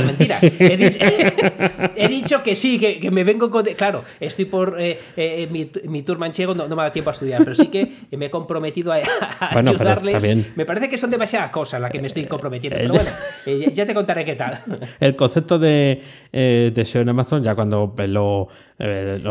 mentira. 0.06 0.40
He 1.96 2.08
dicho, 2.08 2.44
que 2.44 2.56
sí, 2.56 2.80
que, 2.80 3.12
me 3.12 3.24
vengo 3.24 3.50
con... 3.50 3.66
Claro, 3.66 4.04
estoy 4.20 4.46
por 4.46 4.78
mi, 4.78 5.70
mi, 5.86 6.02
tour 6.04 6.18
manchego, 6.18 6.54
no, 6.54 6.68
me 6.68 6.76
da 6.76 6.92
tiempo 6.92 7.10
a 7.10 7.14
estudiar, 7.14 7.44
pero 7.44 7.56
sí 7.56 7.68
que 7.68 7.88
me 8.12 8.28
he 8.28 8.30
comprometido 8.30 8.92
a, 8.92 8.98
ayudarles. 9.40 10.24
Me 10.56 10.66
parece 10.66 10.90
que 10.90 10.98
son 10.98 11.10
demasiadas 11.10 11.52
cosas 11.52 11.82
las 11.82 11.92
que 11.92 12.00
me 12.00 12.08
estoy 12.08 12.26
comprometiendo 12.26 12.51
pero 12.60 12.94
bueno, 12.94 13.10
eh, 13.46 13.72
ya 13.74 13.86
te 13.86 13.94
contaré 13.94 14.26
qué 14.26 14.36
tal. 14.36 14.60
El 15.00 15.16
concepto 15.16 15.60
de, 15.60 16.02
eh, 16.32 16.72
de 16.74 16.86
SEO 16.86 17.02
en 17.02 17.10
Amazon, 17.10 17.44
ya 17.44 17.56
cuando 17.56 17.94
lo, 18.08 18.48
eh, 18.80 19.22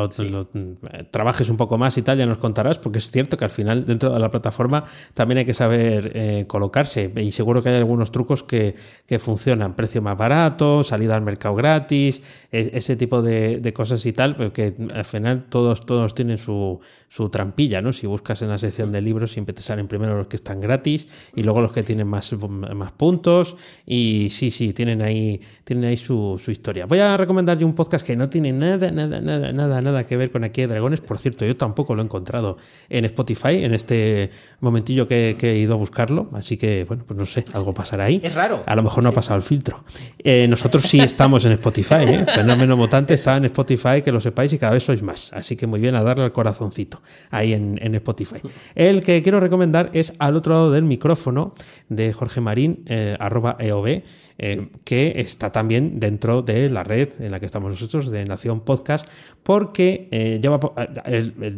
trabajes 1.11 1.50
un 1.50 1.56
poco 1.56 1.78
más 1.78 1.96
y 1.98 2.02
tal, 2.02 2.18
ya 2.18 2.26
nos 2.26 2.38
contarás, 2.38 2.78
porque 2.78 2.98
es 2.98 3.11
cierto 3.11 3.37
que 3.37 3.44
al 3.44 3.50
final 3.50 3.85
dentro 3.85 4.12
de 4.12 4.18
la 4.18 4.30
plataforma 4.30 4.85
también 5.14 5.38
hay 5.38 5.44
que 5.44 5.54
saber 5.54 6.46
colocarse 6.46 7.12
y 7.16 7.30
seguro 7.30 7.62
que 7.62 7.70
hay 7.70 7.76
algunos 7.76 8.12
trucos 8.12 8.42
que, 8.42 8.74
funcionan, 9.18 9.74
precio 9.74 10.00
más 10.02 10.16
barato, 10.16 10.83
salida 10.85 11.16
al 11.16 11.22
mercado 11.22 11.54
gratis, 11.54 12.22
e, 12.52 12.70
ese 12.74 12.96
tipo 12.96 13.22
de, 13.22 13.72
cosas 13.74 14.04
y 14.06 14.12
tal, 14.12 14.37
porque 14.37 14.74
al 14.94 15.04
final 15.04 15.46
todos, 15.48 15.87
todos 15.87 16.14
tienen 16.14 16.38
su, 16.38 16.80
su 17.09 17.28
trampilla, 17.28 17.83
¿no? 17.83 17.92
Si 17.92 18.06
buscas 18.06 18.42
en 18.42 18.48
la 18.48 18.59
sección 18.59 18.92
de 18.92 19.00
libros 19.00 19.33
siempre 19.33 19.52
te 19.52 19.62
salen 19.62 19.88
primero 19.88 20.16
los 20.16 20.28
que 20.28 20.37
están 20.37 20.61
gratis 20.61 21.09
y 21.35 21.42
luego 21.42 21.61
los 21.61 21.72
que 21.72 21.83
tienen 21.83 22.06
más, 22.06 22.33
más 22.33 22.92
puntos 23.00 23.56
y 23.86 24.28
sí, 24.30 24.50
sí, 24.50 24.74
tienen 24.74 25.00
ahí, 25.00 25.40
tienen 25.64 25.86
ahí 25.86 25.96
su, 25.96 26.38
historia. 26.48 26.84
Voy 26.84 26.98
a 26.98 27.16
recomendar 27.16 27.56
un 27.64 27.74
podcast 27.74 28.04
que 28.04 28.14
no 28.14 28.28
tiene 28.28 28.52
nada, 28.52 28.90
nada, 28.90 29.22
nada, 29.22 29.54
nada, 29.54 29.80
nada 29.80 30.04
que 30.04 30.18
ver 30.18 30.30
con 30.30 30.44
Aquí 30.44 30.60
de 30.60 30.66
Dragones. 30.66 31.00
Por 31.00 31.18
cierto, 31.18 31.46
yo 31.46 31.56
tampoco 31.56 31.94
lo 31.94 32.02
he 32.02 32.04
encontrado 32.04 32.58
en 32.90 33.06
Spotify 33.06 33.64
en 33.64 33.72
este 33.72 34.30
momentillo 34.60 35.08
que, 35.08 35.34
he 35.40 35.56
ido 35.56 35.72
a 35.72 35.76
buscarlo. 35.78 36.28
Así 36.34 36.58
que, 36.58 36.84
bueno, 36.84 37.04
pues 37.06 37.18
no 37.18 37.24
sé, 37.24 37.46
algo 37.54 37.72
pasará 37.72 38.04
ahí. 38.04 38.20
Es 38.22 38.34
raro. 38.34 38.62
A 38.66 38.76
lo 38.76 38.82
mejor 38.82 39.02
no 39.02 39.08
ha 39.08 39.14
pasado 39.14 39.38
el 39.38 39.42
filtro. 39.42 39.82
Eh, 40.18 40.46
nosotros 40.46 40.82
sí 40.82 41.00
estamos 41.00 41.46
en 41.46 41.52
Spotify, 41.52 42.04
¿eh? 42.06 42.26
Fenómeno 42.34 42.76
Mutante 42.76 43.14
está 43.14 43.38
en 43.38 43.46
Spotify, 43.46 44.02
que 44.04 44.12
lo 44.12 44.20
sepáis 44.20 44.52
y 44.52 44.58
cada 44.58 44.74
vez 44.74 44.82
sois 44.82 45.02
más. 45.02 45.32
Así 45.32 45.56
que 45.56 45.66
muy 45.66 45.80
bien 45.80 45.94
a 45.94 46.02
darle 46.02 46.24
al 46.24 46.32
corazoncito 46.32 47.00
ahí 47.30 47.54
en, 47.54 47.78
en 47.80 47.94
Spotify. 47.94 48.42
El 48.74 49.02
que 49.02 49.22
quiero 49.22 49.40
recomendar 49.40 49.88
es 49.94 50.12
al 50.18 50.36
otro 50.36 50.52
lado 50.52 50.70
del 50.70 50.84
micrófono 50.84 51.54
de 51.88 52.12
Jorge 52.12 52.42
Marín. 52.42 52.84
Eh, 52.90 53.00
eh, 53.11 53.16
arroba 53.18 53.57
EOB, 53.59 54.03
eh, 54.38 54.68
que 54.85 55.14
está 55.16 55.53
también 55.53 56.00
dentro 56.00 56.42
de 56.42 56.68
la 56.70 56.83
red 56.83 57.09
en 57.20 57.31
la 57.31 57.40
que 57.40 57.46
estamos 57.46 57.70
nosotros, 57.70 58.11
de 58.11 58.24
Nación 58.24 58.61
Podcast, 58.61 59.07
porque 59.42 60.09
eh, 60.11 60.38
lleva, 60.42 60.61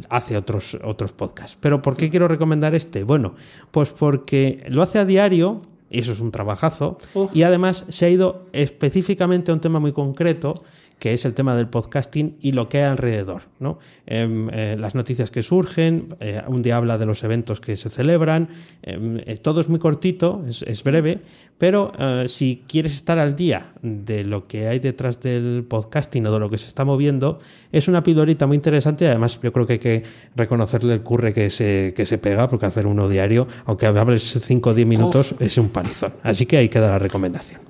hace 0.08 0.36
otros, 0.36 0.78
otros 0.84 1.12
podcasts. 1.12 1.56
Pero 1.60 1.82
¿por 1.82 1.96
qué 1.96 2.10
quiero 2.10 2.28
recomendar 2.28 2.74
este? 2.74 3.02
Bueno, 3.02 3.34
pues 3.70 3.92
porque 3.92 4.62
lo 4.68 4.82
hace 4.82 4.98
a 4.98 5.04
diario, 5.04 5.62
y 5.92 6.00
eso 6.00 6.12
es 6.12 6.20
un 6.20 6.32
trabajazo, 6.32 6.98
y 7.32 7.42
además 7.42 7.84
se 7.88 8.06
ha 8.06 8.10
ido 8.10 8.46
específicamente 8.52 9.50
a 9.50 9.54
un 9.54 9.60
tema 9.60 9.78
muy 9.78 9.92
concreto 9.92 10.54
que 11.02 11.12
es 11.12 11.24
el 11.24 11.34
tema 11.34 11.56
del 11.56 11.66
podcasting 11.66 12.36
y 12.40 12.52
lo 12.52 12.68
que 12.68 12.78
hay 12.78 12.84
alrededor. 12.84 13.42
¿no? 13.58 13.80
Em, 14.06 14.48
eh, 14.52 14.76
las 14.78 14.94
noticias 14.94 15.32
que 15.32 15.42
surgen, 15.42 16.14
eh, 16.20 16.40
un 16.46 16.62
día 16.62 16.76
habla 16.76 16.96
de 16.96 17.06
los 17.06 17.24
eventos 17.24 17.60
que 17.60 17.74
se 17.74 17.88
celebran, 17.88 18.50
em, 18.84 19.16
eh, 19.26 19.36
todo 19.38 19.60
es 19.60 19.68
muy 19.68 19.80
cortito, 19.80 20.44
es, 20.46 20.84
breve, 20.84 21.18
pero 21.58 21.90
si 22.28 22.62
quieres 22.68 22.92
estar 22.92 23.18
al 23.18 23.34
día 23.34 23.71
de 23.82 24.24
lo 24.24 24.46
que 24.46 24.68
hay 24.68 24.78
detrás 24.78 25.20
del 25.20 25.66
podcasting 25.68 26.26
o 26.26 26.32
de 26.32 26.38
lo 26.38 26.48
que 26.48 26.58
se 26.58 26.68
está 26.68 26.84
moviendo, 26.84 27.40
es 27.72 27.88
una 27.88 28.02
pildorita 28.02 28.46
muy 28.46 28.56
interesante 28.56 29.08
además 29.08 29.40
yo 29.42 29.52
creo 29.52 29.66
que 29.66 29.72
hay 29.74 29.78
que 29.78 30.02
reconocerle 30.36 30.94
el 30.94 31.02
curre 31.02 31.34
que 31.34 31.50
se, 31.50 31.92
que 31.96 32.06
se 32.06 32.18
pega, 32.18 32.48
porque 32.48 32.66
hacer 32.66 32.86
uno 32.86 33.08
diario, 33.08 33.46
aunque 33.64 33.86
hables 33.86 34.22
5 34.22 34.70
o 34.70 34.74
10 34.74 34.88
minutos, 34.88 35.34
es 35.38 35.58
un 35.58 35.68
palizón. 35.68 36.14
Así 36.22 36.46
que 36.46 36.56
ahí 36.56 36.68
queda 36.68 36.88
la 36.88 36.98
recomendación. 36.98 37.60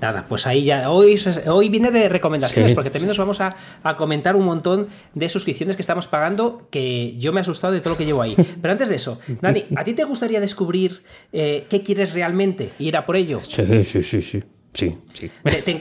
Nada, 0.00 0.24
pues 0.28 0.46
ahí 0.46 0.62
ya. 0.62 0.90
Hoy, 0.90 1.20
hoy 1.46 1.68
viene 1.68 1.90
de 1.90 2.08
recomendaciones, 2.08 2.72
porque 2.72 2.90
también 2.90 3.08
nos 3.08 3.18
vamos 3.18 3.40
a, 3.40 3.50
comentar 3.96 4.36
un 4.36 4.44
montón 4.44 4.88
de 5.14 5.28
suscripciones 5.28 5.74
que 5.74 5.82
estamos 5.82 6.06
pagando, 6.06 6.68
que 6.70 7.16
yo 7.18 7.32
me 7.32 7.40
he 7.40 7.42
asustado 7.42 7.72
de 7.72 7.80
todo 7.80 7.94
lo 7.94 7.98
que 7.98 8.04
llevo 8.04 8.22
ahí. 8.22 8.36
Pero 8.62 8.70
antes 8.70 8.88
de 8.88 8.94
eso, 8.94 9.18
Dani, 9.40 9.64
¿a 9.74 9.82
ti 9.82 9.94
te 9.94 10.04
gustaría 10.04 10.40
descubrir 10.40 11.02
eh, 11.32 11.66
qué 11.68 11.82
quieres 11.82 12.14
realmente 12.14 12.70
y 12.78 12.88
ir 12.88 12.96
a 12.96 13.04
por 13.04 13.16
ello? 13.16 13.40
Sí, 13.42 13.84
sí, 13.84 14.02
sí, 14.04 14.22
sí. 14.22 14.40
Sí, 14.74 14.96
sí. 15.12 15.30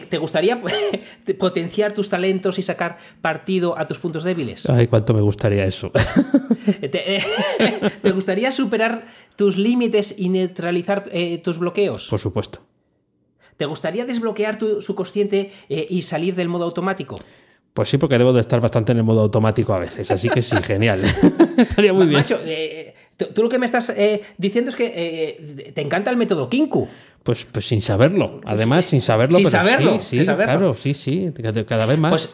¿Te, 0.09 0.17
gustaría 0.17 0.61
potenciar 1.39 1.93
tus 1.93 2.09
talentos 2.09 2.57
y 2.57 2.61
sacar 2.61 2.97
partido 3.21 3.77
a 3.77 3.87
tus 3.87 3.99
puntos 3.99 4.23
débiles? 4.23 4.67
Ay, 4.69 4.87
cuánto 4.87 5.13
me 5.13 5.21
gustaría 5.21 5.65
eso. 5.65 5.91
¿Te, 6.81 7.23
¿te 8.01 8.11
gustaría 8.11 8.51
superar 8.51 9.07
tus 9.35 9.57
límites 9.57 10.15
y 10.17 10.29
neutralizar 10.29 11.09
eh, 11.11 11.37
tus 11.39 11.59
bloqueos? 11.59 12.07
Por 12.09 12.19
supuesto. 12.19 12.61
¿Te 13.57 13.65
gustaría 13.65 14.05
desbloquear 14.05 14.57
tu 14.57 14.81
subconsciente 14.81 15.51
eh, 15.67 15.85
y 15.89 16.03
salir 16.03 16.35
del 16.35 16.47
modo 16.47 16.65
automático? 16.65 17.17
Pues 17.73 17.89
sí, 17.89 17.97
porque 17.97 18.17
debo 18.17 18.33
de 18.33 18.41
estar 18.41 18.59
bastante 18.61 18.91
en 18.91 18.99
el 18.99 19.03
modo 19.03 19.21
automático 19.21 19.73
a 19.73 19.79
veces, 19.79 20.09
así 20.09 20.29
que 20.29 20.41
sí, 20.41 20.55
genial. 20.63 21.03
Estaría 21.57 21.93
muy 21.93 22.07
bien. 22.07 22.19
Macho, 22.19 22.39
eh, 22.43 22.95
tú, 23.15 23.43
lo 23.43 23.49
que 23.49 23.59
me 23.59 23.67
estás 23.67 23.89
eh, 23.89 24.21
diciendo 24.37 24.69
es 24.69 24.75
que 24.75 25.71
te 25.75 25.81
encanta 25.81 26.09
el 26.09 26.17
método 26.17 26.49
Kinku. 26.49 26.87
Pues, 27.27 27.43
pues 27.43 27.67
sin 27.67 27.81
saberlo, 27.81 28.39
además 28.45 28.85
sin 28.85 29.01
saberlo. 29.01 29.37
Sin 29.37 29.49
saberlo, 29.49 29.99
sí, 29.99 30.19
sí, 30.19 30.23
claro, 30.23 30.73
sí, 30.73 30.93
sí, 30.93 31.33
cada 31.67 31.85
vez 31.85 31.99
más. 31.99 32.09
Pues, 32.09 32.29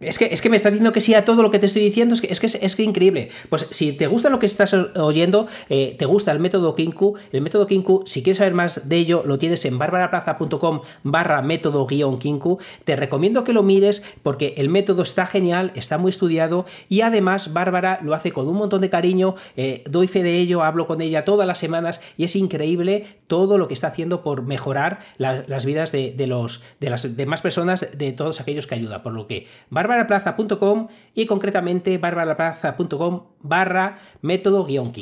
es 0.00 0.18
que, 0.18 0.26
es 0.26 0.42
que 0.42 0.50
me 0.50 0.56
estás 0.56 0.72
diciendo 0.72 0.92
que 0.92 1.00
sí 1.00 1.14
a 1.14 1.24
todo 1.24 1.42
lo 1.42 1.50
que 1.50 1.58
te 1.58 1.66
estoy 1.66 1.82
diciendo, 1.82 2.14
es 2.14 2.20
que 2.20 2.28
es, 2.30 2.40
que 2.40 2.46
es, 2.46 2.76
que 2.76 2.82
increíble. 2.82 3.30
Pues 3.48 3.68
si 3.70 3.92
te 3.92 4.06
gusta 4.06 4.28
lo 4.28 4.38
que 4.38 4.46
estás 4.46 4.74
oyendo, 4.74 5.46
eh, 5.68 5.94
te 5.98 6.04
gusta 6.04 6.32
el 6.32 6.40
método 6.40 6.74
Kinku, 6.74 7.16
el 7.32 7.40
método 7.40 7.66
Kinku, 7.66 8.02
si 8.06 8.22
quieres 8.22 8.38
saber 8.38 8.54
más 8.54 8.88
de 8.88 8.96
ello, 8.96 9.22
lo 9.24 9.38
tienes 9.38 9.64
en 9.64 9.78
barbaraplaza.com 9.78 10.80
barra 11.04 11.42
método 11.42 11.86
guion 11.86 12.18
Kinku. 12.18 12.58
Te 12.84 12.96
recomiendo 12.96 13.44
que 13.44 13.52
lo 13.52 13.62
mires 13.62 14.04
porque 14.22 14.54
el 14.56 14.68
método 14.68 15.02
está 15.02 15.26
genial, 15.26 15.72
está 15.74 15.96
muy 15.98 16.10
estudiado 16.10 16.66
y 16.88 17.02
además 17.02 17.52
Bárbara 17.52 18.00
lo 18.02 18.14
hace 18.14 18.32
con 18.32 18.48
un 18.48 18.56
montón 18.56 18.80
de 18.80 18.90
cariño, 18.90 19.36
eh, 19.56 19.84
doy 19.88 20.08
fe 20.08 20.22
de 20.22 20.38
ello, 20.38 20.62
hablo 20.62 20.86
con 20.86 21.00
ella 21.00 21.24
todas 21.24 21.46
las 21.46 21.58
semanas 21.58 22.00
y 22.16 22.24
es 22.24 22.36
increíble 22.36 23.18
todo 23.26 23.58
lo 23.58 23.68
que 23.68 23.74
está 23.74 23.88
haciendo 23.88 24.22
por 24.22 24.42
mejorar 24.42 25.00
las 25.18 25.64
vidas 25.64 25.92
de, 25.92 26.14
los, 26.26 26.62
de 26.80 26.90
las 26.90 27.16
demás 27.16 27.42
personas, 27.42 27.86
de 27.96 28.12
todos 28.12 28.40
aquellos 28.40 28.66
que 28.66 28.74
ayuda. 28.74 29.02
Por 29.02 29.12
lo 29.12 29.26
que 29.26 29.46
barbaraplaza.com 29.86 30.88
y 31.14 31.26
concretamente 31.26 31.98
barbaraplaza.com 31.98 33.22
barra 33.40 33.98
método 34.22 34.64
guion 34.64 34.92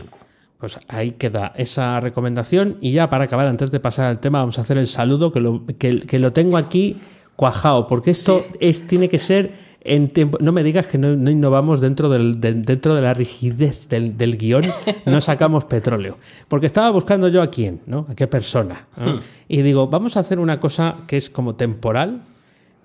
pues 0.63 0.79
ahí 0.87 1.11
queda 1.11 1.53
esa 1.57 1.99
recomendación. 1.99 2.77
Y 2.81 2.93
ya 2.93 3.11
para 3.11 3.25
acabar, 3.25 3.49
antes 3.49 3.73
de 3.73 3.81
pasar 3.81 4.07
al 4.07 4.21
tema, 4.21 4.39
vamos 4.39 4.59
a 4.59 4.61
hacer 4.61 4.79
el 4.79 4.87
saludo 4.87 5.33
que 5.33 5.41
lo, 5.41 5.67
que, 5.67 6.19
lo 6.21 6.33
tengo 6.33 6.57
aquí 6.57 6.99
cuajado, 7.35 7.89
porque 7.89 8.13
esto 8.13 8.45
es, 8.61 8.87
tiene 8.87 9.09
que 9.09 9.19
ser 9.19 9.55
en 9.81 10.11
tiempo. 10.11 10.39
No 10.41 10.53
me 10.53 10.63
digas 10.63 10.87
que 10.87 10.99
no, 10.99 11.15
innovamos 11.29 11.81
dentro, 11.81 12.09
del, 12.09 12.41
dentro 12.41 12.95
de 12.95 13.03
la 13.03 13.13
rigidez 13.13 13.89
del, 13.89 14.17
del, 14.17 14.39
guion, 14.39 14.67
no 15.05 15.21
sacamos 15.21 15.65
petróleo. 15.65 16.19
Porque 16.47 16.67
estaba 16.67 16.91
buscando 16.91 17.27
yo 17.27 17.43
a 17.43 17.49
quién, 17.49 17.81
¿no? 17.87 18.07
A 18.09 18.15
qué 18.15 18.29
persona. 18.29 18.87
Hmm. 18.97 19.19
Y 19.49 19.63
digo, 19.63 19.89
vamos 19.89 20.17
a 20.17 20.21
hacer 20.21 20.39
una 20.39 20.61
cosa 20.61 20.99
que 21.09 21.17
es 21.17 21.29
como 21.29 21.57
temporal, 21.57 22.23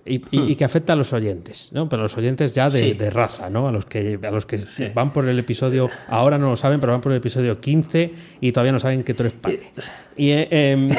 y, 0.08 0.56
que 0.56 0.66
afecta 0.66 0.94
a 0.94 0.96
los 0.96 1.14
oyentes, 1.14 1.70
¿no? 1.72 1.90
Pero 1.90 2.04
los 2.04 2.18
oyentes 2.18 2.54
ya 2.54 2.70
de, 2.70 3.10
raza, 3.10 3.50
¿no? 3.50 3.68
A 3.68 3.72
los 3.72 3.86
que, 3.86 4.20
a 4.22 4.32
los 4.32 4.46
que 4.46 4.64
van 4.94 5.14
por 5.14 5.28
el 5.28 5.38
episodio, 5.38 5.90
ahora 6.08 6.38
no 6.38 6.50
lo 6.50 6.58
saben, 6.58 6.80
pero 6.80 6.94
van 6.94 7.02
por 7.02 7.12
el 7.12 7.18
episodio 7.18 7.60
15 7.60 8.14
y 8.42 8.52
todavía 8.52 8.72
no 8.72 8.80
saben 8.80 9.04
que 9.04 9.14
tú 9.14 9.24
eres 9.24 9.34
padre. 9.34 9.72
Y 10.16 10.32
eh, 10.32 10.48
em, 10.52 10.90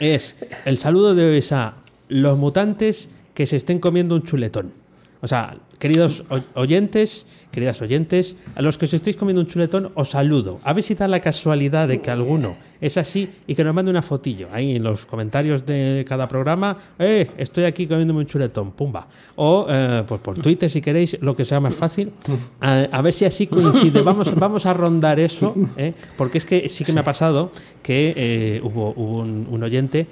es 0.00 0.36
el 0.64 0.78
saludo 0.78 1.14
de 1.14 1.30
hoy 1.30 1.44
a 1.50 1.74
los 2.08 2.38
mutantes 2.38 3.08
que 3.34 3.46
se 3.46 3.56
estén 3.56 3.78
comiendo 3.78 4.14
un 4.14 4.22
chuletón. 4.22 4.72
O 5.20 5.28
sea, 5.28 5.56
queridos 5.78 6.24
oyentes, 6.54 7.26
queridas 7.50 7.80
oyentes, 7.82 8.36
a 8.54 8.62
los 8.62 8.78
que 8.78 8.84
os 8.84 8.94
estéis 8.94 9.16
comiendo 9.16 9.40
un 9.40 9.46
chuletón, 9.46 9.90
os 9.94 10.10
saludo. 10.10 10.60
A 10.64 10.72
ver 10.72 10.82
si 10.82 10.94
da 10.94 11.08
la 11.08 11.20
casualidad 11.20 11.88
de 11.88 12.00
que 12.00 12.10
alguno 12.10 12.56
es 12.80 12.96
así 12.96 13.28
y 13.46 13.54
que 13.54 13.64
nos 13.64 13.74
mande 13.74 13.90
una 13.90 14.02
fotillo 14.02 14.48
ahí 14.52 14.76
en 14.76 14.82
los 14.82 15.06
comentarios 15.06 15.66
de 15.66 16.04
cada 16.08 16.28
programa. 16.28 16.76
Eh, 16.98 17.30
estoy 17.36 17.64
aquí 17.64 17.86
comiéndome 17.86 18.20
un 18.20 18.26
chuletón, 18.26 18.72
pumba. 18.72 19.08
O 19.36 19.66
eh, 19.68 20.04
pues 20.06 20.20
por 20.20 20.38
Twitter 20.38 20.70
si 20.70 20.80
queréis, 20.80 21.16
lo 21.20 21.34
que 21.34 21.44
sea 21.44 21.60
más 21.60 21.74
fácil. 21.74 22.12
A, 22.60 23.02
ver 23.02 23.12
si 23.12 23.24
así 23.24 23.46
coincide. 23.46 24.02
Vamos, 24.02 24.34
vamos 24.34 24.66
a 24.66 24.74
rondar 24.74 25.18
eso, 25.18 25.54
eh, 25.76 25.94
porque 26.16 26.38
es 26.38 26.46
que 26.46 26.68
sí 26.68 26.84
que 26.84 26.92
me 26.92 27.00
ha 27.00 27.04
pasado 27.04 27.50
que 27.82 28.12
eh, 28.16 28.60
hubo, 28.62 28.92
un, 28.92 29.62
oyente, 29.62 30.06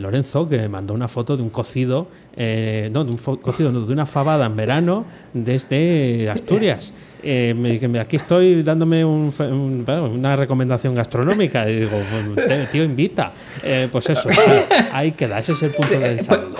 Lorenzo, 0.00 0.48
que 0.48 0.58
me 0.58 0.68
mandó 0.68 0.94
una 0.94 1.08
foto 1.08 1.36
de 1.36 1.42
un 1.42 1.50
cocido, 1.50 2.06
no, 2.36 3.04
de 3.04 3.10
un 3.10 3.16
cocido, 3.16 3.72
no, 3.72 3.80
de 3.80 3.92
una 3.92 4.06
fabada 4.06 4.46
en 4.46 4.54
verano 4.54 5.04
desde 5.32 6.30
Asturias 6.30 6.92
eh, 7.22 7.98
aquí 8.00 8.16
estoy 8.16 8.62
dándome 8.62 9.04
una 9.04 10.36
recomendación 10.36 10.94
gastronómica. 10.94 11.68
Y 11.68 11.80
digo, 11.80 11.98
tío, 12.70 12.84
invita. 12.84 13.32
Eh, 13.62 13.88
pues 13.90 14.10
eso, 14.10 14.28
ahí 14.92 15.12
queda, 15.12 15.38
ese 15.38 15.52
es 15.52 15.62
el 15.62 15.70
punto 15.70 15.98
del 15.98 16.16
pues, 16.16 16.26
saludo. 16.26 16.58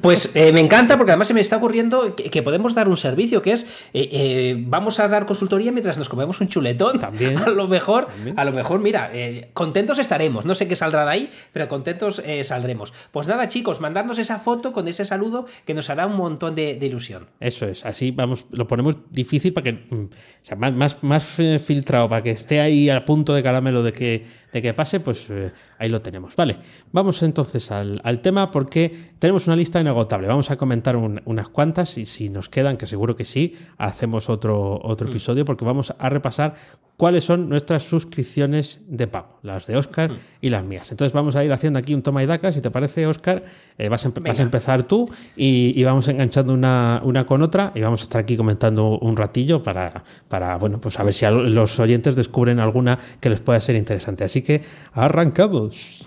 Pues 0.00 0.34
eh, 0.34 0.52
me 0.52 0.60
encanta 0.60 0.96
porque 0.96 1.12
además 1.12 1.28
se 1.28 1.34
me 1.34 1.40
está 1.40 1.56
ocurriendo 1.56 2.14
que, 2.14 2.42
podemos 2.42 2.74
dar 2.74 2.88
un 2.88 2.96
servicio 2.96 3.42
que 3.42 3.52
es 3.52 3.64
eh, 3.92 4.08
eh, 4.12 4.56
vamos 4.58 5.00
a 5.00 5.08
dar 5.08 5.26
consultoría 5.26 5.72
mientras 5.72 5.98
nos 5.98 6.08
comemos 6.08 6.40
un 6.40 6.48
chuletón. 6.48 6.98
También. 6.98 7.36
A 7.46 7.50
lo 7.50 7.68
mejor, 7.68 8.08
a 8.36 8.44
lo 8.44 8.52
mejor, 8.52 8.80
mira, 8.80 9.10
contentos 9.52 9.98
estaremos. 9.98 10.44
No 10.44 10.54
sé 10.54 10.68
qué 10.68 10.74
saldrá 10.74 11.04
de 11.04 11.10
ahí, 11.10 11.30
pero 11.52 11.68
contentos 11.68 12.22
saldremos. 12.42 12.92
Pues 13.12 13.28
nada, 13.28 13.48
chicos, 13.48 13.80
mandarnos 13.80 14.18
esa 14.18 14.38
foto 14.38 14.72
con 14.72 14.88
ese 14.88 15.04
saludo 15.04 15.46
que 15.64 15.74
nos 15.74 15.90
hará 15.90 16.06
un 16.06 16.16
montón 16.16 16.54
de, 16.54 16.78
ilusión. 16.80 17.28
Eso 17.40 17.66
es, 17.66 17.84
así 17.84 18.10
vamos, 18.10 18.46
lo 18.50 18.66
ponemos 18.66 18.98
difícil 19.10 19.52
para 19.52 19.64
que, 19.64 19.72
mm, 19.72 20.08
sea, 20.42 20.56
más, 20.56 20.72
más, 20.72 21.02
más 21.02 21.24
filtrado, 21.24 22.08
para 22.08 22.22
que 22.22 22.30
esté 22.30 22.60
ahí 22.60 22.88
al 22.88 23.04
punto 23.04 23.34
de 23.34 23.42
caramelo 23.42 23.82
de 23.82 23.92
que 23.92 24.24
de 24.56 24.62
que 24.62 24.72
pase, 24.72 25.00
pues 25.00 25.28
eh, 25.28 25.52
ahí 25.78 25.88
lo 25.88 26.00
tenemos. 26.00 26.36
Vale, 26.36 26.58
vamos 26.92 27.22
entonces 27.22 27.70
al, 27.70 28.20
tema 28.22 28.50
porque 28.50 29.12
tenemos 29.18 29.46
una 29.46 29.56
lista 29.56 29.80
inagotable. 29.80 30.26
Vamos 30.26 30.50
a 30.50 30.56
comentar 30.56 30.96
unas 30.96 31.48
cuantas 31.48 31.98
y 31.98 32.06
si 32.06 32.28
nos 32.28 32.48
quedan, 32.48 32.76
que 32.76 32.86
seguro 32.86 33.16
que 33.16 33.24
sí, 33.24 33.54
hacemos 33.78 34.28
otro, 34.30 34.80
otro 34.82 35.06
mm. 35.06 35.10
episodio 35.10 35.44
porque 35.44 35.64
vamos 35.64 35.94
a 35.98 36.08
repasar 36.08 36.54
cuáles 36.96 37.24
son 37.24 37.48
nuestras 37.48 37.82
suscripciones 37.82 38.80
de 38.86 39.06
pago, 39.06 39.38
las 39.42 39.66
de 39.66 39.76
Oscar 39.76 40.12
mm. 40.12 40.18
y 40.40 40.48
las 40.48 40.64
mías. 40.64 40.90
Entonces 40.90 41.12
vamos 41.12 41.36
a 41.36 41.44
ir 41.44 41.52
haciendo 41.52 41.78
aquí 41.78 41.94
un 41.94 42.02
toma 42.02 42.22
y 42.22 42.26
daca, 42.26 42.52
si 42.52 42.60
te 42.60 42.70
parece, 42.70 43.06
Oscar, 43.06 43.44
eh, 43.78 43.88
vas, 43.88 44.04
a 44.04 44.42
empezar 44.42 44.84
tú 44.84 45.10
y, 45.36 45.82
vamos 45.84 46.08
enganchando 46.08 46.52
una, 46.54 47.00
una, 47.04 47.26
con 47.26 47.42
otra 47.42 47.72
y 47.74 47.80
vamos 47.80 48.00
a 48.00 48.04
estar 48.04 48.20
aquí 48.20 48.36
comentando 48.36 48.98
un 48.98 49.16
ratillo 49.16 49.62
para, 49.62 50.04
para, 50.28 50.56
bueno, 50.56 50.80
pues 50.80 50.98
a 50.98 51.04
ver 51.04 51.12
si 51.12 51.26
los 51.26 51.78
oyentes 51.78 52.16
descubren 52.16 52.60
alguna 52.60 52.98
que 53.20 53.28
les 53.28 53.40
pueda 53.40 53.60
ser 53.60 53.76
interesante. 53.76 54.24
Así 54.24 54.42
que 54.42 54.62
arrancamos. 54.92 56.04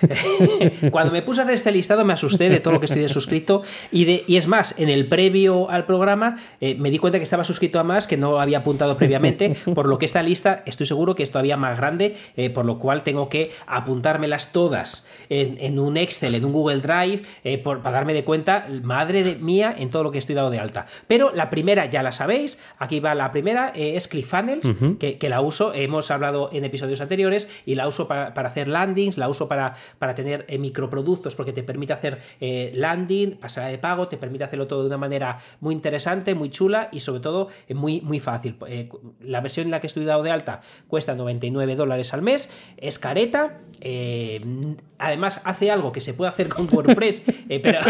Cuando 0.90 1.12
me 1.12 1.22
puse 1.22 1.40
a 1.40 1.44
hacer 1.44 1.54
este 1.54 1.72
listado 1.72 2.04
me 2.04 2.12
asusté 2.12 2.48
de 2.48 2.60
todo 2.60 2.74
lo 2.74 2.80
que 2.80 2.86
estoy 2.86 3.08
suscrito 3.08 3.62
y, 3.90 4.04
de, 4.04 4.24
y 4.26 4.36
es 4.36 4.46
más, 4.46 4.74
en 4.78 4.88
el 4.88 5.06
previo 5.06 5.70
al 5.70 5.86
programa 5.86 6.36
eh, 6.60 6.74
me 6.76 6.90
di 6.90 6.98
cuenta 6.98 7.18
que 7.18 7.24
estaba 7.24 7.44
suscrito 7.44 7.78
a 7.78 7.84
más 7.84 8.06
que 8.06 8.16
no 8.16 8.40
había 8.40 8.58
apuntado 8.58 8.96
previamente, 8.96 9.56
por 9.74 9.86
lo 9.86 9.98
que 9.98 10.04
esta 10.04 10.22
lista 10.22 10.62
estoy 10.66 10.86
seguro 10.86 11.14
que 11.14 11.22
es 11.22 11.30
todavía 11.30 11.56
más 11.56 11.76
grande, 11.76 12.16
eh, 12.36 12.50
por 12.50 12.64
lo 12.64 12.78
cual 12.78 13.02
tengo 13.02 13.28
que 13.28 13.50
apuntármelas 13.66 14.52
todas 14.52 15.06
en, 15.28 15.78
un 15.78 15.96
Excel, 15.96 16.34
en 16.34 16.44
un 16.44 16.52
Google 16.52 16.80
Drive, 16.80 17.22
eh, 17.44 17.58
para 17.58 17.90
darme 17.90 18.14
de 18.14 18.24
cuenta, 18.24 18.66
madre 18.82 19.22
de 19.22 19.36
mía, 19.36 19.74
en 19.76 19.90
todo 19.90 20.04
lo 20.04 20.10
que 20.10 20.18
estoy 20.18 20.34
dado 20.34 20.50
de 20.50 20.58
alta. 20.58 20.86
Pero 21.06 21.32
la 21.34 21.50
primera 21.50 21.86
ya 21.86 22.02
la 22.02 22.12
sabéis, 22.12 22.58
aquí 22.78 23.00
va 23.00 23.14
la 23.14 23.32
primera, 23.32 23.72
es 23.74 24.08
ClickFunnels, 24.08 24.72
que, 24.98 25.18
que, 25.18 25.28
la 25.28 25.40
uso, 25.40 25.72
hemos 25.74 26.10
hablado 26.10 26.50
en 26.52 26.64
episodios 26.64 27.00
anteriores, 27.00 27.48
y 27.66 27.74
la 27.74 27.88
uso 27.88 28.08
para, 28.08 28.34
para 28.34 28.48
hacer 28.48 28.68
landings, 28.68 29.18
la 29.18 29.28
uso 29.28 29.48
para 29.48 29.74
para 29.98 30.14
tener 30.14 30.44
eh, 30.48 30.58
microproductos 30.58 31.34
porque 31.36 31.52
te 31.52 31.62
permite 31.62 31.92
hacer 31.92 32.18
eh, 32.40 32.72
landing, 32.74 33.36
pasarela 33.36 33.70
de 33.70 33.78
pago, 33.78 34.08
te 34.08 34.16
permite 34.16 34.44
hacerlo 34.44 34.66
todo 34.66 34.82
de 34.82 34.86
una 34.86 34.98
manera 34.98 35.38
muy 35.60 35.74
interesante, 35.74 36.34
muy 36.34 36.50
chula 36.50 36.88
y 36.92 37.00
sobre 37.00 37.20
todo 37.20 37.48
eh, 37.68 37.74
muy, 37.74 38.00
muy 38.00 38.20
fácil. 38.20 38.56
la 39.20 39.40
versión 39.40 39.66
en 39.66 39.70
la 39.70 39.80
que 39.80 39.86
estoy 39.86 40.04
dado 40.04 40.22
de 40.22 40.30
alta 40.30 40.60
cuesta 40.86 41.14
99 41.14 41.76
dólares 41.76 42.12
al 42.12 42.22
mes, 42.22 42.50
es 42.76 42.98
careta, 42.98 43.58
además 44.98 45.40
hace 45.44 45.70
algo 45.70 45.92
que 45.92 46.00
se 46.00 46.14
puede 46.14 46.28
hacer 46.28 46.48
con 46.48 46.68
WordPress, 46.70 47.22
pero 47.62 47.80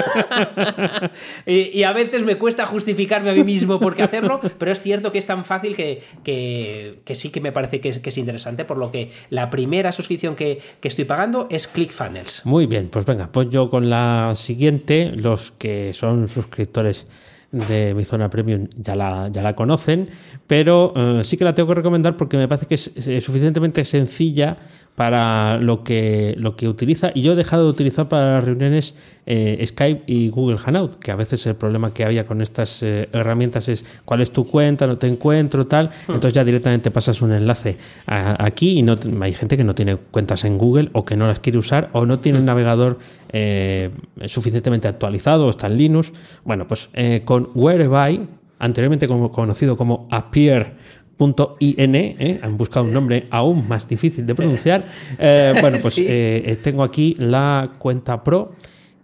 y, 1.47 1.83
a 1.83 1.93
veces 1.93 2.23
me 2.23 2.37
cuesta 2.37 2.67
justificarme 2.67 3.31
a 3.31 3.33
mí 3.33 3.45
mismo 3.45 3.81
por 3.81 3.95
qué 3.95 4.03
hacerlo, 4.03 4.41
pero 4.59 4.73
es 4.73 4.81
cierto 4.83 5.13
que 5.13 5.19
es 5.19 5.27
tan 5.27 5.45
fácil 5.45 5.75
que, 5.77 6.03
que, 6.25 7.15
sí 7.15 7.31
que 7.31 7.41
me 7.41 7.53
parece 7.53 7.81
que 7.81 7.89
es, 7.89 8.19
interesante, 8.19 8.65
por 8.65 8.77
lo 8.77 8.91
que 8.91 9.11
la 9.31 9.51
primera 9.51 9.93
suscripción 9.93 10.35
que, 10.35 10.61
que 10.81 10.89
estoy 10.89 11.05
pagando 11.05 11.47
es 11.51 11.69
Click 11.69 11.88
ClickFunnels. 11.89 12.45
Muy 12.45 12.67
bien, 12.67 12.89
pues 12.89 13.05
venga, 13.05 13.31
pues 13.33 13.51
yo 13.51 13.71
con 13.71 13.91
la 13.91 14.33
siguiente, 14.37 15.13
los 15.15 15.51
que 15.53 15.93
son 15.93 16.29
suscriptores 16.29 17.07
de 17.51 17.95
mi 17.95 18.05
zona 18.05 18.29
premium 18.29 18.69
ya 18.77 18.95
la, 18.95 19.29
ya 19.29 19.43
la 19.43 19.57
conocen, 19.57 20.09
pero 20.47 20.93
eh, 20.95 21.23
sí 21.25 21.37
que 21.37 21.45
la 21.45 21.55
tengo 21.55 21.69
que 21.71 21.77
recomendar 21.77 22.17
porque 22.17 22.37
me 22.37 22.47
parece 22.47 22.67
que 22.67 22.75
es 22.75 23.25
suficientemente 23.25 23.85
sencilla 23.85 24.59
para 24.99 25.59
lo 25.59 25.85
que, 25.85 26.35
lo 26.39 26.57
que 26.57 26.67
utiliza 26.67 27.13
y 27.15 27.23
yo 27.23 27.35
he 27.35 27.37
dejado 27.37 27.63
de 27.63 27.71
utilizar 27.71 28.09
para 28.09 28.35
las 28.35 28.45
reuniones 28.45 28.97
eh, 29.27 29.65
Skype 29.65 30.03
y 30.07 30.29
Google 30.29 30.59
Hangout, 30.59 30.97
que 30.99 31.13
a 31.13 31.15
veces 31.15 31.47
el 31.47 31.55
problema 31.55 31.95
que 31.95 32.05
había 32.05 32.27
con 32.27 32.43
estas 32.43 32.83
eh, 32.83 33.09
herramientas 33.13 33.69
es 33.69 33.85
cuál 34.05 34.23
es 34.23 34.33
tu 34.33 34.45
cuenta, 34.45 34.89
no 34.89 34.99
te 34.99 35.07
encuentro, 35.07 35.69
tal, 35.69 35.87
hmm. 35.87 36.15
entonces 36.15 36.33
ya 36.33 36.43
directamente 36.43 36.91
pasas 36.91 37.23
un 37.23 37.31
enlace 37.31 37.77
aquí 38.07 38.81
y 38.81 38.83
no 38.83 38.99
hay 39.21 39.33
gente 39.35 39.57
que 39.57 39.63
no 39.63 39.77
tiene 39.77 39.99
cuentas 39.99 40.45
en 40.45 40.59
Google 40.59 40.91
o 40.95 41.05
que 41.05 41.17
no 41.17 41.29
las 41.29 41.39
quiere 41.39 41.59
usar 41.59 41.91
o 41.93 42.05
no 42.05 42.19
tiene 42.19 42.39
un 42.39 42.45
hmm. 42.45 42.47
navegador 42.49 42.99
eh, 43.29 43.91
suficientemente 44.27 44.89
actualizado 44.89 45.47
o 45.47 45.51
está 45.51 45.69
en 45.69 45.79
Linux. 45.79 46.13
Bueno, 46.45 46.67
pues 46.67 46.91
con 47.25 47.51
Whereby, 47.55 48.27
anteriormente 48.59 49.07
conocido 49.07 49.77
como 49.77 50.09
Appear 50.11 50.75
.in, 51.19 51.95
¿eh? 51.95 52.41
han 52.43 52.57
buscado 52.57 52.87
un 52.87 52.93
nombre 52.93 53.27
aún 53.31 53.67
más 53.69 53.89
difícil 53.89 54.25
de 54.25 54.35
pronunciar. 54.35 54.85
Eh, 55.19 55.55
bueno, 55.61 55.79
pues 55.81 55.99
eh, 55.99 56.59
tengo 56.63 56.83
aquí 56.83 57.15
la 57.19 57.73
cuenta 57.79 58.23
Pro, 58.23 58.53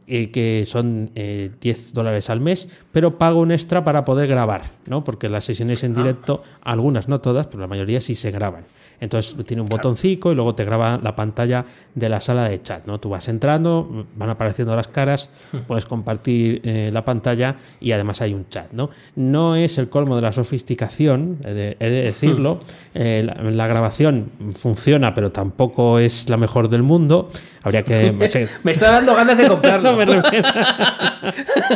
que 0.07 0.65
son 0.67 1.11
10 1.15 1.93
dólares 1.95 2.29
al 2.29 2.41
mes, 2.41 2.69
pero 2.93 3.19
pago 3.19 3.41
un 3.41 3.53
extra 3.53 3.85
para 3.85 4.05
poder 4.05 4.29
grabar, 4.29 4.63
¿no? 4.87 5.03
Porque 5.03 5.29
las 5.29 5.45
sesiones 5.45 5.83
en 5.83 5.93
ah. 5.93 6.03
directo, 6.03 6.43
algunas, 6.63 7.09
no 7.09 7.21
todas, 7.21 7.47
pero 7.47 7.61
la 7.61 7.67
mayoría 7.67 8.01
sí 8.01 8.15
se 8.15 8.31
graban. 8.31 8.65
Entonces 9.01 9.37
tiene 9.45 9.63
un 9.63 9.69
botoncito 9.69 10.33
y 10.33 10.35
luego 10.35 10.55
te 10.55 10.65
graba 10.65 10.99
la 11.03 11.15
pantalla 11.17 11.65
de 11.95 12.09
la 12.09 12.21
sala 12.21 12.49
de 12.49 12.63
chat. 12.63 12.87
¿no? 12.87 12.99
Tú 13.01 13.11
vas 13.11 13.29
entrando, 13.29 14.07
van 14.17 14.31
apareciendo 14.31 14.75
las 14.75 14.89
caras, 14.89 15.31
hmm. 15.53 15.59
puedes 15.67 15.87
compartir 15.87 16.61
eh, 16.65 16.91
la 16.93 17.05
pantalla 17.05 17.57
y 17.81 17.93
además 17.93 18.21
hay 18.21 18.35
un 18.35 18.49
chat. 18.49 18.73
No, 18.73 18.91
no 19.17 19.57
es 19.57 19.79
el 19.79 19.89
colmo 19.89 20.17
de 20.17 20.23
la 20.23 20.33
sofisticación, 20.33 21.39
he 21.45 21.53
de, 21.53 21.77
decirlo. 21.79 22.57
Hmm. 22.57 22.59
Eh, 22.95 23.23
la, 23.25 23.67
grabación 23.67 24.31
funciona, 24.55 25.15
pero 25.15 25.33
tampoco 25.33 25.99
es 25.99 26.29
la 26.29 26.37
mejor 26.37 26.69
del 26.69 26.83
mundo. 26.83 27.31
Habría 27.63 27.83
que. 27.83 28.13
me 28.63 28.73
está 28.73 28.91
dando 28.91 29.15
ganas 29.15 29.39
de 29.39 29.49
comprarlo. 29.49 29.93
no 29.93 29.97
me 29.97 30.05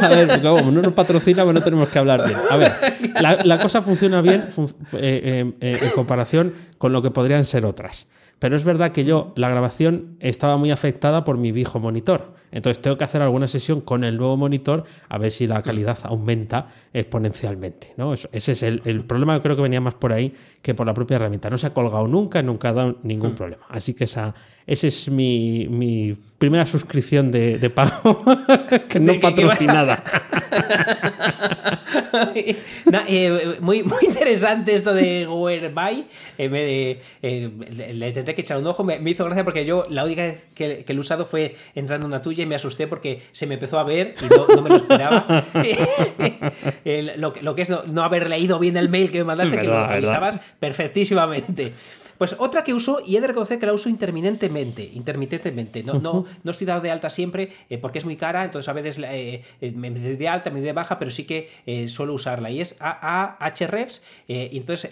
a 0.01 0.09
ver, 0.09 0.43
como 0.43 0.71
no 0.71 0.83
nos 0.83 0.93
patrocina, 0.93 1.45
pues 1.45 1.55
no 1.55 1.63
tenemos 1.63 1.89
que 1.89 1.99
hablar 1.99 2.27
bien. 2.27 2.39
A 2.51 2.57
ver, 2.57 3.47
la, 3.47 3.59
cosa 3.59 3.83
funciona 3.83 4.21
bien 4.21 4.49
eh, 5.01 5.53
en 5.61 5.91
comparación 5.91 6.53
con 6.79 6.93
lo 6.93 7.03
que 7.03 7.11
podrían 7.11 7.45
ser 7.45 7.65
otras. 7.67 8.09
Pero 8.39 8.57
es 8.57 8.65
verdad 8.65 8.93
que 8.93 9.05
yo, 9.05 9.33
la 9.37 9.49
grabación 9.49 10.17
estaba 10.21 10.57
muy 10.57 10.71
afectada 10.71 11.25
por 11.25 11.37
mi 11.37 11.53
viejo 11.53 11.81
monitor. 11.81 12.35
Entonces 12.51 12.81
tengo 12.81 12.97
que 12.97 13.05
hacer 13.05 13.23
alguna 13.23 13.47
sesión 13.47 13.81
con 13.81 14.05
el 14.05 14.17
nuevo 14.17 14.37
monitor 14.37 14.85
a 15.09 15.19
ver 15.19 15.31
si 15.31 15.47
la 15.47 15.63
calidad 15.63 15.99
aumenta 16.03 16.69
exponencialmente. 16.93 17.93
¿no? 17.97 18.15
ese 18.15 18.53
es 18.53 18.63
el, 18.63 18.83
el, 18.85 19.05
problema, 19.05 19.35
yo 19.35 19.43
creo 19.43 19.57
que 19.57 19.63
venía 19.63 19.81
más 19.81 19.95
por 19.95 20.13
ahí 20.13 20.35
que 20.63 20.75
por 20.75 20.87
la 20.87 20.95
propia 20.95 21.17
herramienta. 21.17 21.51
No 21.51 21.59
se 21.59 21.67
ha 21.67 21.75
colgado 21.75 22.07
nunca, 22.07 22.43
nunca 22.43 22.71
ha 22.71 22.73
dado 22.73 22.99
ningún 23.03 23.33
mm. 23.33 23.35
problema. 23.35 23.67
Así 23.69 23.95
que 23.95 24.05
esa, 24.05 24.35
esa 24.67 24.87
es 24.87 25.09
mi, 25.11 25.67
mi 25.69 26.15
primera 26.39 26.67
suscripción 26.67 27.31
de, 27.31 27.59
de 27.59 27.71
pago, 27.71 28.25
que 28.89 29.01
no 29.01 29.19
patrocinada. 29.21 30.05
Eh, 33.07 33.57
muy, 33.61 33.83
muy 33.83 33.99
interesante 34.07 34.75
esto 34.75 34.93
de 34.93 35.27
Whereby. 35.27 36.05
Eh, 36.37 37.01
eh, 37.23 37.93
le 37.95 38.13
tendré 38.13 38.35
que 38.35 38.43
echar 38.43 38.59
un 38.59 38.67
ojo. 38.67 38.85
Me, 38.85 38.99
hizo 39.11 39.25
gracia 39.25 39.45
porque 39.45 39.65
yo 39.65 39.83
la 39.89 40.05
única 40.05 40.23
vez 40.23 40.47
que, 40.55 40.85
que, 40.85 40.95
lo 40.95 41.01
he 41.01 41.03
usado 41.03 41.27
fue 41.27 41.55
entrando 41.75 42.07
en 42.07 42.13
una 42.13 42.23
tuya 42.23 42.38
y 42.43 42.47
me 42.47 42.55
asusté 42.55 42.87
porque 42.87 43.23
se 43.33 43.47
me 43.47 43.55
empezó 43.55 43.79
a 43.79 43.85
ver 43.85 44.15
y 44.21 44.55
no, 44.55 44.63
me 44.63 44.69
lo 44.69 44.77
esperaba. 44.77 45.45
lo, 47.17 47.33
lo, 47.41 47.55
que 47.55 47.63
es 47.63 47.71
no, 47.71 48.03
haber 48.03 48.29
leído 48.29 48.59
bien 48.59 48.77
el 48.77 48.89
mail 48.89 49.11
que 49.11 49.19
me 49.19 49.25
mandaste, 49.25 49.59
que 49.59 49.67
lo 49.67 49.77
avisabas 49.77 50.41
perfectísimamente. 50.59 51.73
Pues 52.19 52.35
otra 52.39 52.65
que 52.65 52.75
uso, 52.75 53.01
y 53.07 53.17
he 53.17 53.21
de 53.21 53.29
reconocer 53.29 53.61
que 53.61 53.67
la 53.67 53.73
uso 53.73 53.89
intermitentemente, 53.89 54.91
intermitentemente. 54.93 55.85
No, 55.85 55.95
no, 55.95 56.27
no 56.43 56.51
estoy 56.51 56.67
dado 56.67 56.81
de 56.81 56.91
alta 56.91 57.09
siempre 57.09 57.51
eh, 57.71 57.79
porque 57.79 57.99
es 57.99 58.05
muy 58.05 58.17
cara, 58.17 58.45
entonces 58.45 58.69
a 58.69 58.73
veces 58.73 58.99
eh, 58.99 59.43
eh, 59.61 59.71
me 59.71 59.91
doy 59.91 60.17
de 60.17 60.29
alta, 60.29 60.51
me 60.51 60.59
doy 60.59 60.67
de 60.67 60.73
baja, 60.73 60.99
pero 60.99 61.11
sí 61.11 61.25
que 61.25 61.49
suelo 61.89 62.15
usarla. 62.15 62.51
Y 62.51 62.61
es 62.61 62.77
Ahrefs, 62.81 64.03
y 64.27 64.57
entonces 64.57 64.91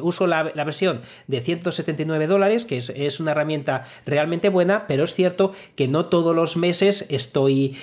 uso 0.00 0.26
la, 0.26 0.42
versión 0.42 1.00
de 1.28 1.40
179 1.40 2.26
dólares, 2.26 2.64
que 2.64 2.76
es, 2.78 3.20
una 3.20 3.30
herramienta 3.30 3.84
realmente 4.04 4.48
buena, 4.48 4.86
pero 4.86 5.04
es 5.04 5.14
cierto 5.14 5.52
que 5.76 5.88
no 5.88 6.06
todos 6.06 6.34
los 6.34 6.56
meses 6.56 7.06
estoy 7.08 7.76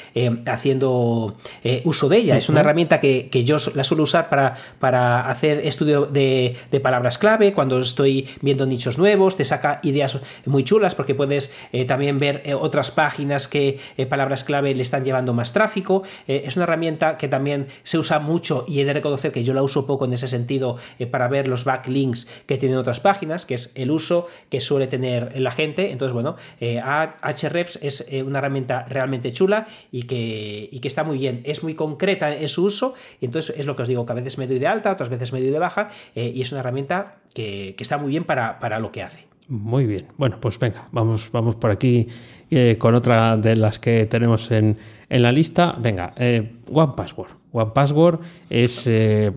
haciendo 0.45 1.37
uso 1.85 2.09
de 2.09 2.17
ella. 2.17 2.37
Es 2.37 2.49
una 2.49 2.59
herramienta 2.59 2.99
que, 2.99 3.43
yo 3.45 3.57
la 3.75 3.83
suelo 3.83 4.03
usar 4.03 4.29
para, 4.29 4.55
para 4.79 5.29
hacer 5.29 5.59
estudio 5.65 6.05
de, 6.05 6.55
de 6.71 6.79
palabras 6.79 7.17
clave, 7.17 7.53
cuando 7.53 7.84
estoy 7.87 8.27
viendo 8.41 8.65
nichos 8.65 8.97
nuevos, 8.97 9.37
te 9.37 9.45
saca 9.45 9.79
ideas 9.83 10.19
muy 10.45 10.63
chulas 10.63 10.95
porque 10.95 11.15
puedes 11.15 11.53
eh, 11.71 11.85
también 11.85 12.17
ver 12.17 12.41
eh, 12.45 12.53
otras 12.53 12.91
páginas 12.91 13.47
que 13.47 13.79
eh, 13.97 14.05
palabras 14.05 14.43
clave 14.43 14.73
le 14.75 14.81
están 14.81 15.03
llevando 15.03 15.33
más 15.33 15.53
tráfico. 15.53 16.03
es 16.27 16.55
una 16.55 16.63
herramienta 16.63 17.17
que 17.17 17.27
también 17.27 17.67
se 17.83 17.97
usa 17.97 18.19
mucho 18.19 18.65
y 18.67 18.79
he 18.79 18.85
de 18.85 18.93
reconocer 18.93 19.31
que 19.31 19.43
yo 19.43 19.53
la 19.53 19.63
uso 19.63 19.85
poco 19.85 20.05
en 20.05 20.13
ese 20.13 20.27
sentido 20.27 20.77
para 21.11 21.27
ver 21.27 21.47
los 21.47 21.63
backlinks 21.63 22.27
que 22.45 22.57
tienen 22.57 22.77
otras 22.77 22.99
páginas, 22.99 23.45
que 23.45 23.55
es 23.55 23.71
el 23.75 23.91
uso 23.91 24.27
que 24.49 24.61
suele 24.61 24.87
tener 24.87 25.39
la 25.39 25.51
gente. 25.51 25.91
Entones, 25.91 26.13
bueno, 26.13 26.35
Ahrefs 26.61 27.79
es 27.81 28.07
una 28.25 28.39
herramienta 28.39 28.85
realmente 28.89 29.31
chula 29.31 29.67
y 29.91 30.03
que, 30.03 30.69
y 30.71 30.79
que 30.79 30.87
está 30.87 31.03
muy 31.03 31.17
bien. 31.17 31.41
Es 31.45 31.63
muy 31.63 31.75
concreta 31.75 32.33
en 32.33 32.49
su 32.49 32.65
uso 32.65 32.95
y 33.19 33.25
entonces 33.25 33.55
es 33.57 33.65
lo 33.65 33.75
que 33.75 33.83
os 33.83 33.87
digo, 33.87 34.05
que 34.05 34.11
a 34.11 34.15
veces 34.15 34.37
me 34.37 34.47
doy 34.47 34.59
de 34.59 34.67
alta, 34.67 34.91
otras 34.91 35.09
veces 35.09 35.31
me 35.33 35.41
doy 35.41 35.49
de 35.49 35.59
baja 35.59 35.89
y 36.15 36.41
es 36.41 36.51
una 36.51 36.61
herramienta 36.61 37.17
que, 37.35 37.75
está 37.77 37.99
muy 37.99 38.09
bien 38.09 38.23
para, 38.23 38.59
para, 38.59 38.79
lo 38.79 38.91
que 38.91 39.03
hace. 39.03 39.27
Muy 39.47 39.85
bien. 39.85 40.07
Bueno, 40.17 40.39
pues 40.39 40.57
venga, 40.57 40.85
vamos, 40.91 41.29
vamos 41.31 41.55
por 41.57 41.69
aquí 41.69 42.07
eh, 42.49 42.77
con 42.79 42.95
otra 42.95 43.37
de 43.37 43.55
las 43.55 43.77
que 43.77 44.07
tenemos 44.07 44.49
en, 44.49 44.77
en 45.09 45.21
la 45.21 45.31
lista. 45.31 45.75
Venga, 45.77 46.13
eh, 46.17 46.55
One 46.71 46.93
Password. 46.97 47.29
One 47.55 47.71
Password 47.73 48.19
es. 48.49 48.85
Eh, 48.85 49.31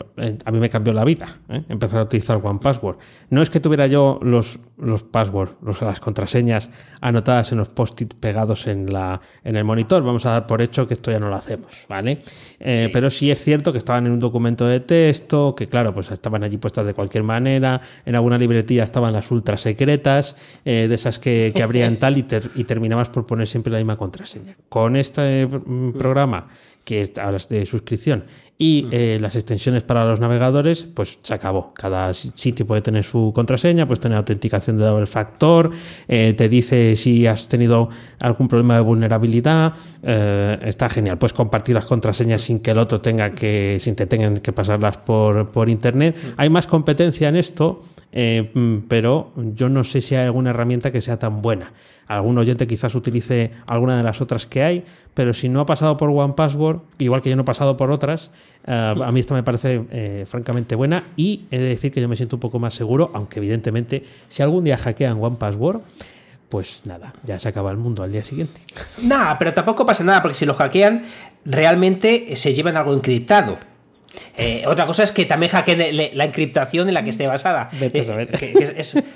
a 0.45 0.51
mí 0.51 0.59
me 0.59 0.69
cambió 0.69 0.93
la 0.93 1.05
vida 1.05 1.39
¿eh? 1.49 1.63
empezar 1.69 2.01
a 2.01 2.03
utilizar 2.03 2.41
One 2.43 2.59
Password. 2.61 2.99
No 3.31 3.43
es 3.43 3.49
que 3.49 3.61
tuviera 3.61 3.87
yo 3.87 4.19
los, 4.23 4.59
los 4.77 5.05
passwords, 5.05 5.53
las 5.81 6.01
contraseñas 6.01 6.71
anotadas 7.01 7.53
en 7.53 7.59
los 7.59 7.69
post-it 7.69 8.15
pegados 8.15 8.67
en, 8.67 8.93
la, 8.93 9.21
en 9.45 9.57
el 9.57 9.65
monitor. 9.65 10.03
Vamos 10.03 10.27
a 10.27 10.31
dar 10.31 10.47
por 10.49 10.61
hecho 10.63 10.89
que 10.89 10.95
esto 10.95 11.13
ya 11.13 11.21
no 11.21 11.29
lo 11.29 11.37
hacemos, 11.37 11.87
¿vale? 11.89 12.19
Eh, 12.59 12.91
pero 12.93 13.09
sí 13.09 13.31
es 13.31 13.43
cierto 13.43 13.71
que 13.71 13.79
estaban 13.79 14.07
en 14.07 14.13
un 14.13 14.21
documento 14.21 14.67
de 14.67 14.81
texto, 14.81 15.55
que 15.55 15.69
claro, 15.69 15.95
pues 15.95 16.11
estaban 16.11 16.43
allí 16.43 16.57
puestas 16.57 16.87
de 16.87 16.95
cualquier 16.95 17.23
manera. 17.23 17.81
En 18.05 18.17
alguna 18.17 18.37
libretilla 18.37 18.83
estaban 18.83 19.13
las 19.13 19.31
ultra 19.31 19.57
secretas, 19.57 20.35
de 20.65 20.93
esas 20.93 21.21
que, 21.21 21.53
que 21.55 21.63
abrían 21.63 21.97
tal 22.01 22.19
y, 22.19 22.27
y 22.57 22.65
terminabas 22.65 23.11
por 23.11 23.27
poner 23.27 23.47
siempre 23.47 23.73
la 23.73 23.79
misma 23.79 23.97
contraseña. 23.97 24.57
Con 24.69 24.97
este 24.97 25.47
mm, 25.47 25.93
programa 25.93 26.49
que 26.89 27.03
es 27.03 27.13
de 27.51 27.67
suscripción, 27.67 28.25
y 28.57 28.85
mm. 28.85 28.89
eh, 28.93 29.19
las 29.21 29.37
extensiones 29.37 29.83
para 29.83 30.07
los 30.07 30.21
navegadores, 30.21 30.87
pues 30.95 31.19
se 31.21 31.35
acabó. 31.35 31.75
Cada 31.75 32.15
sitio 32.15 32.67
puede 32.67 32.81
tener 32.81 33.05
su 33.05 33.31
contraseña, 33.35 33.87
puedes 33.87 34.01
tener 34.01 34.17
autenticación 34.17 34.79
de 34.79 34.87
doble 34.87 35.05
factor, 35.05 35.71
eh, 36.09 36.33
te 36.33 36.49
dice 36.49 36.97
si 36.97 37.27
has 37.27 37.47
tenido 37.49 37.91
algún 38.21 38.49
problema 38.49 38.77
de 38.77 38.81
vulnerabilidad, 38.81 39.75
eh, 40.03 40.59
está 40.63 40.89
genial. 40.89 41.19
Puedes 41.19 41.35
compartir 41.35 41.75
las 41.75 41.85
contraseñas 41.85 42.41
sin 42.41 42.61
que 42.61 42.71
el 42.71 42.79
otro 42.79 43.03
tenga 43.03 43.33
que, 43.33 43.77
sin 43.81 43.95
te 43.95 44.07
tengan 44.07 44.39
que 44.39 44.55
pasarlas 44.55 44.97
por, 44.97 45.51
por 45.51 45.69
internet. 45.69 46.17
Mm. 46.17 46.29
Hay 46.39 46.49
más 46.49 46.67
competencia 46.67 47.29
en 47.29 47.37
esto, 47.37 47.85
pero 48.89 49.33
yo 49.37 49.69
no 49.69 49.85
sé 49.85 50.01
si 50.01 50.15
hay 50.15 50.25
alguna 50.25 50.51
herramienta 50.51 50.91
que 50.91 51.03
sea 51.03 51.19
tan 51.19 51.43
buena. 51.43 51.75
Algún 52.07 52.39
oyente 52.39 52.67
quizás 52.67 52.95
utilice 52.95 53.53
alguna 53.67 53.99
de 53.99 54.03
las 54.03 54.23
otras 54.23 54.47
que 54.47 54.63
hay, 54.63 54.85
pero 55.13 55.35
si 55.35 55.51
no 55.51 55.61
ha 55.61 55.67
pasado 55.67 55.99
por 55.99 56.09
One 56.09 56.33
Password, 56.35 56.78
igual 56.99 57.23
que 57.23 57.31
yo 57.31 57.37
no 57.37 57.43
he 57.43 57.45
pasado 57.45 57.77
por 57.77 57.91
otras, 57.91 58.31
eh, 58.67 58.73
a 58.73 59.13
mí 59.13 59.21
esta 59.21 59.35
me 59.35 59.43
parece 59.43 59.85
eh, 59.91 60.25
francamente 60.27 60.75
buena 60.75 61.05
y 61.17 61.45
he 61.51 61.59
de 61.59 61.69
decir 61.69 61.93
que 61.93 62.01
yo 62.01 62.09
me 62.09 62.17
siento 62.17 62.37
un 62.37 62.41
poco 62.41 62.59
más 62.59 62.75
seguro, 62.75 63.11
aunque 63.15 63.39
evidentemente 63.39 64.03
si 64.29 64.43
algún 64.43 64.65
día 64.65 64.77
hackean 64.77 65.23
One 65.23 65.37
Password, 65.39 65.83
pues 66.49 66.83
nada, 66.85 67.15
ya 67.25 67.39
se 67.39 67.49
acaba 67.49 67.71
el 67.71 67.77
mundo 67.77 68.03
al 68.03 68.13
día 68.13 68.25
siguiente. 68.25 68.61
Nada, 69.05 69.39
pero 69.39 69.53
tampoco 69.53 69.85
pasa 69.85 70.05
nada, 70.05 70.23
porque 70.23 70.35
si 70.35 70.47
lo 70.47 70.55
hackean, 70.55 71.03
realmente 71.45 72.35
se 72.37 72.55
llevan 72.55 72.77
algo 72.77 72.95
encriptado. 72.95 73.59
Eh, 74.37 74.65
otra 74.67 74.87
cosa 74.87 75.03
es 75.03 75.13
que 75.13 75.25
también 75.25 75.51
hackeen 75.51 76.17
la 76.17 76.25
encriptación 76.25 76.89
en 76.89 76.95
la 76.95 77.03
que 77.03 77.11
esté 77.11 77.27
basada. 77.27 77.69
Vete 77.79 78.01
a 78.01 78.05
saber. 78.05 78.31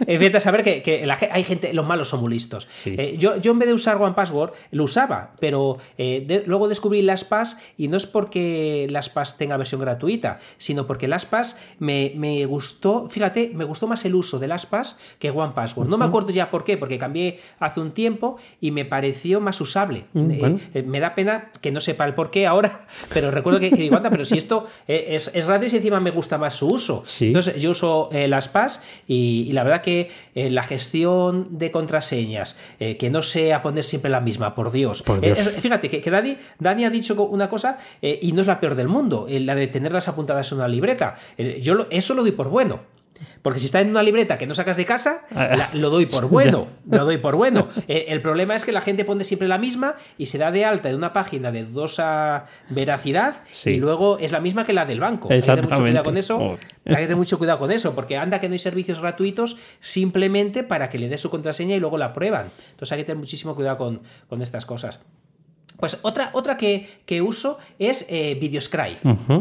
vete 0.07 0.37
a 0.37 0.41
saber 0.41 0.63
que, 0.63 1.07
hay 1.31 1.45
gente, 1.45 1.73
los 1.73 1.87
malos 1.87 2.09
son 2.09 2.21
muy 2.21 2.31
listos. 2.31 2.69
Eh, 2.85 3.17
yo, 3.19 3.41
yo 3.41 3.53
en 3.53 3.59
vez 3.59 3.69
de 3.69 3.75
usar 3.75 4.01
One 4.01 4.15
Password, 4.15 4.53
lo 4.71 4.85
usaba, 4.85 5.33
pero 5.41 5.79
eh, 5.99 6.43
luego 6.47 6.69
descubrí 6.69 7.03
LastPass 7.03 7.59
y 7.77 7.89
no 7.89 7.97
es 7.97 8.07
porque 8.07 8.87
LastPass 8.91 9.39
tenga 9.39 9.57
versión 9.57 9.81
gratuita, 9.81 10.39
sino 10.59 10.87
porque 10.87 11.09
LastPass 11.09 11.59
me, 11.79 12.13
me 12.17 12.45
gustó, 12.47 13.09
fíjate, 13.09 13.51
me 13.55 13.65
gustó 13.65 13.87
más 13.87 14.05
el 14.05 14.15
uso 14.15 14.39
de 14.39 14.49
LastPass 14.49 14.99
que 15.19 15.31
One 15.31 15.53
Password. 15.55 15.89
No 15.89 15.99
me 15.99 16.05
acuerdo 16.05 16.31
ya 16.31 16.51
por 16.51 16.65
qué, 16.65 16.77
porque 16.77 16.99
cambié 16.99 17.39
hace 17.59 17.81
un 17.81 17.93
tiempo 17.93 18.37
y 18.61 18.71
me 18.71 18.85
pareció 18.85 19.41
más 19.41 19.61
usable. 19.61 20.05
Mm, 20.13 20.87
me 20.87 21.01
da 21.01 21.15
pena 21.15 21.51
que 21.61 21.71
no 21.71 21.81
sepa 21.81 22.05
el 22.05 22.15
por 22.15 22.31
qué 22.31 22.47
ahora, 22.47 22.87
pero 23.15 23.31
recuerdo 23.31 23.61
que, 23.61 23.71
que 23.71 23.83
digo, 23.83 23.97
anda, 23.97 24.11
pero 24.11 24.25
si 24.25 24.39
esto 24.39 24.67
eh, 24.89 24.92
es, 25.09 25.31
es, 25.35 25.47
gratis 25.47 25.73
y 25.73 25.77
encima 25.77 26.01
me 26.01 26.11
gusta 26.11 26.39
más 26.39 26.55
su 26.55 26.69
uso. 26.69 27.05
Entonces 27.21 27.61
yo 27.61 27.71
uso 27.71 28.09
eh, 28.13 28.29
las 28.29 28.49
PAS 28.49 28.83
y, 29.07 29.53
la 29.53 29.63
verdad 29.65 29.83
que 29.83 30.11
eh, 30.35 30.51
la 30.51 30.63
gestión 30.63 31.47
de 31.51 31.71
contraseñas, 31.71 32.57
que 32.79 33.11
no 33.11 33.23
sea 33.23 33.63
poner 33.63 33.85
siempre 33.85 34.11
la 34.11 34.21
misma, 34.21 34.55
por 34.55 34.73
Dios. 34.73 35.05
fíjate 35.61 35.89
que, 35.89 36.11
Dani, 36.11 36.37
Dani, 36.59 36.85
ha 36.85 36.91
dicho 36.91 37.15
una 37.25 37.49
cosa 37.49 37.79
y 38.01 38.33
no 38.33 38.41
es 38.41 38.47
la 38.47 38.61
peor 38.61 38.75
del 38.75 38.89
mundo, 38.89 39.27
la 39.29 39.55
de 39.55 39.67
tenerlas 39.67 40.09
apuntadas 40.09 40.51
en 40.53 40.59
una 40.59 40.69
libreta. 40.69 41.17
yo 41.61 41.87
eso 41.91 42.15
lo 42.15 42.23
doy 42.23 42.33
por 42.33 42.49
bueno. 42.49 43.02
Porque 43.43 43.59
si 43.59 43.67
está 43.67 43.81
en 43.81 43.91
una 43.91 44.03
libreta 44.03 44.39
que 44.39 44.47
no 44.47 44.55
sacas 44.55 44.77
de 44.77 44.85
casa, 44.85 45.27
ah. 45.35 45.71
lo 45.75 45.91
doy 45.91 46.07
por 46.07 46.27
bueno. 46.29 46.69
Lo 46.91 47.05
doy 47.05 47.19
por 47.19 47.37
bueno. 47.37 47.69
El, 47.89 48.21
problema 48.23 48.55
es 48.55 48.65
que 48.65 48.73
la 48.73 48.81
gente 48.81 49.05
pone 49.05 49.25
siempre 49.25 49.49
la 49.49 49.59
misma 49.59 49.97
y 50.19 50.27
se 50.27 50.39
da 50.39 50.51
de 50.51 50.65
alta 50.65 50.89
de 50.89 50.95
una 50.95 51.13
página 51.13 51.51
de 51.51 51.65
dudosa 51.65 52.47
veracidad 52.69 53.37
y 53.65 53.77
luego 53.77 54.19
es 54.19 54.33
la 54.33 54.41
misma 54.41 54.65
que 54.65 54.73
la 54.73 54.85
del 54.85 55.01
banco. 55.01 55.29
Hay 55.31 55.41
que 55.41 55.47
tener 55.47 55.65
mucho 55.65 55.83
cuidado 55.83 56.05
con 56.05 56.17
eso. 56.17 56.39
Oh. 56.39 56.59
Hay 56.85 56.97
que 56.97 57.03
tener 57.03 57.17
mucho 57.17 57.39
cuidado 57.39 57.61
con 57.61 57.71
eso, 57.71 57.95
porque 57.95 58.17
anda 58.17 58.41
que 58.41 58.49
no 58.49 58.55
hay 58.55 58.59
servicios 58.59 59.01
gratuitos 59.01 59.57
simplemente 59.79 60.65
para 60.65 60.91
que 60.91 60.99
le 60.99 61.09
dé 61.09 61.17
su 61.17 61.31
contraseña 61.31 61.77
y 61.77 61.81
luego 61.81 61.97
la 61.97 62.13
prueban. 62.13 62.47
Entonces 62.71 62.91
hay 62.91 62.99
que 62.99 63.05
tener 63.05 63.19
muchísimo 63.19 63.55
cuidado 63.55 63.79
con, 63.79 64.03
con 64.29 64.43
estas 64.43 64.67
cosas. 64.67 64.99
Pues 65.83 65.99
otra, 66.03 66.31
otra 66.33 66.57
que, 66.57 67.23
uso 67.23 67.59
es 67.77 68.07
eh, 68.09 68.39
Videoscribe. 68.41 68.99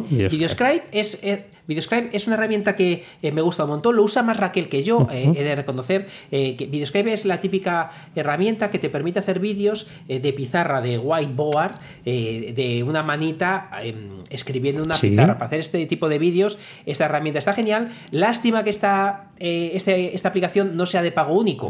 Videoscribe. 0.10 0.86
es, 0.92 1.20
eh, 1.22 1.46
Videoscribe 1.68 2.10
es 2.14 2.26
una 2.26 2.36
herramienta 2.36 2.76
que 2.76 3.04
eh, 3.22 3.32
me 3.32 3.42
gusta 3.42 3.66
un 3.66 3.70
montón. 3.70 3.96
Lo 3.96 4.02
usa 4.02 4.24
más 4.24 4.38
Raquel 4.38 4.68
que 4.68 4.82
yo, 4.82 5.08
he 5.12 5.32
de 5.32 5.54
reconocer. 5.54 6.08
que 6.32 6.68
Videoscribe 6.68 7.14
es 7.14 7.26
la 7.26 7.40
típica 7.40 7.92
herramienta 8.16 8.72
que 8.72 8.80
te 8.80 8.90
permite 8.90 9.20
hacer 9.20 9.40
vídeos 9.40 9.88
de 10.08 10.34
pizarra, 10.34 10.82
de 10.82 10.98
whiteboard, 10.98 11.76
de 12.04 12.84
una 12.88 13.04
manita 13.04 13.70
em, 13.84 14.24
escribiendo 14.32 14.82
una 14.82 14.98
pizarra. 14.98 15.36
Para 15.36 15.46
hacer 15.46 15.60
este 15.60 15.86
tipo 15.86 16.10
de 16.10 16.18
vídeos, 16.18 16.58
esta 16.88 17.06
herramienta 17.06 17.38
está 17.38 17.54
genial. 17.54 17.92
Lástima 18.10 18.64
que 18.64 18.72
esta, 18.72 19.30
este, 19.38 20.16
esta 20.16 20.30
aplicación 20.30 20.76
no 20.76 20.88
sea 20.88 21.04
de 21.04 21.12
pago 21.12 21.36
único. 21.36 21.68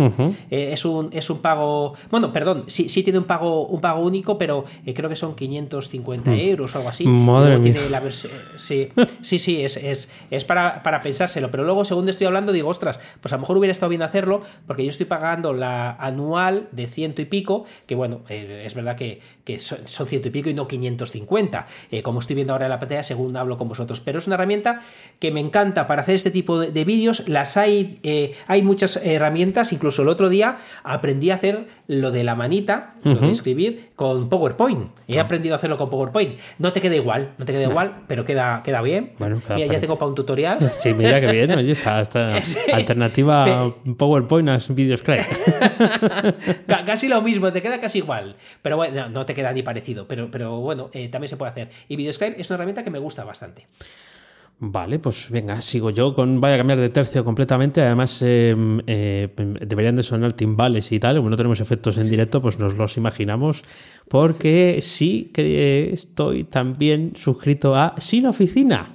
es, 0.49 0.85
un, 0.85 1.09
es 1.11 1.29
un 1.29 1.39
pago. 1.39 1.95
Bueno, 2.09 2.31
perdón, 2.31 2.63
sí, 2.67 2.87
sí 2.87 3.03
tiene 3.03 3.19
un 3.19 3.25
pago, 3.25 3.67
un 3.67 3.81
pago 3.81 3.99
único, 3.99 4.37
pero 4.37 4.60
eh, 4.85 4.93
creo 4.93 5.09
que 5.09 5.15
son 5.15 5.35
550 5.35 6.31
hmm. 6.31 6.33
euros 6.33 6.75
o 6.75 6.77
algo 6.77 6.89
así. 6.89 7.05
Madre 7.07 7.57
mía. 7.57 7.75
sí, 8.57 8.89
sí, 9.21 9.39
sí, 9.39 9.61
es, 9.61 9.77
es, 9.77 10.11
es 10.29 10.45
para, 10.45 10.83
para, 10.83 11.01
pensárselo. 11.01 11.51
Pero 11.51 11.63
luego, 11.63 11.85
según 11.85 12.07
estoy 12.09 12.27
hablando, 12.27 12.51
digo, 12.51 12.69
ostras, 12.69 12.99
pues 13.21 13.33
a 13.33 13.37
lo 13.37 13.41
mejor 13.41 13.57
hubiera 13.57 13.71
estado 13.71 13.89
bien 13.89 14.01
hacerlo, 14.01 14.41
porque 14.67 14.83
yo 14.83 14.89
estoy 14.89 15.05
pagando 15.05 15.53
la 15.53 15.91
anual 15.91 16.67
de 16.71 16.87
ciento 16.87 17.21
y 17.21 17.25
pico, 17.25 17.65
que 17.85 17.95
bueno, 17.95 18.21
eh, 18.29 18.63
es 18.65 18.73
verdad 18.75 18.95
que, 18.95 19.21
que 19.43 19.59
son, 19.59 19.79
ciento 20.07 20.27
y 20.27 20.31
pico 20.31 20.49
y 20.49 20.53
no 20.53 20.67
550, 20.67 21.67
eh, 21.91 22.01
como 22.01 22.19
estoy 22.19 22.35
viendo 22.35 22.53
ahora 22.53 22.65
en 22.65 22.71
la 22.71 22.79
pantalla, 22.79 23.03
según 23.03 23.35
hablo 23.37 23.57
con 23.57 23.67
vosotros. 23.67 24.01
Pero 24.01 24.19
es 24.19 24.27
una 24.27 24.35
herramienta 24.35 24.81
que 25.19 25.31
me 25.31 25.39
encanta 25.39 25.87
para 25.87 26.01
hacer 26.01 26.15
este 26.15 26.31
tipo 26.31 26.59
de, 26.59 26.81
vídeos. 26.85 27.27
Las 27.27 27.57
hay, 27.57 27.99
hay 28.47 28.61
muchas 28.63 28.97
herramientas, 28.97 29.71
incluso 29.71 30.01
el 30.01 30.09
otro 30.09 30.29
día 30.29 30.57
aprendí 30.83 31.29
a 31.29 31.35
hacer 31.35 31.67
lo 31.87 32.11
de 32.11 32.23
la 32.23 32.35
manita, 32.35 32.95
lo 33.03 33.15
de 33.15 33.31
escribir 33.31 33.89
con 33.95 34.29
PowerPoint. 34.55 34.91
He 35.07 35.19
ah. 35.19 35.23
aprendido 35.23 35.55
a 35.55 35.57
hacerlo 35.57 35.77
con 35.77 35.89
PowerPoint. 35.89 36.39
No 36.59 36.71
te 36.71 36.81
queda 36.81 36.95
igual, 36.95 37.33
no 37.37 37.45
te 37.45 37.53
queda 37.53 37.63
igual, 37.63 38.03
pero 38.07 38.25
queda, 38.25 38.61
queda 38.63 38.81
bien. 38.81 39.13
Bueno, 39.19 39.41
ya 39.57 39.79
tengo 39.79 39.97
para 39.97 40.09
un 40.09 40.15
tutorial. 40.15 40.59
Sí, 40.81 40.93
mira 40.93 41.21
que 41.21 41.31
bien, 41.31 41.51
oye, 41.51 41.73
está, 41.73 41.99
alternativa 42.73 43.71
PowerPoint 43.97 44.49
a 44.49 44.59
VideoScribe. 44.69 45.25
casi 46.85 47.07
lo 47.07 47.21
mismo, 47.21 47.51
te 47.51 47.61
queda 47.61 47.79
casi 47.79 47.99
igual. 47.99 48.35
Pero 48.61 48.77
bueno, 48.77 49.09
no 49.09 49.25
te 49.25 49.35
queda 49.35 49.51
ni 49.51 49.61
parecido, 49.61 50.07
pero, 50.07 50.31
pero 50.31 50.59
bueno, 50.59 50.89
eh, 50.93 51.07
también 51.09 51.29
se 51.29 51.37
puede 51.37 51.51
hacer. 51.51 51.69
Y 51.87 51.97
VideoScribe 51.97 52.39
es 52.39 52.49
una 52.49 52.55
herramienta 52.55 52.83
que 52.83 52.89
me 52.89 52.99
gusta 52.99 53.23
bastante. 53.23 53.67
Vale, 54.63 54.99
pues 54.99 55.31
venga, 55.31 55.59
sigo 55.59 55.89
yo 55.89 56.13
con. 56.13 56.39
Voy 56.39 56.51
a 56.51 56.57
cambiar 56.57 56.79
de 56.79 56.89
tercio 56.89 57.25
completamente. 57.25 57.81
Además, 57.81 58.21
em, 58.21 58.79
eh, 58.85 59.27
deberían 59.59 59.95
de 59.95 60.03
sonar 60.03 60.33
timbales 60.33 60.91
y 60.91 60.99
tal. 60.99 61.17
Como 61.17 61.31
no 61.31 61.35
tenemos 61.35 61.59
efectos 61.61 61.97
en 61.97 62.07
directo, 62.07 62.43
pues 62.43 62.59
nos 62.59 62.77
los 62.77 62.95
imaginamos. 62.95 63.63
Porque 64.07 64.77
sí 64.83 65.31
que 65.33 65.91
estoy 65.91 66.43
también 66.43 67.13
suscrito 67.15 67.75
a 67.75 67.95
Sin 67.97 68.27
Oficina. 68.27 68.93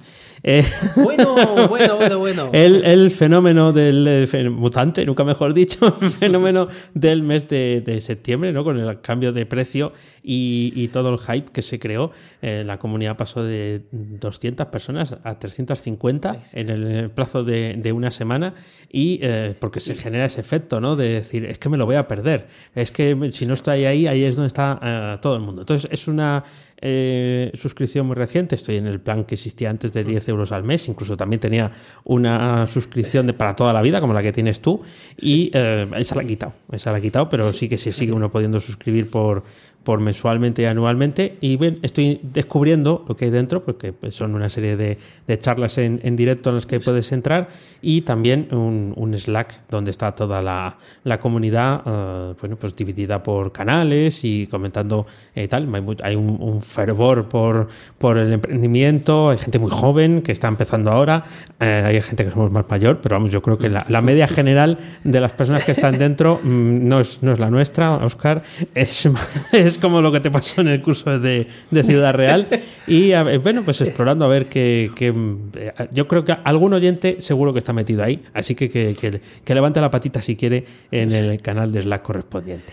Eh, 0.49 0.65
bueno, 1.03 1.35
bueno, 1.69 1.97
bueno, 1.97 2.19
bueno. 2.21 2.51
El, 2.53 3.11
fenómeno 3.11 3.73
del 3.73 4.49
mutante, 4.53 5.05
nunca 5.05 5.25
mejor 5.25 5.53
dicho, 5.53 5.99
el 6.01 6.09
fenómeno 6.09 6.69
del 6.95 7.25
mes 7.25 7.49
de, 7.49 8.01
septiembre, 8.01 8.53
¿no? 8.53 8.63
Con 8.63 8.79
el 8.79 9.01
cambio 9.01 9.33
de 9.33 9.45
precio 9.45 9.93
y, 10.23 10.87
todo 10.93 11.13
el 11.13 11.19
hype 11.19 11.51
que 11.51 11.63
se 11.63 11.81
creó. 11.81 12.13
Eh, 12.43 12.63
la 12.65 12.79
comunidad 12.79 13.17
pasó 13.17 13.43
de 13.43 13.83
200 13.91 14.69
personas 14.69 15.17
a 15.25 15.37
350 15.37 16.39
en 16.53 16.71
el 16.71 17.11
plazo 17.11 17.43
de, 17.43 17.93
una 17.93 18.13
semana 18.13 18.55
y 18.89 19.19
eh, 19.23 19.55
porque 19.59 19.81
se 19.81 19.97
genera 19.97 20.27
ese 20.27 20.41
efecto, 20.41 20.81
¿no? 20.81 20.95
De 20.95 21.09
decir, 21.09 21.45
es 21.45 21.59
que 21.59 21.69
me 21.69 21.77
lo 21.77 21.87
voy 21.87 21.97
a 21.97 22.07
perder. 22.07 22.47
Es 22.77 22.93
que 22.93 23.31
si 23.33 23.47
no 23.47 23.55
estoy 23.55 23.85
ahí, 23.85 24.07
ahí 24.07 24.23
es 24.23 24.37
donde 24.37 24.47
está 24.47 25.19
todo 25.21 25.35
el 25.35 25.41
mundo. 25.41 25.63
Entonces, 25.63 25.91
es 25.91 26.07
una 26.07 26.45
eh, 26.79 27.51
suscripción 27.55 28.07
muy 28.07 28.17
reciente, 28.17 28.55
estoy 28.55 28.77
en 28.77 28.87
el 28.87 29.01
plan 29.01 29.25
que 29.25 29.35
existía 29.35 29.71
antes 29.71 29.93
de 29.93 30.05
10 30.05 30.29
euros 30.29 30.53
al 30.53 30.63
mes, 30.63 30.89
incluso 30.89 31.17
también 31.17 31.41
tenía 31.41 31.71
una 32.05 32.67
suscripción 32.69 33.27
de 33.27 33.33
para 33.33 33.57
toda 33.57 33.73
la 33.73 33.83
vida, 33.83 34.01
como 34.01 34.13
la 34.13 34.23
que 34.23 34.33
tienes 34.33 34.61
tú, 34.61 34.83
y 35.19 35.51
eh, 35.55 35.89
esa 35.97 36.17
la 36.17 36.23
he 36.23 36.27
quitado, 36.27 36.53
esa 36.73 36.93
la 36.93 36.99
he 36.99 37.03
quitado, 37.03 37.29
pero 37.29 37.53
sí 37.53 37.69
que 37.69 37.79
se 37.79 37.93
sigue 37.93 38.13
uno 38.13 38.31
pudiendo 38.31 38.61
suscribir 38.61 39.09
por, 39.11 39.45
por 39.87 40.01
mensualmente 40.01 40.63
y 40.63 40.65
anualmente. 40.65 41.39
Y 41.41 41.57
bien, 41.57 41.79
estoy 41.83 42.19
descubriendo 42.21 43.05
lo 43.07 43.17
que 43.17 43.27
hay 43.27 43.31
dentro, 43.31 43.65
porque 43.65 43.95
son 44.11 44.35
una 44.35 44.49
serie 44.49 44.77
de, 44.77 44.99
charlas 45.39 45.79
en, 45.79 46.17
directo 46.17 46.51
en 46.51 46.57
las 46.57 46.67
que 46.67 46.81
puedes 46.81 47.13
entrar 47.13 47.49
y 47.81 48.01
también 48.01 48.49
un, 48.51 49.15
Slack 49.17 49.61
donde 49.71 49.93
está 49.93 50.13
toda 50.13 50.43
la, 50.43 51.19
comunidad, 51.21 51.83
eh, 51.87 52.35
bueno, 52.41 52.57
pues 52.57 52.75
dividida 52.75 53.23
por 53.23 53.53
canales 53.53 54.25
y 54.25 54.49
comentando 54.49 55.07
eh, 55.37 55.47
tal. 55.47 55.69
Hay, 56.03 56.17
un, 56.17 56.61
fervor 56.61 57.29
por, 57.29 57.69
por 57.97 58.19
el 58.19 58.33
emprendimiento, 58.33 59.31
hay 59.31 59.39
gente 59.39 59.61
muy 59.61 59.71
joven 59.71 60.21
que 60.23 60.33
está 60.33 60.49
empezando 60.49 60.91
ahora, 60.91 61.23
eh, 61.61 61.83
hay 61.87 62.03
gente 62.03 62.25
que 62.25 62.33
somos 62.33 62.51
más 62.51 62.65
mayor, 62.69 62.99
pero 63.01 63.15
vamos, 63.15 63.31
yo 63.31 63.41
creo 63.41 63.57
que 63.57 63.71
la, 63.71 64.01
media 64.01 64.27
general 64.27 64.79
de 65.05 65.21
las 65.21 65.33
personas 65.33 65.63
que 65.63 65.71
están 65.71 65.97
dentro 65.97 66.41
mm, 66.43 66.89
no, 66.89 66.99
es, 66.99 67.23
no 67.23 67.33
es 67.33 67.39
la 67.39 67.51
nuestra, 67.51 67.99
Oscar, 67.99 68.43
es, 68.75 69.09
es 69.53 69.76
como 69.79 70.01
lo 70.01 70.13
que 70.13 70.21
te 70.21 70.31
pasó 70.31 70.61
en 70.61 70.69
el 70.69 70.83
curso 70.83 71.19
de, 71.19 71.47
Ciudad 71.71 72.15
Real. 72.15 72.49
Y 72.87 73.13
bueno, 73.39 73.65
pues 73.65 73.81
explorando 73.81 74.25
a 74.25 74.29
ver 74.29 74.47
que, 74.47 74.91
eh, 75.01 75.73
yo 75.93 76.09
creo 76.09 76.25
que 76.25 76.37
algún 76.45 76.73
oyente 76.73 77.21
seguro 77.21 77.53
que 77.53 77.59
está 77.59 77.73
metido 77.73 78.03
ahí. 78.03 78.23
Así 78.35 78.55
que 78.55 78.69
que, 78.69 79.21
que 79.45 79.55
levante 79.55 79.81
la 79.81 79.91
patita 79.91 80.23
si 80.23 80.37
quiere 80.37 80.65
en 80.91 81.11
el 81.13 81.41
canal 81.41 81.73
de 81.73 81.83
Slack 81.83 82.03
correspondiente. 82.03 82.73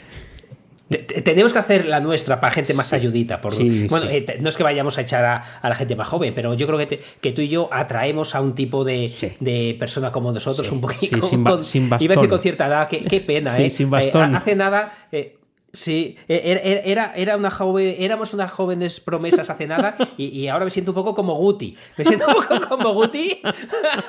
Tenemos 0.98 1.54
que 1.54 1.60
hacer 1.60 1.86
la 1.86 2.00
nuestra 2.00 2.40
para 2.40 2.54
gente 2.54 2.74
más 2.74 2.92
ayudita. 2.94 3.40
Por, 3.42 3.54
bueno, 3.90 4.08
eh, 4.10 4.38
no 4.40 4.50
es 4.50 4.58
que 4.58 4.64
vayamos 4.64 4.98
a 4.98 5.02
echar 5.02 5.26
a, 5.26 5.68
la 5.68 5.76
gente 5.76 5.96
más 5.96 6.08
joven, 6.08 6.34
pero 6.36 6.54
yo 6.54 6.68
creo 6.68 6.78
que, 6.78 7.02
que 7.22 7.32
tú 7.32 7.42
y 7.42 7.48
yo 7.48 7.70
atraemos 7.72 8.36
a 8.36 8.42
un 8.42 8.54
tipo 8.54 8.84
de, 8.84 9.12
de 9.40 9.76
persona 9.80 10.12
como 10.12 10.32
nosotros, 10.32 10.72
un 10.72 10.82
poquito. 10.82 11.22
sin, 11.28 11.44
con, 11.44 11.64
sin 11.64 11.90
bastón. 11.90 12.28
con 12.28 12.40
cierta 12.40 12.68
edad, 12.68 12.88
qué, 12.88 13.22
pena, 13.22 13.58
¿eh? 13.58 13.70
Sin 13.70 13.90
bastón. 13.90 14.34
Eh, 14.34 14.38
hace 14.38 14.56
nada. 14.56 14.94
Sí, 15.76 16.18
e, 16.28 16.36
e, 16.36 16.52
e, 16.54 16.92
era, 16.92 17.14
era 17.16 17.36
una 17.36 17.50
joven, 17.50 17.96
éramos 17.98 18.32
unas 18.36 18.52
jóvenes 18.52 19.00
promesas 19.00 19.50
hace 19.50 19.66
nada 19.66 19.96
y, 20.18 20.48
ahora 20.48 20.66
me 20.66 20.72
siento 20.72 20.92
un 20.92 20.96
poco 20.96 21.16
como 21.16 21.34
Guti. 21.34 21.76
Me 21.98 22.06
siento 22.06 22.28
un 22.28 22.34
poco 22.34 22.68
como 22.70 22.94
Guti, 22.94 23.42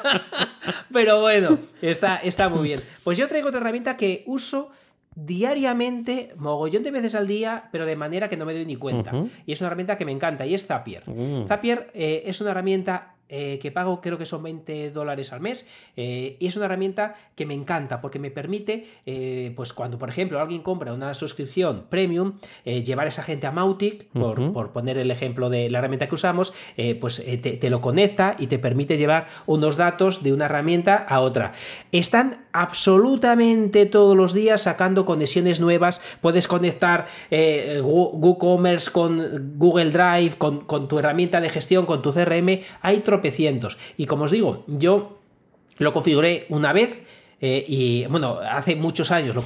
pero 0.92 1.22
bueno, 1.22 1.58
está, 1.80 2.16
está 2.16 2.50
muy 2.50 2.64
bien. 2.64 2.80
Pues 3.02 3.16
yo 3.16 3.26
traigo 3.28 3.48
otra 3.48 3.60
herramienta 3.60 3.96
que 3.96 4.24
uso 4.26 4.72
diariamente, 5.14 6.34
mogollón 6.36 6.82
de 6.82 6.90
veces 6.90 7.14
al 7.14 7.26
día, 7.26 7.70
pero 7.72 7.86
de 7.86 7.96
manera 7.96 8.28
que 8.28 8.36
no 8.36 8.44
me 8.44 8.52
doy 8.52 8.66
ni 8.66 8.76
cuenta. 8.76 9.12
Y 9.46 9.52
es 9.52 9.60
una 9.62 9.68
herramienta 9.68 9.96
que 9.96 10.04
me 10.04 10.12
encanta 10.12 10.44
y 10.44 10.54
es 10.54 10.66
Zapier. 10.66 11.08
Mm. 11.08 11.46
Zapier 11.46 11.90
eh, 11.94 12.24
es 12.26 12.42
una 12.42 12.50
herramienta 12.50 13.13
eh, 13.28 13.58
que 13.60 13.70
pago 13.70 14.00
creo 14.00 14.18
que 14.18 14.26
son 14.26 14.42
20 14.42 14.90
dólares 14.90 15.32
al 15.32 15.40
mes 15.40 15.66
eh, 15.96 16.36
y 16.38 16.46
es 16.46 16.56
una 16.56 16.66
herramienta 16.66 17.14
que 17.34 17.46
me 17.46 17.54
encanta 17.54 18.00
porque 18.00 18.18
me 18.18 18.30
permite 18.30 18.86
eh, 19.06 19.52
pues 19.56 19.72
cuando 19.72 19.98
por 19.98 20.10
ejemplo 20.10 20.40
alguien 20.40 20.60
compra 20.62 20.92
una 20.92 21.14
suscripción 21.14 21.86
premium 21.88 22.34
llevar 22.64 23.06
a 23.06 23.08
esa 23.08 23.22
gente 23.22 23.46
a 23.46 23.50
Mautic 23.50 24.06
por, 24.08 24.72
poner 24.72 24.98
el 24.98 25.10
ejemplo 25.10 25.48
de 25.48 25.70
la 25.70 25.78
herramienta 25.78 26.08
que 26.08 26.14
usamos 26.14 26.52
pues 27.00 27.24
te, 27.42 27.70
lo 27.70 27.80
conecta 27.80 28.36
y 28.38 28.46
te 28.46 28.58
permite 28.58 28.96
llevar 28.96 29.28
unos 29.46 29.76
datos 29.76 30.22
de 30.22 30.32
una 30.32 30.46
herramienta 30.46 30.96
a 30.96 31.20
otra. 31.20 31.52
Están 31.92 32.46
absolutamente 32.52 33.86
todos 33.86 34.16
los 34.16 34.34
días 34.34 34.62
sacando 34.62 35.04
conexiones 35.04 35.60
nuevas. 35.60 36.00
Puedes 36.20 36.48
conectar 36.48 37.06
WooCommerce 37.30 38.90
con 38.90 39.56
Google 39.56 39.90
Drive 39.90 40.36
con, 40.36 40.60
con 40.60 40.88
tu 40.88 40.98
herramienta 40.98 41.40
de 41.40 41.48
gestión 41.48 41.86
con 41.86 42.02
tu 42.02 42.12
CRM 42.12 42.60
hay 42.82 43.00
tropecientos. 43.14 43.78
Y 43.96 44.06
como 44.06 44.24
os 44.24 44.30
digo, 44.30 44.64
yo 44.66 45.18
lo 45.78 45.92
configuré 45.92 46.46
una 46.48 46.72
vez. 46.72 47.02
Eh, 47.40 47.62
y 47.68 48.06
bueno, 48.06 48.38
hace 48.38 48.74
muchos 48.74 49.10
años 49.10 49.34
lo, 49.34 49.42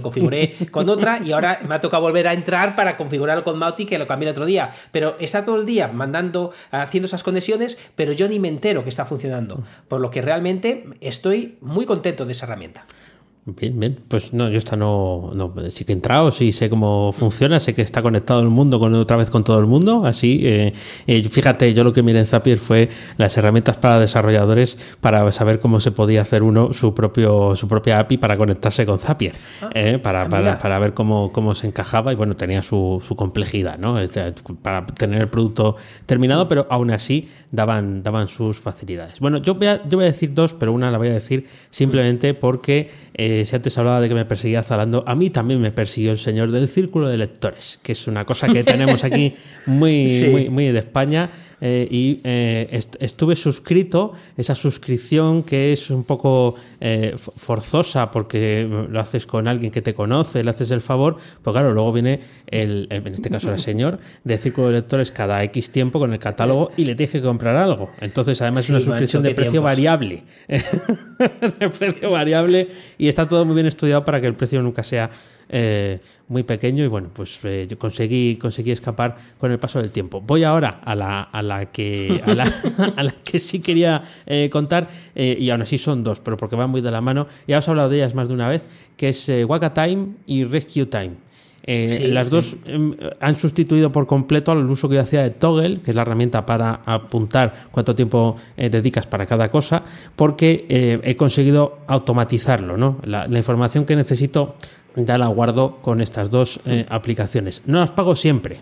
configuré 0.00 0.54
con 0.70 0.88
otra 0.88 1.20
y 1.22 1.32
ahora 1.32 1.60
me 1.68 1.74
ha 1.74 1.80
tocado 1.80 2.02
volver 2.02 2.26
a 2.26 2.32
entrar 2.32 2.74
para 2.74 2.96
configurarlo 2.96 3.44
con 3.44 3.58
Mautic 3.58 3.88
que 3.88 3.98
lo 3.98 4.06
cambié 4.06 4.28
el 4.28 4.32
otro 4.32 4.46
día. 4.46 4.70
Pero 4.92 5.16
está 5.18 5.44
todo 5.44 5.56
el 5.56 5.66
día 5.66 5.88
mandando, 5.88 6.52
haciendo 6.70 7.06
esas 7.06 7.22
conexiones, 7.22 7.78
pero 7.96 8.12
yo 8.12 8.28
ni 8.28 8.38
me 8.38 8.48
entero 8.48 8.82
que 8.82 8.88
está 8.88 9.04
funcionando. 9.04 9.62
Por 9.88 10.00
lo 10.00 10.10
que 10.10 10.22
realmente 10.22 10.86
estoy 11.00 11.58
muy 11.60 11.84
contento 11.84 12.24
de 12.24 12.32
esa 12.32 12.46
herramienta. 12.46 12.86
Bien, 13.46 13.78
bien. 13.78 13.98
Pues 14.08 14.32
no, 14.32 14.48
yo 14.48 14.56
esta 14.56 14.74
no, 14.74 15.30
no, 15.34 15.52
sí 15.70 15.84
que 15.84 15.92
he 15.92 15.94
entrado, 15.94 16.30
sí 16.30 16.50
sé 16.50 16.70
cómo 16.70 17.12
funciona, 17.12 17.60
sé 17.60 17.74
que 17.74 17.82
está 17.82 18.00
conectado 18.00 18.40
el 18.40 18.48
mundo 18.48 18.80
con 18.80 18.94
otra 18.94 19.18
vez 19.18 19.28
con 19.28 19.44
todo 19.44 19.58
el 19.58 19.66
mundo. 19.66 20.06
Así, 20.06 20.40
eh, 20.44 20.72
eh, 21.06 21.28
fíjate, 21.28 21.74
yo 21.74 21.84
lo 21.84 21.92
que 21.92 22.02
miré 22.02 22.20
en 22.20 22.26
Zapier 22.26 22.56
fue 22.56 22.88
las 23.18 23.36
herramientas 23.36 23.76
para 23.76 24.00
desarrolladores 24.00 24.78
para 25.02 25.30
saber 25.30 25.60
cómo 25.60 25.80
se 25.80 25.90
podía 25.90 26.22
hacer 26.22 26.42
uno 26.42 26.72
su 26.72 26.94
propio 26.94 27.54
su 27.54 27.68
propia 27.68 28.00
API 28.00 28.16
para 28.16 28.38
conectarse 28.38 28.86
con 28.86 28.98
Zapier, 28.98 29.34
ah, 29.60 29.68
eh, 29.74 29.98
para, 30.02 30.22
ah, 30.22 30.28
para, 30.30 30.58
para, 30.58 30.78
ver 30.78 30.94
cómo, 30.94 31.30
cómo 31.30 31.54
se 31.54 31.66
encajaba 31.66 32.14
y 32.14 32.16
bueno, 32.16 32.36
tenía 32.36 32.62
su, 32.62 33.02
su 33.06 33.14
complejidad, 33.14 33.76
¿no? 33.76 33.98
Este, 33.98 34.32
para 34.62 34.86
tener 34.86 35.20
el 35.20 35.28
producto 35.28 35.76
terminado, 36.06 36.48
pero 36.48 36.66
aún 36.70 36.90
así 36.90 37.28
daban, 37.52 38.02
daban 38.02 38.28
sus 38.28 38.58
facilidades. 38.58 39.20
Bueno, 39.20 39.36
yo 39.38 39.54
voy, 39.54 39.66
a, 39.66 39.86
yo 39.86 39.98
voy 39.98 40.04
a 40.04 40.12
decir 40.12 40.32
dos, 40.32 40.54
pero 40.54 40.72
una 40.72 40.90
la 40.90 40.96
voy 40.96 41.08
a 41.08 41.12
decir 41.12 41.46
simplemente 41.70 42.32
porque 42.32 42.90
eh, 43.40 43.44
si 43.44 43.56
antes 43.56 43.76
hablaba 43.78 44.00
de 44.00 44.08
que 44.08 44.14
me 44.14 44.24
perseguía 44.24 44.62
Zalando, 44.62 45.04
a 45.06 45.14
mí 45.14 45.30
también 45.30 45.60
me 45.60 45.72
persiguió 45.72 46.12
el 46.12 46.18
señor 46.18 46.50
del 46.50 46.68
círculo 46.68 47.08
de 47.08 47.18
lectores, 47.18 47.78
que 47.82 47.92
es 47.92 48.06
una 48.06 48.24
cosa 48.24 48.48
que 48.48 48.64
tenemos 48.64 49.04
aquí 49.04 49.34
muy, 49.66 50.28
muy, 50.30 50.48
muy 50.50 50.72
de 50.72 50.78
España. 50.78 51.30
Eh, 51.66 51.88
y 51.90 52.20
eh, 52.24 52.78
estuve 53.00 53.34
suscrito, 53.34 54.12
esa 54.36 54.54
suscripción 54.54 55.42
que 55.44 55.72
es 55.72 55.88
un 55.88 56.04
poco 56.04 56.56
eh, 56.78 57.16
forzosa 57.16 58.10
porque 58.10 58.68
lo 58.90 59.00
haces 59.00 59.24
con 59.26 59.48
alguien 59.48 59.72
que 59.72 59.80
te 59.80 59.94
conoce, 59.94 60.44
le 60.44 60.50
haces 60.50 60.70
el 60.72 60.82
favor, 60.82 61.16
pues 61.40 61.54
claro, 61.54 61.72
luego 61.72 61.90
viene 61.90 62.20
el, 62.48 62.86
en 62.90 63.06
este 63.06 63.30
caso 63.30 63.50
el 63.50 63.58
señor, 63.58 63.98
de 64.24 64.36
círculo 64.36 64.66
de 64.66 64.74
lectores 64.74 65.10
cada 65.10 65.42
X 65.44 65.72
tiempo 65.72 65.98
con 65.98 66.12
el 66.12 66.18
catálogo 66.18 66.70
y 66.76 66.84
le 66.84 66.96
tienes 66.96 67.12
que 67.12 67.22
comprar 67.22 67.56
algo. 67.56 67.88
Entonces, 67.98 68.42
además 68.42 68.64
es 68.64 68.68
una 68.68 68.80
suscripción 68.80 69.22
de 69.22 69.34
precio 69.34 69.62
variable. 69.62 70.24
de 70.46 71.68
precio 71.70 72.10
variable 72.10 72.68
y 72.98 73.08
está 73.08 73.26
todo 73.26 73.46
muy 73.46 73.54
bien 73.54 73.68
estudiado 73.68 74.04
para 74.04 74.20
que 74.20 74.26
el 74.26 74.34
precio 74.34 74.60
nunca 74.60 74.82
sea 74.82 75.10
eh, 75.56 76.00
muy 76.26 76.42
pequeño 76.42 76.82
y 76.82 76.88
bueno, 76.88 77.10
pues 77.12 77.38
eh, 77.44 77.68
yo 77.70 77.78
conseguí, 77.78 78.34
conseguí 78.34 78.72
escapar 78.72 79.16
con 79.38 79.52
el 79.52 79.58
paso 79.60 79.80
del 79.80 79.92
tiempo. 79.92 80.20
Voy 80.20 80.42
ahora 80.42 80.80
a 80.84 80.96
la, 80.96 81.20
a 81.20 81.42
la, 81.42 81.66
que, 81.66 82.20
a 82.26 82.34
la, 82.34 82.52
a 82.96 83.02
la 83.04 83.12
que 83.22 83.38
sí 83.38 83.60
quería 83.60 84.02
eh, 84.26 84.50
contar 84.50 84.88
y 85.14 85.48
aún 85.50 85.62
así 85.62 85.78
son 85.78 86.02
dos, 86.02 86.18
pero 86.18 86.36
porque 86.36 86.56
van 86.56 86.70
muy 86.70 86.80
de 86.80 86.90
la 86.90 87.00
mano. 87.00 87.28
Ya 87.46 87.58
os 87.58 87.68
he 87.68 87.70
hablado 87.70 87.88
de 87.88 87.98
ellas 87.98 88.16
más 88.16 88.26
de 88.26 88.34
una 88.34 88.48
vez, 88.48 88.64
que 88.96 89.10
es 89.10 89.30
Waka 89.46 89.72
Time 89.72 90.14
y 90.26 90.42
Rescue 90.42 90.86
Time. 90.86 91.12
las 91.66 92.30
dos 92.30 92.56
em, 92.64 92.96
han 93.20 93.36
sustituido 93.36 93.92
por 93.92 94.08
completo 94.08 94.50
al 94.50 94.68
uso 94.68 94.88
que 94.88 94.96
yo 94.96 95.02
hacía 95.02 95.22
de 95.22 95.30
Toggle, 95.30 95.82
que 95.82 95.92
es 95.92 95.94
la 95.94 96.02
herramienta 96.02 96.44
para 96.44 96.80
apuntar 96.84 97.68
cuánto 97.70 97.94
tiempo 97.94 98.38
dedicas 98.56 99.06
para 99.06 99.24
cada 99.24 99.52
cosa, 99.52 99.84
porque 100.16 100.66
he 100.68 101.14
conseguido 101.14 101.78
automatizarlo. 101.86 102.76
¿no? 102.76 102.98
La, 103.04 103.28
la, 103.28 103.38
información 103.38 103.84
que 103.84 103.94
necesito 103.94 104.56
ya 104.96 105.18
la 105.18 105.26
guardo 105.26 105.78
con 105.82 106.00
estas 106.00 106.30
dos 106.30 106.60
eh, 106.64 106.86
aplicaciones. 106.88 107.62
No 107.66 107.80
las 107.80 107.90
pago 107.90 108.16
siempre. 108.16 108.60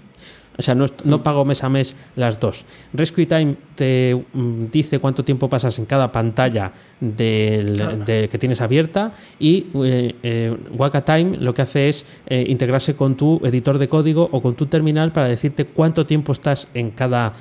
O 0.58 0.60
sea, 0.60 0.74
no, 0.74 0.84
no, 1.04 1.22
pago 1.22 1.46
mes 1.46 1.64
a 1.64 1.70
mes 1.70 1.96
las 2.14 2.38
dos. 2.38 2.66
Rescue 2.92 3.24
Time 3.24 3.56
te 3.74 4.14
mm, 4.14 4.66
dice 4.70 4.98
cuánto 4.98 5.24
tiempo 5.24 5.48
pasas 5.48 5.78
en 5.78 5.86
cada 5.86 6.12
pantalla 6.12 6.72
del, 7.00 8.04
que 8.04 8.38
tienes 8.38 8.60
abierta 8.60 9.12
y 9.38 9.68
eh, 9.82 10.14
eh, 10.22 10.54
Waka 10.76 11.06
Time 11.06 11.38
lo 11.38 11.54
que 11.54 11.62
hace 11.62 11.88
es 11.88 12.04
integrarse 12.28 12.94
con 12.94 13.16
tu 13.16 13.40
editor 13.44 13.78
de 13.78 13.88
código 13.88 14.28
o 14.30 14.42
con 14.42 14.54
tu 14.54 14.66
terminal 14.66 15.10
para 15.10 15.28
decirte 15.28 15.64
cuánto 15.64 16.04
tiempo 16.04 16.32
estás 16.32 16.68
en 16.74 16.90
cada 16.90 17.32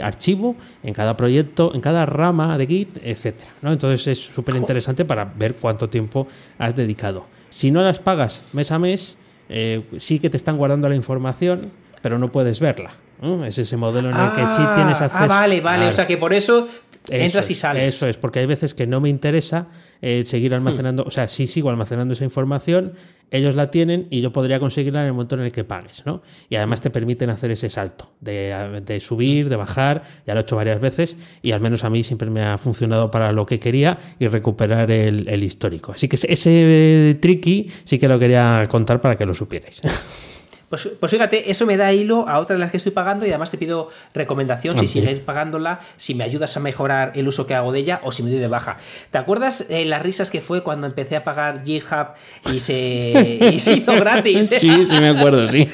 archivo, 0.00 0.54
en 0.84 0.94
cada 0.94 1.16
proyecto, 1.16 1.72
en 1.74 1.80
cada 1.80 2.06
rama 2.06 2.56
de 2.56 2.66
Git, 2.68 2.98
etc. 3.02 3.34
¿no? 3.62 3.72
Entonces 3.72 4.06
es 4.06 4.24
súper 4.24 4.54
interesante 4.54 5.04
para 5.04 5.24
ver 5.24 5.56
cuánto 5.56 5.88
tiempo 5.88 6.28
has 6.56 6.76
dedicado. 6.76 7.39
Si 7.50 7.70
no 7.70 7.82
las 7.82 8.00
pagas 8.00 8.48
mes 8.52 8.70
a 8.72 8.78
mes, 8.78 9.18
eh, 9.48 9.84
sí 9.98 10.18
que 10.18 10.30
te 10.30 10.36
están 10.36 10.56
guardando 10.56 10.88
la 10.88 10.94
información, 10.94 11.72
pero 12.02 12.18
no 12.18 12.32
puedes 12.32 12.60
verla. 12.60 12.92
Es 13.44 13.58
ese 13.58 13.76
modelo 13.76 14.10
en 14.10 14.16
el 14.16 14.32
que 14.32 14.40
sí 14.40 14.62
ah, 14.62 14.72
tienes 14.74 15.02
ah, 15.02 15.04
acceso. 15.04 15.24
Ah, 15.24 15.26
vale, 15.26 15.60
vale. 15.60 15.86
O 15.88 15.92
sea 15.92 16.06
que 16.06 16.16
por 16.16 16.32
eso 16.32 16.68
entras 17.08 17.50
y 17.50 17.54
sales. 17.54 17.94
Eso 17.94 18.06
es, 18.06 18.16
porque 18.16 18.38
hay 18.38 18.46
veces 18.46 18.72
que 18.72 18.86
no 18.86 19.00
me 19.00 19.10
interesa 19.10 19.66
eh, 20.02 20.24
seguir 20.24 20.54
almacenando. 20.54 21.04
O 21.04 21.10
sea, 21.10 21.28
sí 21.28 21.46
sigo 21.46 21.70
almacenando 21.70 22.14
esa 22.14 22.24
información, 22.24 22.94
ellos 23.30 23.54
la 23.54 23.70
tienen 23.70 24.06
y 24.10 24.20
yo 24.20 24.32
podría 24.32 24.58
conseguirla 24.58 25.00
en 25.00 25.06
el 25.06 25.12
momento 25.12 25.36
en 25.36 25.42
el 25.42 25.52
que 25.52 25.64
pagues, 25.64 26.04
¿no? 26.04 26.22
Y 26.48 26.56
además 26.56 26.80
te 26.80 26.90
permiten 26.90 27.30
hacer 27.30 27.50
ese 27.50 27.68
salto 27.68 28.10
de, 28.20 28.98
subir, 29.00 29.48
de 29.48 29.56
bajar, 29.56 30.02
ya 30.26 30.34
lo 30.34 30.40
he 30.40 30.42
hecho 30.42 30.56
varias 30.56 30.80
veces 30.80 31.16
y 31.42 31.52
al 31.52 31.60
menos 31.60 31.84
a 31.84 31.90
mí 31.90 32.02
siempre 32.02 32.30
me 32.30 32.42
ha 32.42 32.58
funcionado 32.58 33.10
para 33.10 33.32
lo 33.32 33.46
que 33.46 33.60
quería 33.60 33.98
y 34.18 34.26
recuperar 34.26 34.90
el 34.90 35.42
histórico. 35.42 35.92
Así 35.92 36.08
que 36.08 36.16
ese 36.16 37.18
tricky 37.20 37.70
sí 37.84 37.98
que 37.98 38.08
lo 38.08 38.18
quería 38.18 38.66
contar 38.68 39.00
para 39.00 39.16
que 39.16 39.26
lo 39.26 39.34
supierais. 39.34 39.80
Pues, 40.70 40.88
pues, 41.00 41.10
fíjate, 41.10 41.50
eso 41.50 41.66
me 41.66 41.76
da 41.76 41.92
hilo 41.92 42.28
a 42.28 42.38
otras 42.38 42.56
de 42.56 42.60
las 42.60 42.70
que 42.70 42.76
estoy 42.76 42.92
pagando 42.92 43.26
y 43.26 43.30
además 43.30 43.50
te 43.50 43.58
pido 43.58 43.88
recomendación 44.14 44.78
si 44.78 44.86
sigues 44.86 45.18
pagándola, 45.18 45.80
si 45.96 46.14
me 46.14 46.22
ayudas 46.22 46.56
a 46.56 46.60
mejorar 46.60 47.10
el 47.16 47.26
uso 47.26 47.44
que 47.44 47.56
hago 47.56 47.72
de 47.72 47.80
ella 47.80 48.00
o 48.04 48.12
si 48.12 48.22
me 48.22 48.30
doy 48.30 48.38
de 48.38 48.46
baja. 48.46 48.76
¿Te 49.10 49.18
acuerdas 49.18 49.66
eh, 49.68 49.84
las 49.84 50.00
risas 50.00 50.30
que 50.30 50.40
fue 50.40 50.62
cuando 50.62 50.86
empecé 50.86 51.16
a 51.16 51.24
pagar 51.24 51.64
GitHub 51.64 52.10
y 52.54 52.60
se, 52.60 53.40
hizo 53.52 53.92
gratis? 53.96 54.48
sí, 54.48 54.86
sí 54.86 55.00
me 55.00 55.08
acuerdo, 55.08 55.48
sí. 55.48 55.68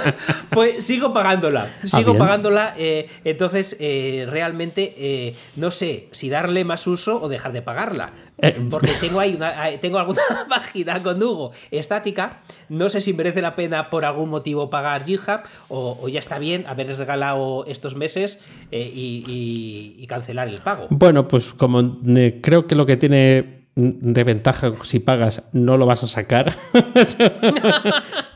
pues 0.50 0.82
sigo 0.82 1.12
pagándola, 1.12 1.68
ah, 1.82 1.86
sigo 1.86 2.16
pagándola, 2.16 2.72
eh, 2.78 3.10
entonces 3.24 3.76
eh, 3.80 4.26
realmente 4.30 5.34
no 5.56 5.70
sé 5.70 6.08
si 6.12 6.30
darle 6.30 6.64
más 6.64 6.86
uso 6.86 7.20
o 7.20 7.28
dejar 7.28 7.52
de 7.52 7.60
pagarla. 7.60 8.12
Eh, 8.38 8.60
Porque 8.70 8.90
tengo 9.00 9.20
ahí 9.20 9.34
una, 9.34 9.70
tengo 9.80 9.98
alguna 9.98 10.22
página 10.48 11.02
con 11.02 11.22
Hugo 11.22 11.52
estática. 11.70 12.42
No 12.68 12.88
sé 12.88 13.00
si 13.00 13.12
merece 13.12 13.42
la 13.42 13.56
pena 13.56 13.90
por 13.90 14.04
algún 14.04 14.30
motivo 14.30 14.70
pagar 14.70 15.04
GitHub 15.04 15.40
o, 15.68 16.08
ya 16.08 16.20
está 16.20 16.38
bien 16.38 16.64
haberles 16.66 16.98
regalado 16.98 17.64
estos 17.66 17.94
meses 17.96 18.40
eh, 18.70 18.90
y, 18.94 20.06
cancelar 20.08 20.48
el 20.48 20.58
pago. 20.58 20.86
Bueno, 20.88 21.28
pues 21.28 21.52
como 21.52 22.00
eh, 22.16 22.40
creo 22.42 22.66
que 22.66 22.74
lo 22.74 22.86
que 22.86 22.96
tiene 22.96 23.58
de 23.74 24.24
ventaja 24.24 24.72
si 24.82 25.00
pagas 25.00 25.42
no 25.52 25.76
lo 25.76 25.84
vas 25.84 26.02
a 26.02 26.08
sacar, 26.08 26.56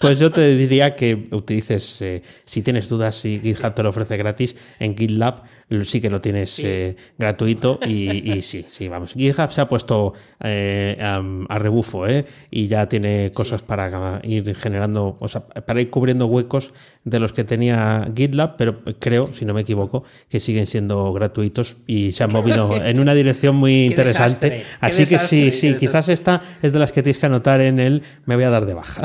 pues 0.01 0.19
yo 0.19 0.31
te 0.31 0.55
diría 0.55 0.95
que 0.95 1.29
utilices, 1.33 2.05
si 2.45 2.63
tienes 2.63 2.91
dudas 2.91 3.17
si 3.17 3.41
GitHub 3.41 3.75
te 3.75 3.83
lo 3.83 3.89
ofrece 3.89 4.19
gratis, 4.19 4.55
en 4.79 4.97
GitLab 4.97 5.43
sí 5.85 6.01
que 6.01 6.11
lo 6.11 6.21
tienes 6.21 6.59
eh, 6.59 6.97
gratuito 7.19 7.79
y, 7.87 8.43
sí, 8.43 8.67
sí, 8.69 8.89
vamos. 8.89 9.15
GitHub 9.15 9.51
se 9.51 9.61
ha 9.61 9.69
puesto 9.69 10.15
eh, 10.41 10.99
a, 11.01 11.59
rebufo 11.59 12.07
¿eh? 12.07 12.25
y 12.51 12.69
ya 12.69 12.89
tiene 12.89 13.33
cosas 13.33 13.63
para 13.63 14.21
ir 14.25 14.55
generando, 14.55 15.17
o 15.21 15.29
sea, 15.29 15.47
para 15.47 15.81
ir 15.81 15.91
cubriendo 15.91 16.27
huecos 16.27 16.73
de 17.05 17.19
los 17.19 17.33
que 17.33 17.45
tenía 17.45 18.09
GitLab, 18.15 18.57
pero 18.57 18.83
creo, 18.99 19.33
si 19.33 19.45
no 19.45 19.55
me 19.55 19.63
equivoco, 19.63 20.05
que 20.29 20.41
siguen 20.41 20.67
siendo 20.67 21.13
gratuitos 21.13 21.79
y 21.87 22.13
se 22.13 22.25
han 22.25 22.33
movido 22.33 22.77
en 22.85 23.01
una 23.01 23.15
dirección 23.15 23.57
muy 23.57 23.87
interesante. 23.87 24.63
Así 24.81 25.07
que 25.07 25.19
sí, 25.19 25.51
sí, 25.51 25.75
quizás 25.77 26.09
esta 26.09 26.43
es 26.63 26.73
de 26.73 26.79
las 26.79 26.93
que 26.93 27.03
tienes 27.03 27.19
que 27.19 27.27
anotar 27.27 27.61
en 27.61 27.81
el 27.81 28.03
me 28.27 28.35
voy 28.37 28.45
a 28.45 28.51
dar 28.51 28.67
de 28.67 28.75
baja. 28.75 29.03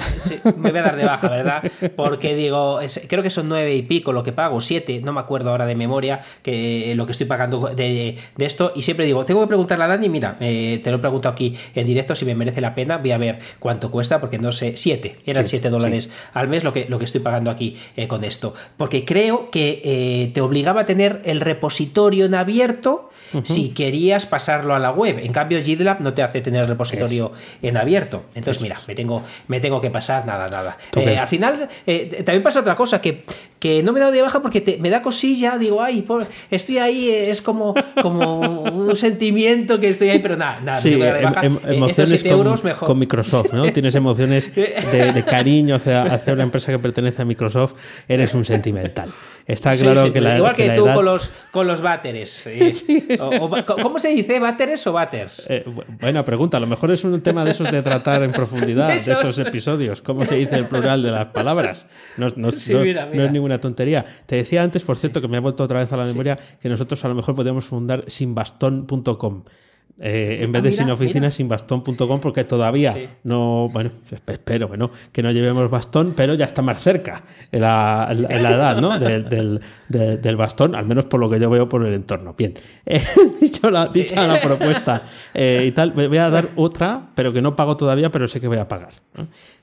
me 0.58 0.72
voy 0.72 0.80
a 0.80 0.84
dar 0.84 0.96
de 0.96 1.06
baja, 1.06 1.30
¿verdad? 1.30 1.72
Porque 1.96 2.36
digo, 2.36 2.80
creo 3.08 3.24
que 3.24 3.30
son 3.30 3.50
nueve 3.50 3.76
y 3.76 3.82
pico 3.82 4.12
lo 4.12 4.24
que 4.24 4.32
pago, 4.32 4.62
siete, 4.62 5.02
no 5.04 5.14
me 5.14 5.20
acuerdo 5.20 5.52
ahora 5.52 5.66
de 5.66 5.76
memoria, 5.76 6.22
que 6.42 6.57
eh, 6.58 6.96
lo 6.96 7.06
que 7.06 7.12
estoy 7.12 7.28
pagando 7.28 7.60
de, 7.76 8.18
esto. 8.38 8.72
Y 8.76 8.82
siempre 8.82 9.06
digo, 9.06 9.26
tengo 9.26 9.42
que 9.42 9.48
preguntarle 9.48 9.86
a 9.86 9.88
Dani, 9.88 10.10
mira, 10.10 10.38
eh, 10.40 10.80
te 10.84 10.92
lo 10.92 11.00
pregunto 11.00 11.30
aquí 11.30 11.56
en 11.76 11.86
directo 11.86 12.16
si 12.16 12.26
me 12.26 12.36
merece 12.36 12.62
la 12.62 12.74
pena. 12.76 12.98
Voy 12.98 13.12
a 13.12 13.18
ver 13.18 13.40
cuánto 13.60 13.92
cuesta, 13.92 14.20
porque 14.20 14.38
no 14.38 14.52
sé, 14.52 14.76
7, 14.76 15.20
eran 15.26 15.46
7 15.46 15.70
dólares 15.70 16.10
al 16.34 16.48
mes 16.48 16.64
lo 16.64 16.74
que, 16.74 16.86
lo 16.90 17.00
que 17.00 17.06
estoy 17.06 17.22
pagando 17.22 17.52
aquí 17.52 17.78
eh, 17.96 18.08
con 18.08 18.24
esto. 18.24 18.54
Porque 18.78 19.06
creo 19.06 19.52
que 19.52 20.32
te 20.34 20.42
obligaba 20.42 20.82
a 20.82 20.86
tener 20.86 21.22
el 21.26 21.40
repositorio 21.40 22.26
en 22.26 22.36
abierto 22.36 23.10
si 23.44 23.70
querías 23.70 24.26
pasarlo 24.26 24.74
a 24.74 24.80
la 24.80 24.92
web. 24.92 25.20
En 25.20 25.34
cambio, 25.34 25.62
GitLab 25.62 26.00
no 26.00 26.14
te 26.14 26.24
hace 26.24 26.40
tener 26.40 26.62
el 26.62 26.68
repositorio 26.68 27.34
en 27.62 27.76
abierto. 27.76 28.24
Entonces, 28.36 28.64
mira, 28.64 28.78
me 28.88 28.96
tengo, 28.96 29.24
me 29.48 29.60
tengo 29.60 29.82
que 29.82 29.90
pasar, 29.90 30.26
nada, 30.26 30.48
nada. 30.48 30.78
al 31.22 31.28
final, 31.28 31.70
también 31.86 32.44
pasa 32.44 32.62
otra 32.62 32.76
cosa, 32.76 33.02
que, 33.02 33.26
que 33.60 33.84
no 33.84 33.92
me 33.92 34.00
he 34.00 34.02
dado 34.02 34.12
de 34.12 34.22
baja 34.22 34.42
porque 34.42 34.78
me 34.80 34.90
da 34.90 35.02
cosilla, 35.02 35.58
digo, 35.58 35.82
ay, 35.82 36.06
estoy 36.52 36.78
ahí, 36.78 37.10
es 37.10 37.42
como, 37.42 37.74
como 38.02 38.40
un 38.72 38.96
sentimiento 38.96 39.80
que 39.80 39.90
estoy 39.90 40.10
ahí, 40.10 40.20
pero 40.20 40.38
nada, 40.38 40.60
nada. 40.64 40.80
Sí, 40.80 40.94
em, 40.94 41.00
em, 41.42 41.60
emociones 41.66 42.24
con, 42.80 43.00
Microsoft, 43.00 43.54
¿no? 43.54 43.72
Tienes 43.72 43.96
emociones 43.96 44.54
de, 44.56 45.24
cariño 45.28 45.76
hacia, 45.76 46.04
hacia, 46.04 46.34
una 46.34 46.44
empresa 46.44 46.72
que 46.72 46.80
pertenece 46.80 47.22
a 47.22 47.26
Microsoft, 47.26 47.74
eres 48.08 48.34
un 48.34 48.46
sentimental. 48.46 49.12
Está 49.48 49.78
claro 49.78 50.12
que 50.12 50.20
la 50.20 50.38
Igual 50.38 50.54
que, 50.54 50.72
tú 50.72 50.84
con 50.84 51.06
los, 51.06 51.30
con 51.52 51.68
los 51.68 51.82
váteres. 51.82 52.46
Eh, 52.58 53.64
¿Cómo 53.82 54.00
se 54.00 54.10
dice? 54.10 54.40
¿Váteres 54.40 54.86
o 54.88 54.94
váteres? 54.94 55.46
Eh, 55.50 55.64
buena 56.00 56.24
pregunta. 56.26 56.58
A 56.58 56.60
lo 56.60 56.68
mejor 56.68 56.92
es 56.92 57.04
un 57.04 57.22
tema 57.22 57.46
de 57.46 57.52
esos 57.52 57.72
de 57.72 57.82
tratar 57.82 58.24
en 58.24 58.32
profundidad, 58.32 58.90
de 58.90 58.96
esos 58.96 59.38
episodios. 59.40 60.02
¿Cómo 60.02 60.26
se 60.26 60.36
dice 60.36 60.56
el 60.56 60.66
plural 60.66 61.02
de 61.02 61.12
las 61.12 61.28
palabras? 61.28 61.88
No, 62.18 62.28
no, 62.36 62.50
no 62.50 63.24
es 63.24 63.32
ninguna 63.48 63.62
tontería. 63.62 64.06
Te 64.26 64.36
decía 64.36 64.64
antes, 64.64 64.84
por 64.84 64.98
cierto, 64.98 65.22
que 65.22 65.28
me 65.28 65.38
ha 65.38 65.42
vuelto 65.42 65.64
otra 65.64 65.80
vez 65.80 65.92
a 65.94 65.98
la 65.98 66.06
memoria, 66.06 66.38
que 66.60 66.70
nosotros 66.70 67.04
a 67.06 67.08
lo 67.08 67.16
mejor 67.16 67.36
podríamos 67.36 67.66
fundar 67.66 68.04
sinbastón.com. 68.08 69.44
Eh, 70.00 70.44
en 70.44 70.52
vez 70.52 70.62
de 70.62 70.72
sin 70.72 70.92
oficina, 70.92 71.32
sin 71.32 71.48
bastón.com, 71.48 72.20
porque 72.20 72.44
todavía 72.44 73.18
no, 73.24 73.68
bueno, 73.74 73.90
espero 74.28 74.68
bueno, 74.68 74.92
que 75.12 75.24
no 75.24 75.32
llevemos 75.32 75.72
bastón, 75.72 76.14
pero 76.16 76.36
ya 76.36 76.46
está 76.46 76.62
más 76.62 76.84
cerca 76.84 77.24
en 77.52 77.62
la, 77.62 78.08
edad 78.12 78.80
¿no? 78.80 79.00
del, 79.00 80.36
bastón, 80.38 80.76
al 80.76 80.86
menos 80.86 81.06
por 81.06 81.20
lo 81.20 81.28
que 81.32 81.40
yo 81.40 81.50
veo 81.50 81.68
por 81.68 81.84
el 81.84 81.96
entorno. 81.96 82.36
Bien, 82.38 82.54
eh, 82.86 83.02
dicho 83.42 83.72
la, 83.72 83.88
dicha 83.88 84.28
la 84.28 84.40
propuesta 84.40 85.02
eh, 85.34 85.66
y 85.66 85.72
tal, 85.72 85.94
voy 85.94 86.18
a 86.18 86.30
dar 86.30 86.50
otra, 86.58 87.10
pero 87.16 87.34
que 87.34 87.42
no 87.42 87.56
pago 87.56 87.76
todavía, 87.76 88.12
pero 88.12 88.28
sé 88.28 88.40
que 88.40 88.48
voy 88.48 88.60
a 88.60 88.68
pagar. 88.68 88.94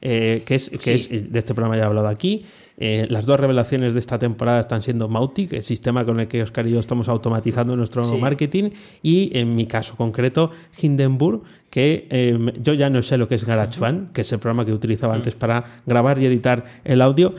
que 0.01 0.43
es, 0.49 0.69
que 0.71 0.95
es, 0.95 1.33
de 1.33 1.39
este 1.39 1.55
programa 1.55 1.77
ya 1.77 1.85
he 1.85 1.87
hablado 1.87 2.09
aquí. 2.09 2.45
Eh, 2.77 3.07
las 3.09 3.25
dos 3.25 3.39
revelaciones 3.39 3.95
de 3.95 4.01
esta 4.01 4.19
temporada 4.19 4.59
están 4.59 4.83
siendo 4.83 5.09
Mautic, 5.09 5.53
el 5.53 5.63
sistema 5.63 6.05
con 6.05 6.19
el 6.19 6.27
que 6.27 6.43
Oscar 6.43 6.67
y 6.67 6.73
yo 6.73 6.81
estamos 6.81 7.09
automatizando 7.09 7.77
nuestro 7.77 8.05
marketing, 8.19 8.71
y 9.03 9.31
en 9.39 9.55
mi 9.55 9.67
caso 9.67 9.95
concreto, 9.97 10.51
Hindenburg, 10.81 11.43
que 11.71 12.07
em, 12.11 12.53
yo 12.63 12.75
ya 12.75 12.91
no 12.91 13.03
sé 13.03 13.17
lo 13.17 13.27
que 13.29 13.35
es 13.35 13.45
GarageBand, 13.45 14.13
que 14.13 14.21
es 14.21 14.33
el 14.33 14.39
programa 14.39 14.65
que 14.65 14.73
utilizaba 14.73 15.15
antes 15.15 15.35
para 15.35 15.65
grabar 15.87 16.19
y 16.21 16.27
editar 16.27 16.65
el 16.85 17.01
audio, 17.01 17.35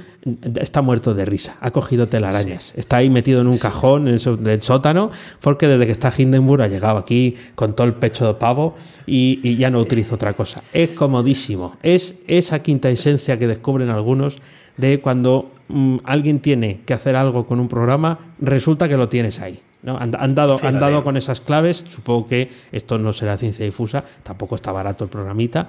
está 0.55 0.81
muerto 0.81 1.13
de 1.13 1.25
risa, 1.25 1.57
ha 1.61 1.71
cogido 1.71 2.07
telarañas, 2.07 2.73
está 2.75 2.97
ahí 2.97 3.09
metido 3.09 3.41
en 3.41 3.47
un 3.47 3.57
cajón 3.57 4.07
en 4.07 4.15
el 4.15 4.43
del 4.43 4.61
sótano, 4.61 5.11
porque 5.41 5.67
desde 5.67 5.85
que 5.85 5.91
está 5.91 6.13
Hindenburg 6.17 6.63
ha 6.63 6.67
llegado 6.67 6.97
aquí 6.97 7.35
con 7.55 7.75
todo 7.75 7.87
el 7.87 7.93
pecho 7.93 8.27
de 8.27 8.33
pavo 8.33 8.75
y, 9.05 9.39
y 9.43 9.57
ya 9.57 9.69
no 9.69 9.79
utilizo 9.79 10.15
otra 10.15 10.33
cosa. 10.33 10.63
Es 10.73 10.91
comodísimo, 10.91 11.77
es 11.81 12.19
esa 12.27 12.59
quinta 12.59 12.89
esencia 12.89 13.39
que 13.39 13.47
descubren 13.47 13.89
algunos 13.89 14.41
de 14.77 14.99
cuando 14.99 15.51
mm, 15.67 15.97
alguien 16.03 16.39
tiene 16.39 16.81
que 16.85 16.93
hacer 16.93 17.15
algo 17.15 17.45
con 17.45 17.59
un 17.59 17.67
programa, 17.67 18.19
resulta 18.39 18.87
que 18.87 18.97
lo 18.97 19.09
tienes 19.09 19.39
ahí. 19.39 19.59
¿no? 19.83 19.97
Han, 19.97 20.13
han 20.17 20.33
dado, 20.33 20.59
han 20.63 20.79
dado 20.79 21.03
con 21.03 21.15
esas 21.15 21.41
claves. 21.41 21.83
Supongo 21.87 22.27
que 22.27 22.49
esto 22.71 22.97
no 22.97 23.13
será 23.13 23.37
ciencia 23.37 23.63
difusa. 23.63 24.03
Tampoco 24.23 24.55
está 24.55 24.71
barato 24.71 25.03
el 25.03 25.09
programita. 25.09 25.67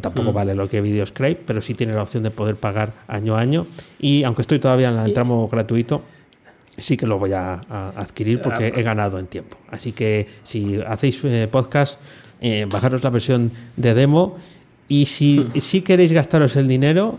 Tampoco 0.00 0.32
vale 0.32 0.54
lo 0.54 0.68
que 0.68 0.80
Videoscribe, 0.80 1.40
pero 1.44 1.60
sí 1.60 1.74
tiene 1.74 1.92
la 1.92 2.02
opción 2.02 2.22
de 2.22 2.30
poder 2.30 2.56
pagar 2.56 2.92
año 3.08 3.36
a 3.36 3.40
año. 3.40 3.66
Y 3.98 4.22
aunque 4.22 4.42
estoy 4.42 4.60
todavía 4.60 4.90
en 4.90 4.98
el 4.98 5.12
tramo 5.12 5.48
gratuito, 5.48 6.02
sí 6.78 6.96
que 6.96 7.06
lo 7.06 7.18
voy 7.18 7.32
a, 7.32 7.60
a 7.68 7.88
adquirir 7.96 8.40
porque 8.40 8.72
he 8.74 8.82
ganado 8.82 9.18
en 9.18 9.26
tiempo. 9.26 9.58
Así 9.68 9.92
que 9.92 10.28
si 10.44 10.80
hacéis 10.86 11.20
eh, 11.24 11.48
podcast, 11.50 11.98
eh, 12.40 12.66
bajaros 12.70 13.02
la 13.02 13.10
versión 13.10 13.50
de 13.76 13.94
demo. 13.94 14.36
Y 14.88 15.06
si, 15.06 15.46
si 15.56 15.82
queréis 15.82 16.12
gastaros 16.12 16.56
el 16.56 16.68
dinero, 16.68 17.18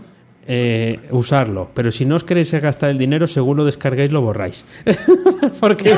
eh, 0.50 0.98
usarlo. 1.10 1.70
Pero 1.74 1.92
si 1.92 2.06
no 2.06 2.16
os 2.16 2.24
queréis 2.24 2.50
gastar 2.52 2.88
el 2.88 2.96
dinero, 2.96 3.26
según 3.26 3.58
lo 3.58 3.64
descarguéis, 3.66 4.10
lo 4.10 4.22
borráis. 4.22 4.64
Porque 5.60 5.94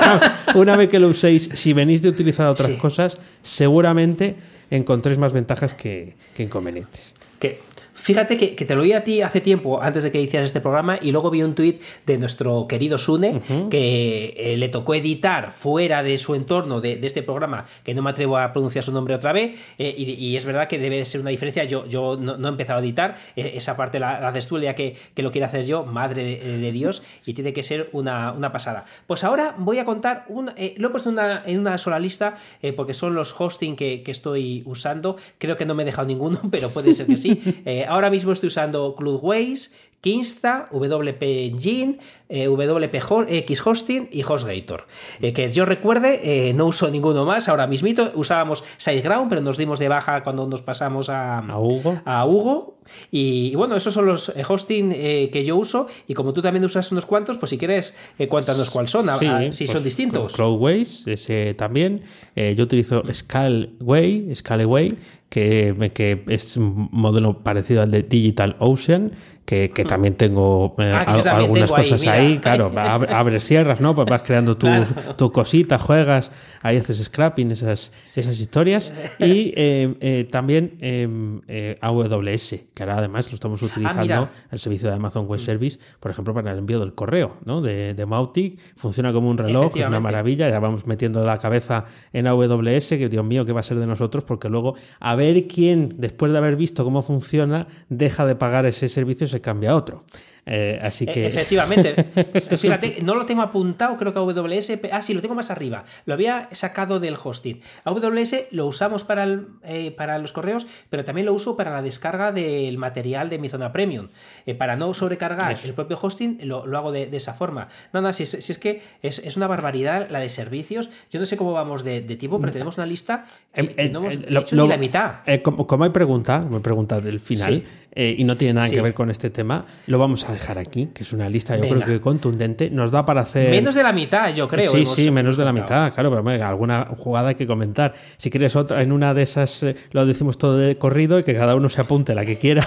una, 0.57 0.75
vez 0.77 0.89
que 0.89 0.99
lo 0.99 1.07
uséis, 1.07 1.51
si 1.55 1.73
venís 1.73 2.03
de 2.03 2.09
utilizar 2.09 2.49
otras 2.49 2.73
cosas, 2.73 3.17
seguramente 3.43 4.35
encontréis 4.71 5.19
más 5.19 5.33
ventajas 5.33 5.73
que, 5.73 6.17
que 6.35 6.43
inconvenientes. 6.43 7.15
Que 7.39 7.61
Fíjate 8.01 8.39
que, 8.39 8.65
te 8.65 8.75
lo 8.75 8.81
oí 8.81 8.95
a 8.95 9.03
ti 9.03 9.21
hace 9.21 9.43
tiempo, 9.43 9.83
antes 9.83 10.03
de 10.03 10.11
que 10.11 10.21
hicieras 10.23 10.47
este 10.47 10.63
programa, 10.63 10.99
y 11.03 11.13
luego 11.13 11.31
vi 11.31 11.43
un 11.43 11.55
tuit 11.55 11.83
de 12.07 12.17
nuestro 12.17 12.67
querido 12.67 12.97
Sune, 12.97 13.43
que 13.71 14.35
eh, 14.39 14.57
le 14.57 14.71
tocó 14.71 14.95
editar 14.95 15.53
fuera 15.53 16.03
de 16.03 16.17
su 16.17 16.35
entorno 16.35 16.81
de, 16.81 16.99
este 17.03 17.23
programa, 17.23 17.67
que 17.85 17.93
no 17.93 18.01
me 18.01 18.09
atrevo 18.09 18.39
a 18.39 18.55
pronunciar 18.55 18.85
su 18.85 18.93
nombre 18.93 19.15
otra 19.15 19.35
vez, 19.35 19.55
eh, 19.77 19.95
y, 19.99 20.35
es 20.35 20.47
verdad 20.47 20.67
que 20.67 20.79
debe 20.79 20.97
de 20.97 21.05
ser 21.05 21.21
una 21.21 21.29
diferencia. 21.29 21.65
Yo, 21.65 21.85
yo 21.87 22.17
no, 22.17 22.35
he 22.43 22.51
empezado 22.51 22.79
a 22.79 22.83
editar, 22.83 23.19
eh, 23.37 23.53
esa 23.57 23.77
parte 23.77 23.99
la, 23.99 24.27
haces 24.27 24.49
tú, 24.49 24.59
ya 24.59 24.75
que, 24.75 24.97
lo 25.17 25.31
quiero 25.31 25.47
hacer 25.47 25.67
yo, 25.67 25.85
madre 25.85 26.39
de, 26.39 26.73
Dios, 26.73 27.03
y 27.27 27.35
tiene 27.35 27.53
que 27.53 27.63
ser 27.63 27.91
una, 27.93 28.51
pasada. 28.51 28.87
Pues 29.07 29.25
ahora 29.25 29.55
voy 29.59 29.79
a 29.79 29.85
contar, 29.85 30.25
un, 30.29 30.47
lo 30.77 30.89
he 30.89 30.91
puesto 30.91 31.11
en 31.45 31.61
una 31.61 31.77
sola 31.77 31.99
lista, 31.99 32.37
porque 32.77 32.95
son 32.95 33.15
los 33.15 33.39
hosting 33.39 33.77
que, 33.77 34.03
que, 34.03 34.11
estoy 34.11 34.63
usando. 34.65 35.17
Creo 35.37 35.59
que 35.59 35.67
no 35.67 35.75
me 35.75 35.83
he 35.83 35.87
dejado 35.87 36.09
ninguno, 36.09 36.41
pero 36.51 36.71
puede 36.71 36.95
ser 36.95 37.07
que 37.07 37.19
sí. 37.19 37.43
Ahora 37.91 38.09
mismo 38.11 38.33
estoy 38.33 38.47
usando 38.49 38.95
Cloudways, 38.95 39.75
Kinsta, 40.01 40.69
WP 40.73 41.23
Engine, 41.23 41.99
eh, 42.31 42.47
WP 42.47 42.95
X 43.29 43.67
Hosting 43.67 44.09
y 44.11 44.23
HostGator. 44.23 44.87
Eh, 45.21 45.35
que 45.35 45.51
yo 45.51 45.67
recuerde, 45.67 46.21
eh, 46.49 46.55
no 46.55 46.67
uso 46.67 46.91
ninguno 46.91 47.27
más 47.27 47.49
ahora 47.49 47.67
mismito. 47.67 48.11
Usábamos 48.15 48.65
SiteGround, 48.79 49.29
pero 49.29 49.43
nos 49.43 49.59
dimos 49.59 49.79
de 49.79 49.89
baja 49.89 50.23
cuando 50.23 50.47
nos 50.47 50.63
pasamos 50.63 51.11
a, 51.11 51.43
Hugo. 51.59 52.01
A 52.07 52.25
Hugo. 52.25 52.79
Y, 53.11 53.55
bueno, 53.57 53.77
esos 53.77 53.93
son 53.93 54.07
los 54.07 54.33
hosting 54.49 54.91
que 54.91 55.45
yo 55.45 55.57
uso. 55.57 55.87
Y 56.09 56.15
como 56.15 56.33
tú 56.33 56.41
también 56.41 56.65
usas 56.65 56.91
unos 56.91 57.05
cuantos, 57.05 57.37
pues 57.37 57.51
si 57.51 57.59
quieres, 57.59 57.95
cuéntanos 58.29 58.71
cuáles 58.71 58.91
son, 58.91 59.07
si 59.53 59.67
son 59.67 59.75
pues, 59.75 59.85
distintos. 59.85 60.33
Cloudways, 60.33 61.07
ese 61.07 61.55
también. 61.55 62.03
yo 62.35 62.65
utilizo 62.65 63.05
Scaleway, 63.13 64.35
Scaleway 64.35 64.97
que, 65.31 65.93
que 65.95 66.25
es 66.29 66.57
un 66.57 66.91
modelo 66.93 67.39
parecido 67.39 67.83
al 67.83 67.91
de 67.91 68.03
Digital 68.03 68.57
Ocean 68.59 69.13
que, 69.51 69.73
que 69.73 69.85
también 69.85 70.15
tengo 70.15 70.77
eh, 70.79 70.93
ah, 70.95 71.23
algunas 71.35 71.73
cosas 71.73 72.07
ahí, 72.07 72.39
claro, 72.39 72.71
abres, 72.77 73.45
cierras, 73.45 73.81
¿no? 73.81 73.97
Pues 73.97 74.07
vas 74.09 74.23
creando 74.23 74.57
tu, 74.57 74.69
tu, 75.17 75.33
cosita, 75.33 75.77
juegas, 75.77 76.31
ahí 76.63 76.77
haces 76.77 77.03
scrapping, 77.03 77.51
esas, 77.51 77.91
esas 78.05 78.39
historias. 78.39 78.93
Y 79.19 79.53
eh, 79.57 79.95
eh, 80.01 80.29
también 80.31 80.79
em, 80.81 81.41
AWS, 81.81 82.55
que 82.75 82.83
ahora 82.83 82.99
además 82.99 83.31
lo 83.31 83.35
estamos 83.35 83.63
ah, 83.63 83.67
utilizando, 83.67 84.29
el 84.51 84.59
servicio 84.59 84.89
de 84.89 84.95
Amazon 84.95 85.27
Web 85.27 85.41
Service, 85.41 85.79
por 85.99 86.11
ejemplo, 86.11 86.33
para 86.33 86.53
el 86.53 86.59
envío 86.59 86.79
del 86.79 86.95
correo, 86.95 87.37
¿no? 87.45 87.61
De, 87.61 87.93
de 87.95 88.07
Mautic, 88.07 88.59
funciona 88.77 89.13
como 89.13 89.29
un 89.29 89.37
reloj, 89.37 89.77
es 89.77 89.87
una 89.87 90.01
maravilla, 90.01 90.49
ya 90.49 90.59
vamos 90.61 90.87
metiendo 90.87 91.25
la 91.25 91.39
cabeza 91.39 91.87
en 92.13 92.29
AWS, 92.29 92.89
que 92.91 93.09
Dios 93.09 93.25
mío, 93.25 93.45
¿qué 93.45 93.53
va 93.53 93.61
a 93.61 93.65
ser 93.65 93.79
de 93.79 93.87
nosotros? 93.87 94.25
Porque 94.25 94.49
luego, 94.49 94.75
a 95.01 95.17
ver 95.17 95.47
quién, 95.49 95.97
después 95.99 96.31
de 96.33 96.39
haber 96.39 96.57
visto 96.57 96.85
cómo 96.85 97.03
funciona, 97.03 97.67
deja 97.89 98.25
de 98.25 98.37
pagar 98.37 98.65
ese 98.65 98.89
servicio, 98.89 99.27
se 99.27 99.40
cambia 99.41 99.71
a 99.71 99.77
otro. 99.77 100.05
Eh, 100.47 100.79
así 100.83 101.05
e, 101.07 101.13
que... 101.13 101.27
Efectivamente. 101.27 101.95
Fíjate, 102.59 102.99
no 103.03 103.15
lo 103.15 103.27
tengo 103.27 103.43
apuntado, 103.43 103.97
creo 103.97 104.13
que 104.13 104.19
AWS. 104.19 104.73
Ah, 104.93 105.03
sí, 105.03 105.15
lo 105.15 105.21
tengo 105.21 105.35
más 105.35 105.51
arriba. 105.51 105.85
Lo 106.07 106.15
había 106.15 106.49
sacado 106.53 107.01
del 107.01 107.17
hosting. 107.23 107.61
AWS 107.85 108.49
lo 108.51 108.67
usamos 108.67 109.05
para, 109.05 109.27
eh, 109.65 109.93
para 109.93 110.19
los 110.19 110.33
correos, 110.33 110.67
pero 110.89 111.05
también 111.05 111.27
lo 111.27 111.35
uso 111.35 111.57
para 111.57 111.71
la 111.71 111.83
descarga 111.83 112.33
del 112.33 112.79
material 112.79 113.29
de 113.29 113.39
mi 113.39 113.49
zona 113.49 113.73
premium. 113.73 114.09
Eh, 114.47 114.55
para 114.55 114.77
no 114.77 114.93
sobrecargar 114.95 115.55
el 115.65 115.75
propio 115.75 115.99
hosting, 116.01 116.41
lo, 116.43 116.65
hago 116.77 116.93
de, 116.93 117.09
esa 117.13 117.35
forma. 117.35 117.69
No, 117.93 118.01
no, 118.01 118.13
si 118.13 118.25
es, 118.25 118.59
que 118.59 118.83
es, 119.03 119.37
una 119.37 119.47
barbaridad 119.47 120.09
la 120.11 120.19
de 120.21 120.29
servicios. 120.29 120.91
Yo 121.13 121.21
no 121.21 121.27
sé 121.27 121.37
cómo 121.37 121.53
vamos 121.53 121.85
de, 121.85 122.01
tiempo, 122.03 122.41
pero 122.41 122.53
tenemos 122.53 122.77
una 122.77 122.87
lista 122.87 123.27
que, 123.55 123.89
no 123.89 124.01
hemos 124.01 124.15
hecho 124.15 124.57
ni 124.57 124.69
la 124.69 124.77
mitad. 124.77 125.21
como, 125.43 125.85
hay 125.85 125.91
pregunta, 125.91 126.41
me 126.41 126.61
pregunta 126.61 126.99
del 126.99 127.21
final, 127.21 127.65
y 127.95 128.25
no 128.25 128.37
tiene 128.37 128.55
nada 128.55 128.71
que 128.71 128.81
ver 128.81 128.95
con 128.95 129.11
este 129.11 129.31
tema, 129.31 129.65
lo 129.87 129.99
vamos 129.99 130.29
a 130.29 130.33
dejar 130.33 130.59
aquí, 130.59 130.87
que 130.95 131.03
es 131.03 131.13
una 131.13 131.29
lista 131.29 131.57
yo 131.57 131.69
creo 131.69 131.85
que 131.85 132.01
contundente. 132.01 132.71
Nos 132.71 132.91
da 132.91 133.05
para 133.05 133.23
hacer... 133.23 133.51
Menos 133.51 133.75
de 133.75 133.83
la 133.83 133.93
mitad, 133.93 134.33
yo 134.35 134.47
creo. 134.49 134.71
Sí, 134.71 134.87
sí, 134.87 135.11
menos 135.11 135.37
de 135.37 135.45
la 135.45 135.53
mitad, 135.53 135.93
claro, 135.93 136.11
pero 136.11 136.45
alguna 136.45 136.87
jugada 136.97 137.31
hay 137.31 137.35
que 137.35 137.47
comentar. 137.47 137.95
Si 138.17 138.31
quieres 138.31 138.57
otra, 138.57 138.83
en 138.83 138.93
una 138.93 139.15
de 139.15 139.23
esas 139.23 139.63
eh, 139.63 139.77
lo 139.93 140.07
decimos 140.07 140.39
todo 140.39 140.57
de 140.57 140.77
corrido 140.77 141.19
y 141.19 141.25
que 141.25 141.35
cada 141.35 141.55
uno 141.55 141.69
se 141.69 141.81
apunte 141.81 142.15
la 142.15 142.25
que 142.25 142.39
quiera. 142.39 142.65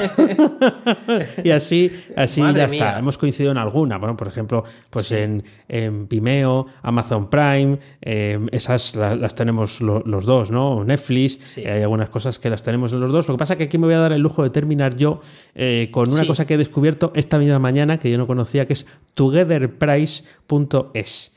y 1.44 1.52
así, 1.52 1.92
así 2.16 2.42
ya 2.42 2.66
está. 2.66 3.00
Hemos 3.00 3.18
coincidido 3.18 3.52
en 3.52 3.58
alguna, 3.58 3.98
bueno, 3.98 4.18
por 4.18 4.28
ejemplo, 4.28 4.64
pues 4.90 5.12
en, 5.12 5.44
en, 5.68 6.08
Vimeo, 6.08 6.68
Amazon 6.82 7.30
Prime, 7.30 7.80
em, 8.02 8.48
esas 8.52 8.96
las, 8.96 9.36
tenemos 9.36 9.82
los 9.82 10.26
dos, 10.26 10.52
¿no? 10.52 10.84
Netflix, 10.84 11.58
hay 11.58 11.82
algunas 11.82 12.10
cosas 12.10 12.40
que 12.40 12.50
las 12.50 12.64
tenemos 12.64 12.94
en 12.94 13.00
los 13.00 13.12
dos. 13.12 13.28
Lo 13.28 13.36
que 13.36 13.40
pasa 13.40 13.54
es 13.54 13.58
que 13.58 13.64
aquí 13.66 13.78
me 13.78 13.88
voy 13.88 13.96
a 13.96 14.00
dar 14.00 14.14
el 14.14 14.22
lujo 14.22 14.44
de 14.44 14.50
terminar 14.50 14.96
yo 14.96 15.13
eh, 15.56 15.88
con 15.92 16.12
una 16.12 16.26
cosa 16.26 16.46
que 16.46 16.56
he 16.56 16.58
descubierto 16.58 17.14
esta 17.16 17.40
misma 17.40 17.60
mañana 17.60 18.00
que 18.00 18.10
yo 18.10 18.18
no 18.18 18.28
conocía, 18.28 18.68
que 18.68 18.74
es 18.74 18.86
togetherprice.es, 19.14 21.32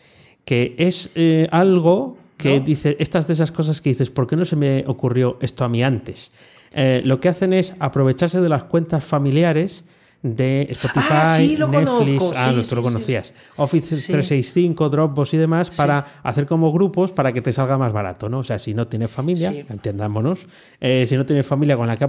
que 0.44 0.74
es 0.78 1.10
eh, 1.14 1.46
algo 1.50 2.18
que 2.36 2.60
dice, 2.60 2.96
estas 3.00 3.26
de 3.26 3.32
esas 3.32 3.52
cosas 3.52 3.80
que 3.80 3.90
dices, 3.90 4.10
¿por 4.10 4.26
qué 4.26 4.36
no 4.36 4.44
se 4.44 4.56
me 4.56 4.84
ocurrió 4.86 5.38
esto 5.40 5.64
a 5.64 5.68
mí 5.68 5.82
antes? 5.82 6.32
Eh, 6.72 7.02
lo 7.04 7.20
que 7.20 7.28
hacen 7.28 7.52
es 7.52 7.74
aprovecharse 7.78 8.40
de 8.40 8.48
las 8.48 8.64
cuentas 8.64 9.04
familiares 9.04 9.84
de 10.22 10.66
Spotify, 10.70 11.06
ah, 11.10 11.38
Netflix, 11.38 12.32
ah, 12.34 12.50
sí, 12.50 12.74
lo 12.74 12.82
conocías, 12.82 13.32
Office 13.56 13.88
365, 13.88 14.88
Dropbox 14.88 15.34
y 15.34 15.36
demás, 15.36 15.70
para 15.70 16.04
hacer 16.22 16.46
como 16.46 16.72
grupos 16.72 17.12
para 17.12 17.32
que 17.32 17.40
te 17.40 17.52
salga 17.52 17.78
más 17.78 17.92
barato, 17.92 18.28
¿no? 18.28 18.38
O 18.38 18.42
sea, 18.42 18.58
si 18.58 18.74
no 18.74 18.88
tienes 18.88 19.10
familia, 19.10 19.52
entendámonos, 19.68 20.46
eh, 20.80 21.06
si 21.08 21.16
no 21.16 21.26
tienes 21.26 21.46
familia 21.46 21.76
con 21.76 21.86
la 21.86 21.96
que, 21.96 22.08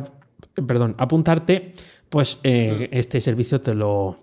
perdón, 0.65 0.95
apuntarte, 0.97 1.73
pues 2.09 2.39
eh, 2.43 2.89
este 2.91 3.21
servicio 3.21 3.61
te 3.61 3.73
lo, 3.73 4.19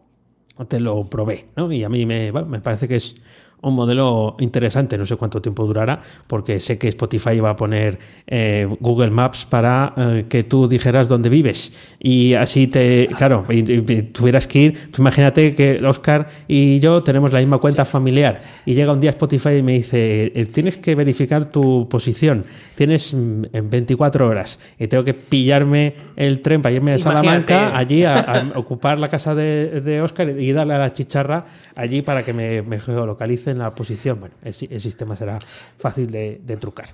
te 0.68 0.80
lo 0.80 1.04
provee, 1.04 1.46
¿no? 1.56 1.70
Y 1.70 1.84
a 1.84 1.88
mí 1.88 2.06
me, 2.06 2.32
me 2.32 2.60
parece 2.60 2.88
que 2.88 2.96
es 2.96 3.16
un 3.64 3.74
modelo 3.74 4.36
interesante, 4.38 4.98
no 4.98 5.06
sé 5.06 5.16
cuánto 5.16 5.40
tiempo 5.40 5.66
durará, 5.66 6.00
porque 6.26 6.60
sé 6.60 6.78
que 6.78 6.88
Spotify 6.88 7.40
va 7.40 7.50
a 7.50 7.56
poner 7.56 7.98
eh, 8.26 8.68
Google 8.80 9.10
Maps 9.10 9.44
para 9.44 9.94
eh, 9.96 10.26
que 10.28 10.44
tú 10.44 10.68
dijeras 10.68 11.08
dónde 11.08 11.28
vives. 11.28 11.72
Y 11.98 12.34
así 12.34 12.66
te, 12.66 13.08
claro, 13.16 13.44
y, 13.48 13.62
tuvieras 14.02 14.46
que 14.46 14.58
ir, 14.58 14.72
pues 14.90 14.98
imagínate 14.98 15.54
que 15.54 15.80
Oscar 15.84 16.28
y 16.48 16.80
yo 16.80 17.02
tenemos 17.02 17.32
la 17.32 17.40
misma 17.40 17.58
cuenta 17.58 17.84
familiar. 17.84 18.42
Y 18.66 18.74
llega 18.74 18.92
un 18.92 19.00
día 19.00 19.10
Spotify 19.10 19.56
y 19.56 19.62
me 19.62 19.72
dice, 19.72 20.32
eh, 20.34 20.46
tienes 20.46 20.76
que 20.76 20.94
verificar 20.94 21.50
tu 21.50 21.88
posición, 21.88 22.44
tienes 22.74 23.14
mm, 23.14 23.44
en 23.52 23.70
24 23.70 24.28
horas. 24.28 24.58
Y 24.78 24.86
tengo 24.86 25.04
que 25.04 25.14
pillarme 25.14 25.94
el 26.16 26.40
tren 26.40 26.62
para 26.62 26.74
irme 26.74 26.92
a 26.92 26.98
Salamanca, 26.98 27.76
allí 27.76 28.04
a, 28.04 28.52
ocupar 28.56 28.98
la 28.98 29.08
casa 29.08 29.34
de, 29.34 30.00
Oscar 30.02 30.28
y 30.28 30.52
darle 30.52 30.74
a 30.74 30.78
la 30.78 30.92
chicharra 30.92 31.46
allí 31.76 32.02
para 32.02 32.24
que 32.24 32.32
me, 32.32 32.62
me 32.62 32.80
geolocalice 32.80 33.53
en 33.54 33.60
la 33.60 33.74
posición, 33.74 34.20
bueno, 34.20 34.34
el, 34.42 34.52
sistema 34.54 35.16
será 35.16 35.38
fácil 35.78 36.10
de, 36.10 36.58
trucar. 36.60 36.88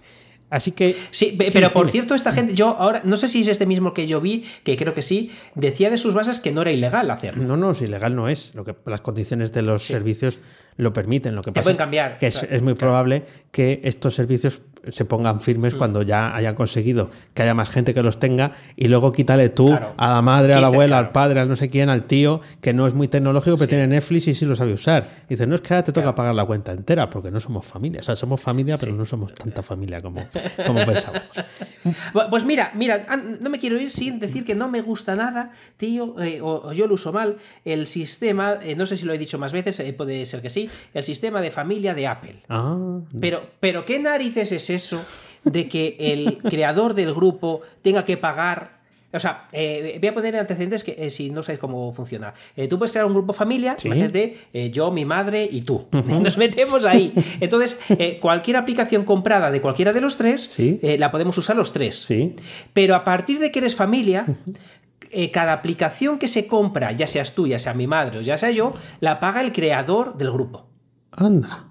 Así 0.49 0.73
que. 0.73 0.97
Sí, 1.13 1.39
pero 1.53 1.73
por 1.73 1.91
cierto, 1.91 2.15
esta 2.15 2.33
gente, 2.33 2.55
yo 2.55 2.69
ahora, 2.77 3.03
no 3.05 3.17
sé 3.17 3.29
si 3.29 3.43
es 3.43 3.49
este 3.49 3.67
mismo 3.67 3.95
que 3.95 4.09
yo 4.09 4.21
vi, 4.21 4.45
que 4.65 4.77
creo 4.77 4.95
que 4.95 5.03
sí, 5.03 5.31
decía 5.55 5.91
de 5.91 5.97
sus 5.97 6.13
bases 6.13 6.41
que 6.41 6.51
no 6.51 6.63
era 6.63 6.73
ilegal 6.73 7.11
hacerlo. 7.11 7.45
No, 7.45 7.57
no, 7.57 7.73
si 7.73 7.85
ilegal 7.85 8.17
no 8.17 8.29
es. 8.29 8.55
Lo 8.55 8.65
que, 8.65 8.75
las 8.87 9.01
condiciones 9.01 9.53
de 9.53 9.63
los 9.63 9.85
servicios 9.85 10.41
lo 10.77 10.93
permiten. 10.93 11.35
Lo 11.35 11.43
que 11.43 11.53
pasa 11.53 11.65
pueden 11.65 11.77
cambiar. 11.77 12.19
Que 12.19 12.27
es, 12.29 12.63
muy 12.63 12.75
probable 12.75 13.25
que 13.51 13.81
estos 13.85 14.15
servicios 14.15 14.63
se 14.89 15.05
pongan 15.05 15.41
firmes 15.41 15.75
cuando 15.75 16.03
ya 16.03 16.35
hayan 16.35 16.55
conseguido 16.55 17.11
que 17.35 17.43
haya 17.43 17.53
más 17.53 17.71
gente 17.71 17.93
que 17.93 18.03
los 18.03 18.19
tenga 18.19 18.53
y 18.77 18.89
luego 18.89 19.13
quítale 19.13 19.51
tú 19.51 19.69
Claro. 19.69 19.93
a 19.97 20.09
la 20.09 20.23
madre, 20.23 20.55
a 20.55 20.61
la 20.61 20.69
abuela, 20.69 20.99
al 20.99 21.11
padre, 21.11 21.41
al 21.41 21.49
no 21.49 21.57
sé 21.57 21.69
quién, 21.69 21.91
al 21.91 22.05
tío, 22.05 22.41
que 22.63 22.73
no 22.73 22.87
es 22.87 22.95
muy 22.95 23.09
tecnológico, 23.09 23.57
pero 23.57 23.69
tiene 23.69 23.87
Netflix 23.87 24.29
y 24.29 24.35
sí 24.35 24.47
lo 24.47 24.57
sabe 24.57 24.73
usar. 24.73 25.09
Y 25.27 25.31
dice, 25.31 25.47
no 25.47 25.55
es 25.55 25.61
que 25.61 25.75
ahora 25.75 25.85
te 25.85 25.93
toca 25.93 26.15
pagar 26.15 26.35
la 26.35 26.45
cuenta 26.47 26.73
entera, 26.73 27.11
porque 27.11 27.31
no 27.31 27.41
somos 27.41 27.67
familia. 27.67 28.01
O 28.01 28.03
sea, 28.03 28.17
somos 28.17 28.41
familia, 28.41 28.79
pero 28.79 28.93
no 28.93 29.05
somos 29.05 29.35
tanta 29.35 29.63
familia 29.63 30.01
como, 30.01 30.27
como 30.67 30.85
pensábamos. 30.87 31.29
Pues 32.31 32.45
mira, 32.45 32.73
mira, 32.75 33.07
no 33.41 33.49
me 33.49 33.59
quiero 33.59 33.81
ir 33.81 33.91
sin 33.91 34.21
decir 34.21 34.45
que 34.45 34.55
no 34.55 34.69
me 34.69 34.83
gusta 34.83 35.17
nada, 35.17 35.53
tío, 35.79 36.21
eh, 36.21 36.41
o, 36.43 36.69
o 36.69 36.73
yo 36.73 36.87
lo 36.87 36.95
uso 36.95 37.13
mal, 37.13 37.39
el 37.65 37.87
sistema, 37.87 38.59
eh, 38.63 38.75
no 38.77 38.85
sé 38.87 38.97
si 38.97 39.07
lo 39.07 39.13
he 39.15 39.19
dicho 39.19 39.39
más 39.39 39.53
veces, 39.53 39.81
eh, 39.81 39.93
puede 39.93 40.27
ser 40.27 40.43
que 40.43 40.51
sí, 40.51 40.60
el 40.93 41.05
sistema 41.05 41.41
de 41.41 41.51
familia 41.51 41.95
de 41.95 42.07
Apple. 42.07 42.37
Ah, 42.49 42.99
Pero, 43.21 43.43
pero 43.61 43.85
¿qué 43.85 43.99
narices 43.99 44.51
es 44.53 44.69
eso 44.71 45.01
de 45.45 45.69
que 45.69 45.97
el 45.99 46.39
creador 46.39 46.95
del 46.95 47.15
grupo 47.15 47.61
tenga 47.83 48.05
que 48.05 48.17
pagar? 48.17 48.81
O 49.13 49.19
sea, 49.19 49.49
eh, 49.51 49.97
voy 49.99 50.09
a 50.09 50.15
poner 50.15 50.37
antecedentes 50.37 50.85
que 50.85 50.95
eh, 50.97 51.11
si 51.11 51.31
no 51.31 51.43
sabéis 51.43 51.59
cómo 51.59 51.91
funciona. 51.91 52.33
Eh, 52.57 52.69
tú 52.69 52.79
puedes 52.79 52.93
crear 52.93 53.07
un 53.07 53.13
grupo 53.13 53.33
familia, 53.33 53.75
Sí. 53.77 53.89
imagínate, 53.89 54.37
yo, 54.73 54.93
mi 54.93 55.05
madre 55.05 55.49
y 55.51 55.63
tú. 55.63 55.87
Nos 55.93 56.39
metemos 56.39 56.85
ahí. 56.85 57.13
Entonces, 57.41 57.81
cualquier 58.21 58.57
aplicación 58.59 59.05
comprada 59.05 59.51
de 59.51 59.61
cualquiera 59.61 59.93
de 59.93 60.01
los 60.01 60.17
tres, 60.17 60.43
Sí. 60.45 60.79
la 60.97 61.11
podemos 61.11 61.37
usar 61.39 61.57
los 61.57 61.73
tres. 61.73 61.97
sí. 61.97 62.37
Pero 62.73 62.95
a 62.95 63.03
partir 63.03 63.41
de 63.41 63.51
que 63.51 63.59
eres 63.59 63.75
familia, 63.75 64.27
eh, 65.11 65.31
cada 65.31 65.53
aplicación 65.53 66.19
que 66.19 66.29
se 66.29 66.47
compra, 66.47 66.93
ya 66.93 67.07
seas 67.07 67.35
tú, 67.35 67.47
ya 67.47 67.59
sea 67.59 67.75
mi 67.75 67.87
madre 67.87 68.19
o 68.19 68.21
ya 68.21 68.37
sea 68.37 68.51
yo, 68.51 68.73
la 69.01 69.21
paga 69.21 69.41
el 69.43 69.53
creador 69.53 70.17
del 70.17 70.31
grupo. 70.31 70.67
Anda. 71.13 71.65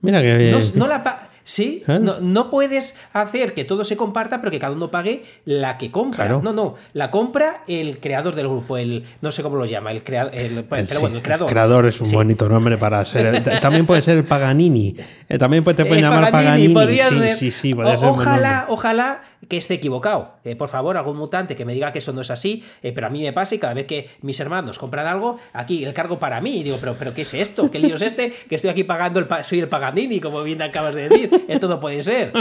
Mira 0.00 0.20
que. 0.22 0.50
No, 0.52 0.58
no 0.76 0.86
la 0.88 1.28
Sí, 1.44 1.82
¿Eh? 1.88 1.98
no, 2.00 2.20
no 2.20 2.50
puedes 2.50 2.96
hacer 3.12 3.52
que 3.52 3.64
todo 3.64 3.82
se 3.82 3.96
comparta, 3.96 4.38
pero 4.38 4.52
que 4.52 4.60
cada 4.60 4.74
uno 4.74 4.92
pague 4.92 5.24
la 5.44 5.76
que 5.76 5.90
compra. 5.90 6.26
Claro. 6.26 6.40
No, 6.40 6.52
no, 6.52 6.76
la 6.92 7.10
compra 7.10 7.64
el 7.66 7.98
creador 7.98 8.36
del 8.36 8.46
grupo, 8.46 8.76
el 8.76 9.04
no 9.22 9.32
sé 9.32 9.42
cómo 9.42 9.56
lo 9.56 9.64
llama, 9.64 9.90
el, 9.90 10.04
crea- 10.04 10.30
el- 10.32 10.64
pero 10.64 10.86
Sí, 10.86 10.96
bueno, 11.00 11.16
el 11.16 11.22
creador. 11.22 11.86
es 11.86 12.00
un 12.00 12.06
Sí. 12.06 12.14
bonito 12.14 12.48
nombre 12.48 12.78
para 12.78 13.04
ser. 13.04 13.42
t- 13.42 13.58
También 13.58 13.86
puede 13.86 14.02
ser 14.02 14.18
el 14.18 14.24
Paganini. 14.24 14.94
Eh, 15.28 15.36
También 15.36 15.64
te 15.64 15.74
pueden 15.74 15.98
Eh, 15.98 16.02
llamar 16.02 16.30
Paganini, 16.30 16.72
Paganini. 16.72 16.74
podría 16.74 17.08
sí, 17.08 17.18
ser. 17.18 17.36
sí, 17.36 17.50
sí, 17.50 17.74
podría 17.74 17.94
O- 17.94 17.98
ser 17.98 18.08
ojalá, 18.10 18.66
ojalá 18.68 19.22
que 19.48 19.56
esté 19.56 19.74
equivocado. 19.74 20.34
Eh, 20.44 20.56
por 20.56 20.68
favor, 20.68 20.96
algún 20.96 21.16
mutante 21.16 21.56
que 21.56 21.64
me 21.64 21.74
diga 21.74 21.92
que 21.92 21.98
eso 21.98 22.12
no 22.12 22.20
es 22.20 22.30
así, 22.30 22.62
eh, 22.82 22.92
pero 22.92 23.06
a 23.08 23.10
mí 23.10 23.22
me 23.22 23.32
pasa 23.32 23.54
y 23.54 23.58
cada 23.58 23.74
vez 23.74 23.86
que 23.86 24.08
mis 24.22 24.38
hermanos 24.40 24.78
compran 24.78 25.06
algo, 25.06 25.38
aquí 25.52 25.84
el 25.84 25.92
cargo 25.92 26.18
para 26.18 26.40
mí. 26.40 26.60
Y 26.60 26.62
digo, 26.62 26.76
pero, 26.80 26.94
pero 26.98 27.12
¿qué 27.14 27.22
es 27.22 27.34
esto? 27.34 27.70
¿Qué 27.70 27.78
lío 27.78 27.96
es 27.96 28.02
este? 28.02 28.32
Que 28.48 28.54
estoy 28.54 28.70
aquí 28.70 28.84
pagando, 28.84 29.18
el 29.18 29.26
pa- 29.26 29.44
soy 29.44 29.60
el 29.60 29.68
Paganini, 29.68 30.20
como 30.20 30.42
bien 30.42 30.62
acabas 30.62 30.94
de 30.94 31.08
decir. 31.08 31.44
Esto 31.48 31.68
no 31.68 31.80
puede 31.80 32.02
ser. 32.02 32.32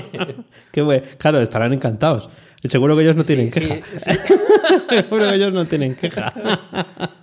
Qué 0.72 0.82
bueno. 0.82 1.04
Claro, 1.18 1.40
estarán 1.40 1.72
encantados. 1.72 2.28
Seguro 2.62 2.94
que 2.96 3.02
ellos 3.02 3.16
no 3.16 3.24
tienen 3.24 3.50
Sí, 3.52 3.60
queja. 3.60 3.86
sí, 3.98 4.10
sí. 4.28 4.34
Seguro 4.90 5.28
que 5.28 5.34
ellos 5.34 5.52
no 5.52 5.66
tienen 5.66 5.94
queja. 5.94 6.32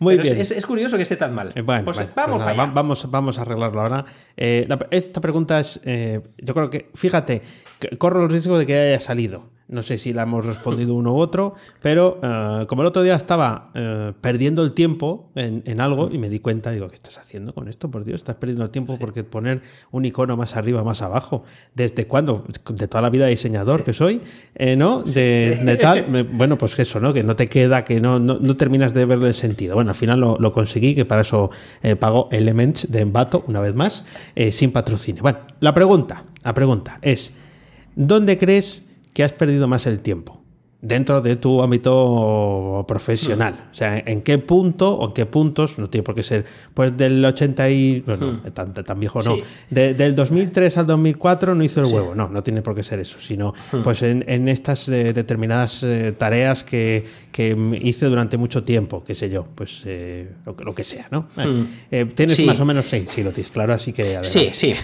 Muy 0.00 0.16
Pero 0.16 0.30
bien. 0.30 0.40
Es, 0.40 0.66
curioso 0.66 0.96
que 0.96 1.02
esté 1.02 1.16
tan 1.16 1.34
mal. 1.34 1.52
Eh, 1.54 1.60
Bueno, 1.62 1.84
Pues 1.84 1.98
bueno, 1.98 2.12
vamos 2.16 2.36
pues 2.42 2.56
nada, 2.56 2.72
vamos, 2.72 3.10
vamos 3.10 3.38
a 3.38 3.42
arreglarlo 3.42 3.80
ahora. 3.82 4.04
Eh, 4.36 4.64
la- 4.66 4.86
esta 4.90 5.20
pregunta 5.20 5.60
es, 5.60 5.78
eh, 5.84 6.20
yo 6.38 6.54
creo 6.54 6.70
que, 6.70 6.90
fíjate, 6.94 7.42
corro 7.98 8.24
el 8.24 8.30
riesgo 8.30 8.58
de 8.58 8.64
que 8.66 8.76
haya 8.78 9.00
salido. 9.00 9.50
No 9.70 9.82
sé 9.82 9.98
si 9.98 10.12
la 10.12 10.22
hemos 10.24 10.44
respondido 10.44 10.94
uno 10.94 11.14
u 11.14 11.18
otro, 11.18 11.54
pero 11.80 12.18
eh, 12.22 12.66
como 12.66 12.82
el 12.82 12.88
otro 12.88 13.02
día 13.02 13.14
estaba 13.14 13.70
eh, 13.74 14.12
perdiendo 14.20 14.64
el 14.64 14.72
tiempo 14.72 15.30
en, 15.36 15.62
en 15.64 15.80
algo 15.80 16.10
y 16.10 16.18
me 16.18 16.28
di 16.28 16.40
cuenta, 16.40 16.72
digo, 16.72 16.88
¿qué 16.88 16.96
estás 16.96 17.18
haciendo 17.18 17.54
con 17.54 17.68
esto? 17.68 17.88
Por 17.88 18.04
Dios, 18.04 18.16
estás 18.16 18.34
perdiendo 18.34 18.64
el 18.64 18.70
tiempo 18.70 18.98
porque 18.98 19.22
poner 19.22 19.62
un 19.92 20.04
icono 20.04 20.36
más 20.36 20.56
arriba, 20.56 20.82
más 20.82 21.02
abajo. 21.02 21.44
¿Desde 21.76 22.08
cuándo? 22.08 22.44
De 22.68 22.88
toda 22.88 23.00
la 23.00 23.10
vida 23.10 23.26
diseñador 23.28 23.84
que 23.84 23.92
soy, 23.92 24.20
eh, 24.56 24.74
¿no? 24.74 25.02
De, 25.04 25.60
de 25.64 25.76
tal. 25.76 26.08
me- 26.10 26.24
bueno, 26.24 26.58
pues 26.58 26.76
eso, 26.80 26.98
¿no? 26.98 27.12
Que 27.12 27.22
no 27.22 27.36
te 27.36 27.48
queda, 27.48 27.84
que 27.84 28.00
no, 28.00 28.18
no, 28.18 28.38
no 28.40 28.56
terminas 28.56 28.92
de 28.92 29.04
verle 29.04 29.28
el 29.28 29.34
sentido. 29.34 29.76
Bueno, 29.76 29.90
al 29.90 29.96
final 29.96 30.18
lo, 30.18 30.36
lo 30.40 30.52
conseguí, 30.52 30.96
que 30.96 31.04
para 31.04 31.22
eso 31.22 31.50
eh, 31.82 31.94
pago 31.94 32.28
Elements 32.32 32.90
de 32.90 33.02
Envato, 33.02 33.44
una 33.46 33.60
vez 33.60 33.76
más, 33.76 34.04
eh, 34.34 34.50
sin 34.50 34.72
patrocinio. 34.72 35.22
Bueno, 35.22 35.38
la 35.60 35.72
pregunta, 35.74 36.24
la 36.42 36.54
pregunta 36.54 36.98
es, 37.02 37.32
¿dónde 37.94 38.36
crees 38.36 38.84
que 39.20 39.24
has 39.24 39.34
perdido 39.34 39.68
más 39.68 39.86
el 39.86 40.00
tiempo? 40.00 40.39
Dentro 40.82 41.20
de 41.20 41.36
tu 41.36 41.62
ámbito 41.62 42.84
profesional. 42.88 43.68
O 43.70 43.74
sea, 43.74 43.98
¿en 43.98 44.22
qué 44.22 44.38
punto 44.38 44.96
o 44.96 45.08
en 45.08 45.12
qué 45.12 45.26
puntos? 45.26 45.78
No 45.78 45.90
tiene 45.90 46.02
por 46.02 46.14
qué 46.14 46.22
ser, 46.22 46.44
pues 46.72 46.96
del 46.96 47.22
80 47.24 47.68
y... 47.70 48.00
Bueno, 48.00 48.40
tan, 48.54 48.72
tan 48.72 48.98
viejo 48.98 49.20
no. 49.22 49.34
Sí. 49.36 49.42
De- 49.68 49.92
del 49.92 50.14
2003 50.14 50.78
al 50.78 50.86
2004 50.86 51.54
no 51.54 51.62
hizo 51.64 51.82
el 51.82 51.92
huevo. 51.92 52.14
No, 52.14 52.28
no 52.28 52.42
tiene 52.42 52.62
por 52.62 52.74
qué 52.74 52.82
ser 52.82 52.98
eso. 52.98 53.18
Sino, 53.20 53.52
pues 53.84 54.02
en, 54.02 54.24
en 54.26 54.48
estas 54.48 54.88
eh, 54.88 55.12
determinadas 55.12 55.82
eh, 55.82 56.14
tareas 56.16 56.64
que, 56.64 57.04
que 57.30 57.54
hice 57.82 58.06
durante 58.06 58.38
mucho 58.38 58.64
tiempo, 58.64 59.04
qué 59.04 59.14
sé 59.14 59.28
yo, 59.28 59.46
pues 59.54 59.82
eh, 59.84 60.30
lo, 60.46 60.56
que- 60.56 60.64
lo 60.64 60.74
que 60.74 60.84
sea, 60.84 61.08
¿no? 61.10 61.28
Eh, 61.36 61.64
eh, 61.90 62.04
Tienes 62.06 62.36
Sí. 62.36 62.44
más 62.46 62.58
o 62.58 62.64
menos... 62.64 62.86
Sí, 62.86 63.04
sí, 63.08 63.22
lo 63.22 63.32
tienes 63.32 63.52
claro, 63.52 63.74
así 63.74 63.92
que... 63.92 64.02
adelante. 64.16 64.28
Sí, 64.30 64.50
sí. 64.54 64.74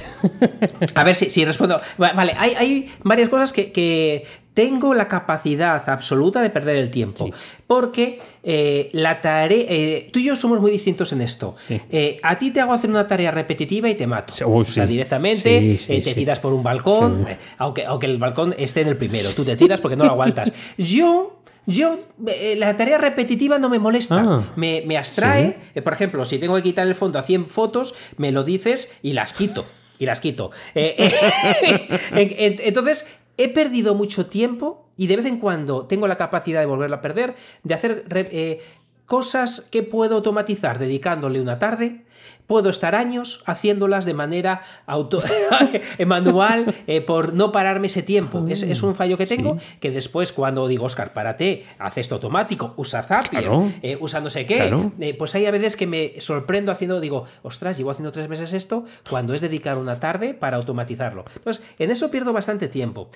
A 0.94 1.04
ver 1.04 1.14
si, 1.14 1.30
si 1.30 1.44
respondo. 1.44 1.80
Va- 2.02 2.12
Vale, 2.12 2.34
hay, 2.36 2.54
hay 2.54 2.86
varias 3.02 3.28
cosas 3.30 3.52
que, 3.52 3.72
que 3.72 4.24
tengo 4.56 4.94
la 4.94 5.06
capacidad 5.06 5.86
absoluta 5.90 6.40
de 6.40 6.48
perder 6.48 6.76
el 6.76 6.90
tiempo. 6.90 7.28
Porque 7.66 8.20
eh, 8.42 8.88
la 8.92 9.20
tarea. 9.20 9.66
eh, 9.68 10.08
tú 10.10 10.18
y 10.18 10.24
yo 10.24 10.34
somos 10.34 10.62
muy 10.62 10.70
distintos 10.70 11.12
en 11.12 11.20
esto. 11.20 11.56
Sí. 11.68 11.78
Eh, 11.90 12.18
a 12.22 12.38
ti 12.38 12.50
te 12.52 12.60
hago 12.62 12.72
hacer 12.72 12.88
una 12.88 13.06
tarea 13.06 13.30
repetitiva 13.30 13.90
y 13.90 13.94
te 13.96 14.06
mato. 14.06 14.32
Sí, 14.32 14.44
O 14.46 14.64
sea, 14.64 14.86
directamente 14.86 15.78
te 15.86 16.14
tiras 16.14 16.38
por 16.40 16.54
un 16.54 16.62
balcón, 16.62 17.26
aunque, 17.58 17.84
aunque 17.84 18.06
el 18.06 18.16
balcón 18.16 18.54
esté 18.56 18.80
en 18.80 18.88
el 18.88 18.96
primero. 18.96 19.28
Tú 19.36 19.44
te 19.44 19.58
tiras 19.58 19.82
porque 19.82 19.96
no 19.96 20.04
lo 20.04 20.12
aguantas. 20.12 20.50
Yo. 20.78 21.34
Yo, 21.68 21.98
eh, 22.28 22.54
la 22.56 22.76
tarea 22.76 22.96
repetitiva 22.96 23.58
no 23.58 23.68
me 23.68 23.80
molesta, 23.80 24.14
Ah. 24.24 24.52
me, 24.54 24.84
me 24.86 24.96
abstrae. 24.96 25.48
Sí. 25.64 25.70
Eh, 25.74 25.82
por 25.82 25.92
ejemplo, 25.92 26.24
si 26.24 26.38
tengo 26.38 26.54
que 26.54 26.62
quitar 26.62 26.86
el 26.86 26.94
fondo 26.94 27.18
a 27.18 27.22
100 27.22 27.44
fotos, 27.46 27.92
me 28.18 28.30
lo 28.32 28.44
dices 28.44 28.94
y 29.02 29.14
las 29.14 29.32
quito. 29.34 29.66
Y 29.98 30.06
las 30.06 30.20
quito. 30.20 30.50
Eh, 30.76 30.94
en- 32.12 32.34
en- 32.38 32.56
entonces, 32.62 33.06
he 33.36 33.48
perdido 33.48 33.94
mucho 33.94 34.26
tiempo 34.26 34.88
y 34.96 35.06
de 35.06 35.16
vez 35.16 35.26
en 35.26 35.38
cuando 35.38 35.86
tengo 35.86 36.08
la 36.08 36.16
capacidad 36.16 36.60
de 36.60 36.66
volverlo 36.66 36.96
a 36.96 37.00
perder, 37.02 37.34
de 37.62 37.74
hacer 37.74 38.04
eh, 38.10 38.60
cosas 39.04 39.60
que 39.70 39.82
puedo 39.82 40.16
automatizar 40.16 40.78
dedicándole 40.78 41.40
una 41.40 41.58
tarde. 41.58 42.05
Puedo 42.46 42.70
estar 42.70 42.94
años 42.94 43.42
haciéndolas 43.46 44.04
de 44.04 44.14
manera 44.14 44.62
auto 44.86 45.20
manual 46.06 46.74
eh, 46.86 47.00
por 47.00 47.34
no 47.34 47.50
pararme 47.52 47.88
ese 47.88 48.02
tiempo. 48.02 48.46
Es, 48.48 48.62
es 48.62 48.82
un 48.82 48.94
fallo 48.94 49.18
que 49.18 49.26
tengo 49.26 49.56
que 49.80 49.90
después 49.90 50.32
cuando 50.32 50.68
digo, 50.68 50.84
Oscar, 50.86 51.12
párate, 51.12 51.64
haz 51.78 51.98
esto 51.98 52.14
automático, 52.16 52.74
usa 52.76 53.02
Zapier, 53.02 53.42
Claro. 53.42 53.72
eh, 53.82 53.96
usa 54.00 54.20
no 54.20 54.30
sé 54.30 54.46
qué. 54.46 54.56
Claro. 54.56 54.92
Eh, 55.00 55.14
pues 55.14 55.34
hay 55.34 55.46
a 55.46 55.50
veces 55.50 55.76
que 55.76 55.86
me 55.86 56.12
sorprendo 56.20 56.70
haciendo, 56.70 57.00
digo, 57.00 57.24
ostras, 57.42 57.76
llevo 57.78 57.90
haciendo 57.90 58.12
tres 58.12 58.28
meses 58.28 58.52
esto, 58.52 58.84
cuando 59.10 59.34
es 59.34 59.40
dedicar 59.40 59.76
una 59.78 59.98
tarde 59.98 60.32
para 60.34 60.56
automatizarlo. 60.56 61.24
Entonces, 61.36 61.64
en 61.78 61.90
eso 61.90 62.10
pierdo 62.10 62.32
bastante 62.32 62.68
tiempo. 62.68 63.08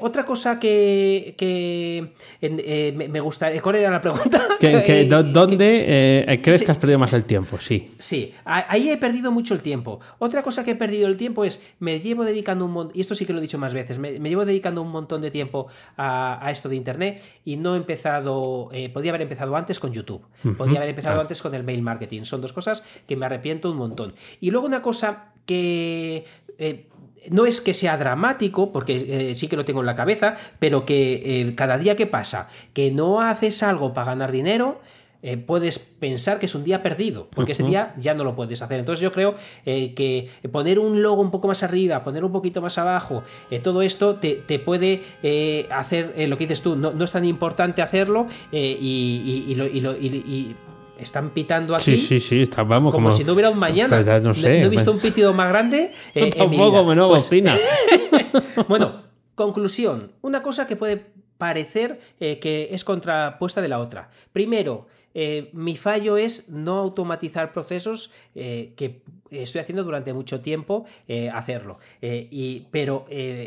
Otra 0.00 0.24
cosa 0.24 0.60
que, 0.60 1.34
que 1.38 2.12
en- 2.42 3.10
me, 3.10 3.20
gustaría. 3.20 3.62
¿Cuál 3.62 3.76
era 3.76 3.90
la 3.90 4.00
pregunta? 4.00 4.46
Que- 4.60 4.82
que 4.82 5.04
¿Dónde 5.08 6.38
crees 6.42 6.58
Sí. 6.60 6.64
que 6.66 6.70
has 6.72 6.78
perdido 6.78 6.98
más 6.98 7.12
el 7.12 7.24
tiempo? 7.24 7.58
Sí. 7.60 7.92
Sí, 7.98 8.27
ahí 8.44 8.90
he 8.90 8.96
perdido 8.96 9.30
mucho 9.30 9.54
el 9.54 9.62
tiempo. 9.62 10.00
Otra 10.18 10.42
cosa 10.42 10.64
que 10.64 10.72
he 10.72 10.74
perdido 10.74 11.08
el 11.08 11.16
tiempo 11.16 11.44
es, 11.44 11.62
me 11.78 12.00
llevo 12.00 12.24
dedicando 12.24 12.64
un 12.64 12.72
montón, 12.72 12.96
y 12.96 13.00
esto 13.00 13.14
sí 13.14 13.26
que 13.26 13.32
lo 13.32 13.38
he 13.38 13.42
dicho 13.42 13.58
más 13.58 13.74
veces, 13.74 13.98
me, 13.98 14.18
me 14.18 14.28
llevo 14.28 14.44
dedicando 14.44 14.82
un 14.82 14.90
montón 14.90 15.20
de 15.20 15.30
tiempo 15.30 15.68
a, 15.96 16.44
a 16.44 16.50
esto 16.50 16.68
de 16.68 16.76
Internet 16.76 17.20
y 17.44 17.56
no 17.56 17.74
he 17.74 17.76
empezado, 17.78 18.68
eh, 18.72 18.88
podía 18.88 19.10
haber 19.10 19.22
empezado 19.22 19.56
antes 19.56 19.78
con 19.78 19.92
YouTube, 19.92 20.22
podía 20.56 20.78
haber 20.78 20.90
empezado 20.90 21.20
antes 21.20 21.42
con 21.42 21.54
el 21.54 21.64
mail 21.64 21.82
marketing. 21.82 22.24
Son 22.24 22.40
dos 22.40 22.52
cosas 22.52 22.84
que 23.06 23.16
me 23.16 23.26
arrepiento 23.26 23.70
un 23.70 23.76
montón. 23.76 24.14
Y 24.40 24.50
luego 24.50 24.66
una 24.66 24.82
cosa 24.82 25.32
que... 25.46 26.24
eh, 26.58 26.86
no 27.30 27.44
es 27.46 27.60
que 27.60 27.74
sea 27.74 27.98
dramático, 27.98 28.72
porque 28.72 29.30
eh, 29.30 29.34
sí 29.34 29.48
que 29.48 29.56
lo 29.56 29.64
tengo 29.64 29.80
en 29.80 29.86
la 29.86 29.94
cabeza, 29.94 30.36
pero 30.58 30.86
que 30.86 31.40
eh, 31.40 31.54
cada 31.56 31.76
día 31.76 31.94
que 31.94 32.06
pasa, 32.06 32.48
que 32.72 32.90
no 32.90 33.20
haces 33.20 33.62
algo 33.62 33.92
para 33.92 34.06
ganar 34.06 34.32
dinero, 34.32 34.80
eh, 35.22 35.36
puedes 35.36 35.78
pensar 35.78 36.38
que 36.38 36.46
es 36.46 36.54
un 36.54 36.62
día 36.64 36.82
perdido, 36.82 37.28
porque 37.34 37.52
ese 37.52 37.62
día 37.64 37.94
ya 37.98 38.14
no 38.14 38.22
lo 38.24 38.36
puedes 38.36 38.62
hacer. 38.62 38.78
Entonces 38.78 39.02
yo 39.02 39.10
creo 39.12 39.34
eh, 39.66 39.92
que 39.94 40.28
poner 40.52 40.78
un 40.78 41.02
logo 41.02 41.20
un 41.22 41.30
poco 41.30 41.48
más 41.48 41.62
arriba, 41.62 42.04
poner 42.04 42.24
un 42.24 42.32
poquito 42.32 42.60
más 42.62 42.78
abajo, 42.78 43.22
eh, 43.50 43.58
todo 43.58 43.82
esto 43.82 44.16
te, 44.16 44.34
te 44.36 44.58
puede 44.58 45.02
hacer 45.70 46.14
lo 46.28 46.36
que 46.36 46.44
dices 46.44 46.62
tú, 46.62 46.76
no, 46.76 46.92
no 46.92 47.04
es 47.04 47.12
tan 47.12 47.24
importante 47.24 47.82
hacerlo 47.82 48.26
y, 48.52 48.58
y- 48.58 49.44
y 49.48 49.54
lo- 49.54 49.66
y 49.66 49.80
lo- 49.80 49.94
están 50.98 51.30
pitando 51.30 51.76
aquí. 51.76 51.84
Sí, 51.84 51.96
sí, 51.96 52.18
sí. 52.20 52.42
Está, 52.42 52.64
vamos, 52.64 52.92
Como, 52.92 53.12
si 53.12 53.22
no 53.22 53.32
hubiera 53.34 53.50
un 53.50 53.58
mañana. 53.58 53.88
Pues 53.88 54.04
ya 54.06 54.18
no 54.18 54.34
sé. 54.34 54.62
he 54.62 54.68
visto 54.68 54.90
un 54.90 54.98
pitido 54.98 55.32
más 55.32 55.48
grande 55.48 55.92
eh, 56.14 56.30
Tampoco 56.36 56.70
vida. 56.72 56.82
menos 56.82 57.08
Pues, 57.28 57.30
bueno, 58.68 59.02
conclusión. 59.36 60.10
Una 60.22 60.42
cosa 60.42 60.66
que 60.66 60.74
puede 60.76 61.06
parecer 61.38 62.00
eh, 62.18 62.40
que 62.40 62.70
es 62.72 62.82
contrapuesta 62.84 63.60
de 63.60 63.68
la 63.68 63.78
otra. 63.78 64.10
Primero, 64.32 64.88
eh, 65.20 65.50
mi 65.52 65.76
fallo 65.76 66.16
es 66.16 66.48
no 66.48 66.78
automatizar 66.78 67.52
procesos 67.52 68.12
eh, 68.36 68.70
que 68.76 69.00
estoy 69.32 69.60
haciendo 69.60 69.82
durante 69.82 70.12
mucho 70.12 70.38
tiempo 70.38 70.84
eh, 71.08 71.28
hacerlo. 71.28 71.78
y, 72.00 72.66
pero 72.70 73.04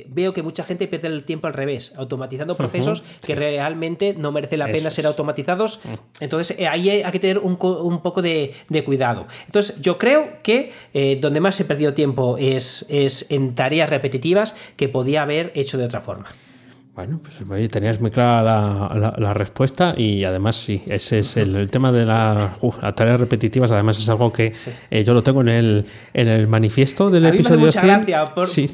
veo 0.08 0.34
que 0.34 0.44
mucha 0.44 0.66
gente 0.66 0.86
pierde 0.90 1.08
el 1.08 1.24
tiempo 1.24 1.48
al 1.48 1.54
revés, 1.54 1.94
automatizando 1.96 2.56
procesos 2.56 3.04
que 3.26 3.36
realmente 3.36 4.14
no 4.14 4.34
merece 4.34 4.58
la 4.58 4.68
pena 4.68 4.92
ser 4.92 5.08
automatizados. 5.08 5.80
Entonces 6.20 6.60
ahí 6.60 6.90
hay 6.90 7.12
que 7.12 7.20
tener 7.20 7.38
un, 7.40 7.56
poco 7.56 8.22
de, 8.22 8.54
cuidado. 8.86 9.28
Entonces 9.46 9.80
yo 9.80 9.98
creo 9.98 10.42
que 10.44 10.74
donde 11.22 11.40
más 11.40 11.58
he 11.62 11.64
perdido 11.64 11.94
tiempo 11.94 12.36
es, 12.38 12.86
es 12.90 13.32
en 13.32 13.56
tareas 13.56 13.90
repetitivas 13.90 14.56
que 14.76 14.90
podía 14.90 15.22
haber 15.22 15.54
hecho 15.56 15.78
de 15.78 15.86
otra 15.86 16.02
forma. 16.02 16.28
Bueno, 16.94 17.22
pues 17.22 17.42
tenías 17.70 18.02
muy 18.02 18.12
clara 18.12 18.94
la, 19.18 19.34
respuesta 19.34 19.94
y 19.96 20.26
además 20.26 20.58
sí, 20.58 20.84
ese 20.88 21.20
es 21.20 21.38
el, 21.38 21.72
tema 21.72 21.90
de 21.94 22.06
la, 22.06 22.58
las 22.82 22.96
tareas 22.96 23.18
repetitivas, 23.18 23.72
además 23.72 23.98
es 23.98 24.10
algo 24.10 24.34
que 24.34 24.52
eh, 24.90 25.04
yo 25.06 25.14
lo 25.14 25.24
tengo 25.24 25.40
en 25.40 25.48
el, 25.48 25.86
en 26.14 26.28
el 26.28 26.50
manifiesto 26.50 27.10
del 27.10 27.28
episodio 27.28 27.62
me 27.62 27.70
hace 27.70 27.80
mucha 27.80 27.98
Gracia 27.98 28.26
por, 28.36 28.48
sí. 28.50 28.70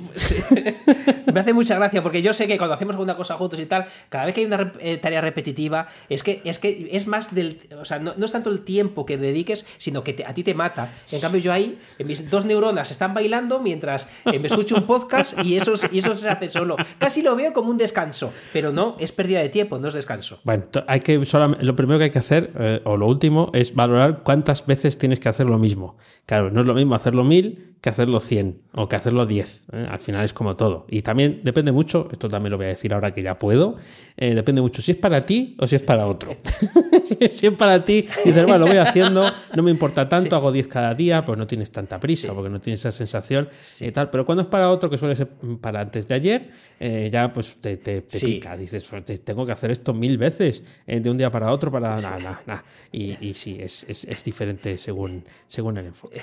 me 1.32 1.42
hace 1.42 1.54
mucha 1.54 1.76
gracia 1.76 2.02
porque 2.02 2.24
yo 2.24 2.34
sé 2.34 2.48
que 2.48 2.58
cuando 2.58 2.74
hacemos 2.74 2.96
alguna 2.96 3.16
cosa 3.16 3.36
juntos 3.36 3.60
y 3.60 3.68
tal, 3.68 3.86
cada 4.10 4.26
vez 4.26 4.34
que 4.34 4.42
hay 4.42 4.48
una 4.48 4.74
eh, 4.80 4.98
tarea 4.98 5.22
repetitiva, 5.22 5.88
es 6.10 6.24
que 6.24 6.42
es, 6.44 6.58
que 6.58 6.90
es 6.92 7.06
más 7.06 7.36
del, 7.36 7.60
o 7.80 7.86
sea, 7.86 8.00
no, 8.00 8.14
es 8.18 8.32
tanto 8.32 8.50
el 8.50 8.62
tiempo 8.62 9.06
que 9.06 9.18
dediques, 9.20 9.68
sino 9.78 10.04
que 10.04 10.26
a 10.28 10.34
ti 10.34 10.44
te 10.44 10.56
mata. 10.56 10.92
En 11.12 11.22
cambio 11.22 11.40
yo 11.40 11.54
ahí, 11.54 11.78
mis 12.00 12.32
dos 12.32 12.46
neuronas 12.46 12.90
están 12.90 13.14
bailando 13.14 13.60
mientras 13.60 14.08
eh, 14.26 14.40
me 14.40 14.48
escucho 14.48 14.76
un 14.76 14.88
podcast 14.88 15.38
y 15.44 15.56
eso, 15.56 15.76
y 15.92 16.00
eso 16.00 16.16
se 16.16 16.30
hace 16.30 16.50
solo. 16.50 16.78
Casi 16.98 17.22
lo 17.22 17.36
veo 17.36 17.54
como 17.54 17.70
un 17.70 17.78
descanso 17.78 18.07
pero 18.54 18.72
no, 18.72 18.96
es 19.00 19.12
pérdida 19.12 19.40
de 19.40 19.50
tiempo, 19.50 19.80
no 19.80 19.88
es 19.88 19.94
descanso. 19.94 20.40
Bueno, 20.44 20.66
hay 20.88 21.00
que 21.00 21.18
lo 21.62 21.76
primero 21.76 21.98
que 22.00 22.06
hay 22.06 22.12
que 22.12 22.20
hacer, 22.20 22.52
eh, 22.60 22.82
o 22.86 22.98
lo 22.98 23.08
último, 23.08 23.52
es 23.54 23.74
valorar 23.74 24.24
cuántas 24.24 24.66
veces 24.66 24.98
tienes 24.98 25.20
que 25.20 25.30
hacer 25.30 25.48
lo 25.48 25.58
mismo. 25.58 25.98
Claro, 26.26 26.52
no 26.52 26.62
es 26.62 26.68
lo 26.68 26.74
mismo 26.74 26.96
hacerlo 26.96 27.24
mil 27.24 27.68
que 27.82 27.90
hacerlo 27.90 28.20
100 28.20 28.62
o 28.74 28.90
que 28.90 28.96
hacerlo 28.96 29.26
10. 29.26 29.62
¿eh? 29.72 29.86
Al 29.90 30.00
final 30.00 30.26
es 30.26 30.34
como 30.34 30.56
todo. 30.56 30.86
Y 30.90 31.02
también 31.02 31.42
depende 31.44 31.72
mucho, 31.72 32.08
esto 32.12 32.28
también 32.28 32.52
lo 32.52 32.58
voy 32.58 32.66
a 32.66 32.70
decir 32.70 32.94
ahora 32.94 33.14
que 33.14 33.22
ya 33.22 33.38
puedo, 33.38 33.76
eh, 34.18 34.34
depende 34.34 34.62
mucho 34.62 34.82
si 34.82 34.92
es 34.92 34.98
para 34.98 35.26
ti 35.26 35.56
o 35.60 35.68
si 35.68 35.76
es 35.76 35.82
para 35.82 36.08
otro. 36.08 36.36
si 37.32 37.48
es 37.48 37.54
para 37.54 37.86
ti, 37.86 38.08
dices, 38.26 38.44
bueno, 38.44 38.60
lo 38.60 38.68
voy 38.68 38.78
haciendo, 38.78 39.32
no 39.56 39.64
me 39.64 39.72
importa 39.72 40.10
tanto, 40.10 40.36
hago 40.36 40.52
10 40.52 40.68
cada 40.68 40.96
día, 40.96 41.24
pues 41.24 41.38
no 41.38 41.46
tienes 41.46 41.72
tanta 41.72 42.00
prisa 42.00 42.34
porque 42.34 42.50
no 42.50 42.60
tienes 42.60 42.80
esa 42.80 42.92
sensación 42.92 43.50
y 43.80 43.92
tal. 43.92 44.10
Pero 44.10 44.26
cuando 44.26 44.42
es 44.42 44.48
para 44.48 44.70
otro, 44.70 44.90
que 44.90 44.98
suele 44.98 45.16
ser 45.16 45.28
para 45.62 45.82
antes 45.82 46.08
de 46.08 46.16
ayer, 46.16 46.52
eh, 46.80 47.10
ya 47.12 47.32
pues 47.32 47.58
te, 47.62 47.78
te, 47.78 47.97
pica. 48.02 48.58
Dices, 48.58 48.90
tengo 49.24 49.46
que 49.46 49.52
hacer 49.52 49.72
esto 49.72 49.94
mil 49.94 50.18
veces 50.18 50.64
de 50.86 51.10
un 51.10 51.18
día 51.18 51.32
para 51.32 51.52
otro 51.52 51.72
para 51.72 51.96
nada, 51.96 52.42
nada. 52.46 52.64
Y, 52.92 53.18
y, 53.26 53.34
sí, 53.34 53.58
es, 53.60 53.86
es, 53.88 54.06
es 54.06 54.24
diferente 54.24 54.78
según, 54.78 55.24
según 55.48 55.78
el 55.78 55.88
enfoque. 55.88 56.22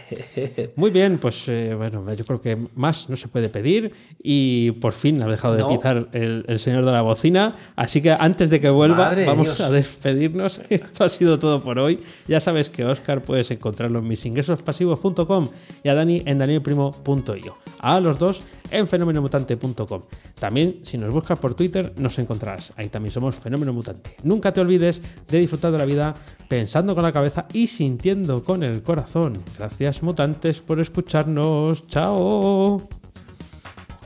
Muy 0.77 0.91
bien, 0.91 1.19
pues 1.19 1.49
eh, 1.49 1.75
bueno, 1.75 2.13
yo 2.15 2.25
creo 2.25 2.41
que 2.41 2.57
más 2.75 3.09
no 3.09 3.17
se 3.17 3.29
puede 3.29 3.49
pedir 3.49 3.93
y 4.23 4.73
por 4.73 4.93
fin 4.93 5.23
ha 5.23 5.29
dejado 5.29 5.55
de 5.57 5.65
pitar 5.65 6.09
el, 6.13 6.59
señor 6.59 6.85
de 6.85 6.93
la 6.93 7.03
bocina. 7.03 7.57
Así 7.77 8.01
que 8.01 8.13
antes 8.13 8.51
de 8.51 8.61
que 8.61 8.71
vuelva, 8.71 9.15
vamos 9.27 9.61
a 9.61 9.71
despedirnos. 9.71 10.61
Esto 10.69 11.05
ha 11.05 11.09
sido 11.09 11.39
todo 11.39 11.63
por 11.63 11.79
hoy. 11.79 12.01
Ya 12.29 12.41
sabes 12.41 12.71
que 12.71 12.85
Oscar 12.85 13.23
puedes 13.25 13.51
encontrarlo 13.51 13.99
en 13.99 14.09
misingresospasivos.com 14.09 15.49
y 15.83 15.89
a 15.89 15.95
Dani 15.95 16.23
en 16.27 16.39
danielprimo.io. 16.39 17.59
A 17.81 18.01
los 18.01 18.19
dos 18.19 18.43
en 18.71 18.87
fenomenomutante.com. 18.87 20.03
También, 20.39 20.81
si 20.83 20.99
nos 20.99 21.13
buscas 21.13 21.39
por 21.39 21.55
Twitter, 21.65 21.95
nos 21.97 22.19
encontrarás. 22.19 22.75
Ahí 22.77 22.91
también 22.91 23.11
somos 23.11 23.37
Fenómeno 23.37 23.73
Mutante. 23.73 24.17
Nunca 24.23 24.53
te 24.53 24.61
olvides 24.61 25.01
de 25.27 25.39
disfrutar 25.39 25.73
de 25.73 25.79
la 25.79 25.87
vida 25.87 26.15
pensando 26.47 26.95
con 26.95 27.03
la 27.03 27.13
cabeza 27.13 27.47
y 27.55 27.69
sintiendo 27.69 28.45
con 28.45 28.63
el 28.63 28.83
corazón. 28.83 29.43
Gracias, 29.57 30.03
mutantes, 30.03 30.61
por 30.61 30.79
escucharnos. 30.79 31.87
¡Chao! 31.87 32.87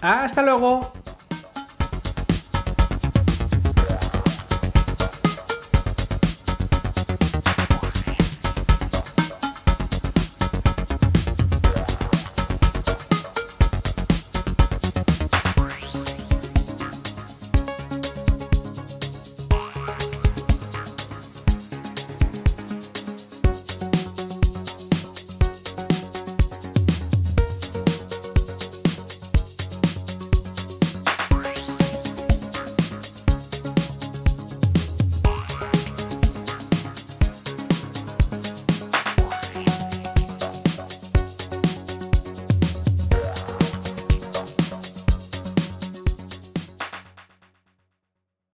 ¡Hasta 0.00 0.42
luego! 0.42 0.92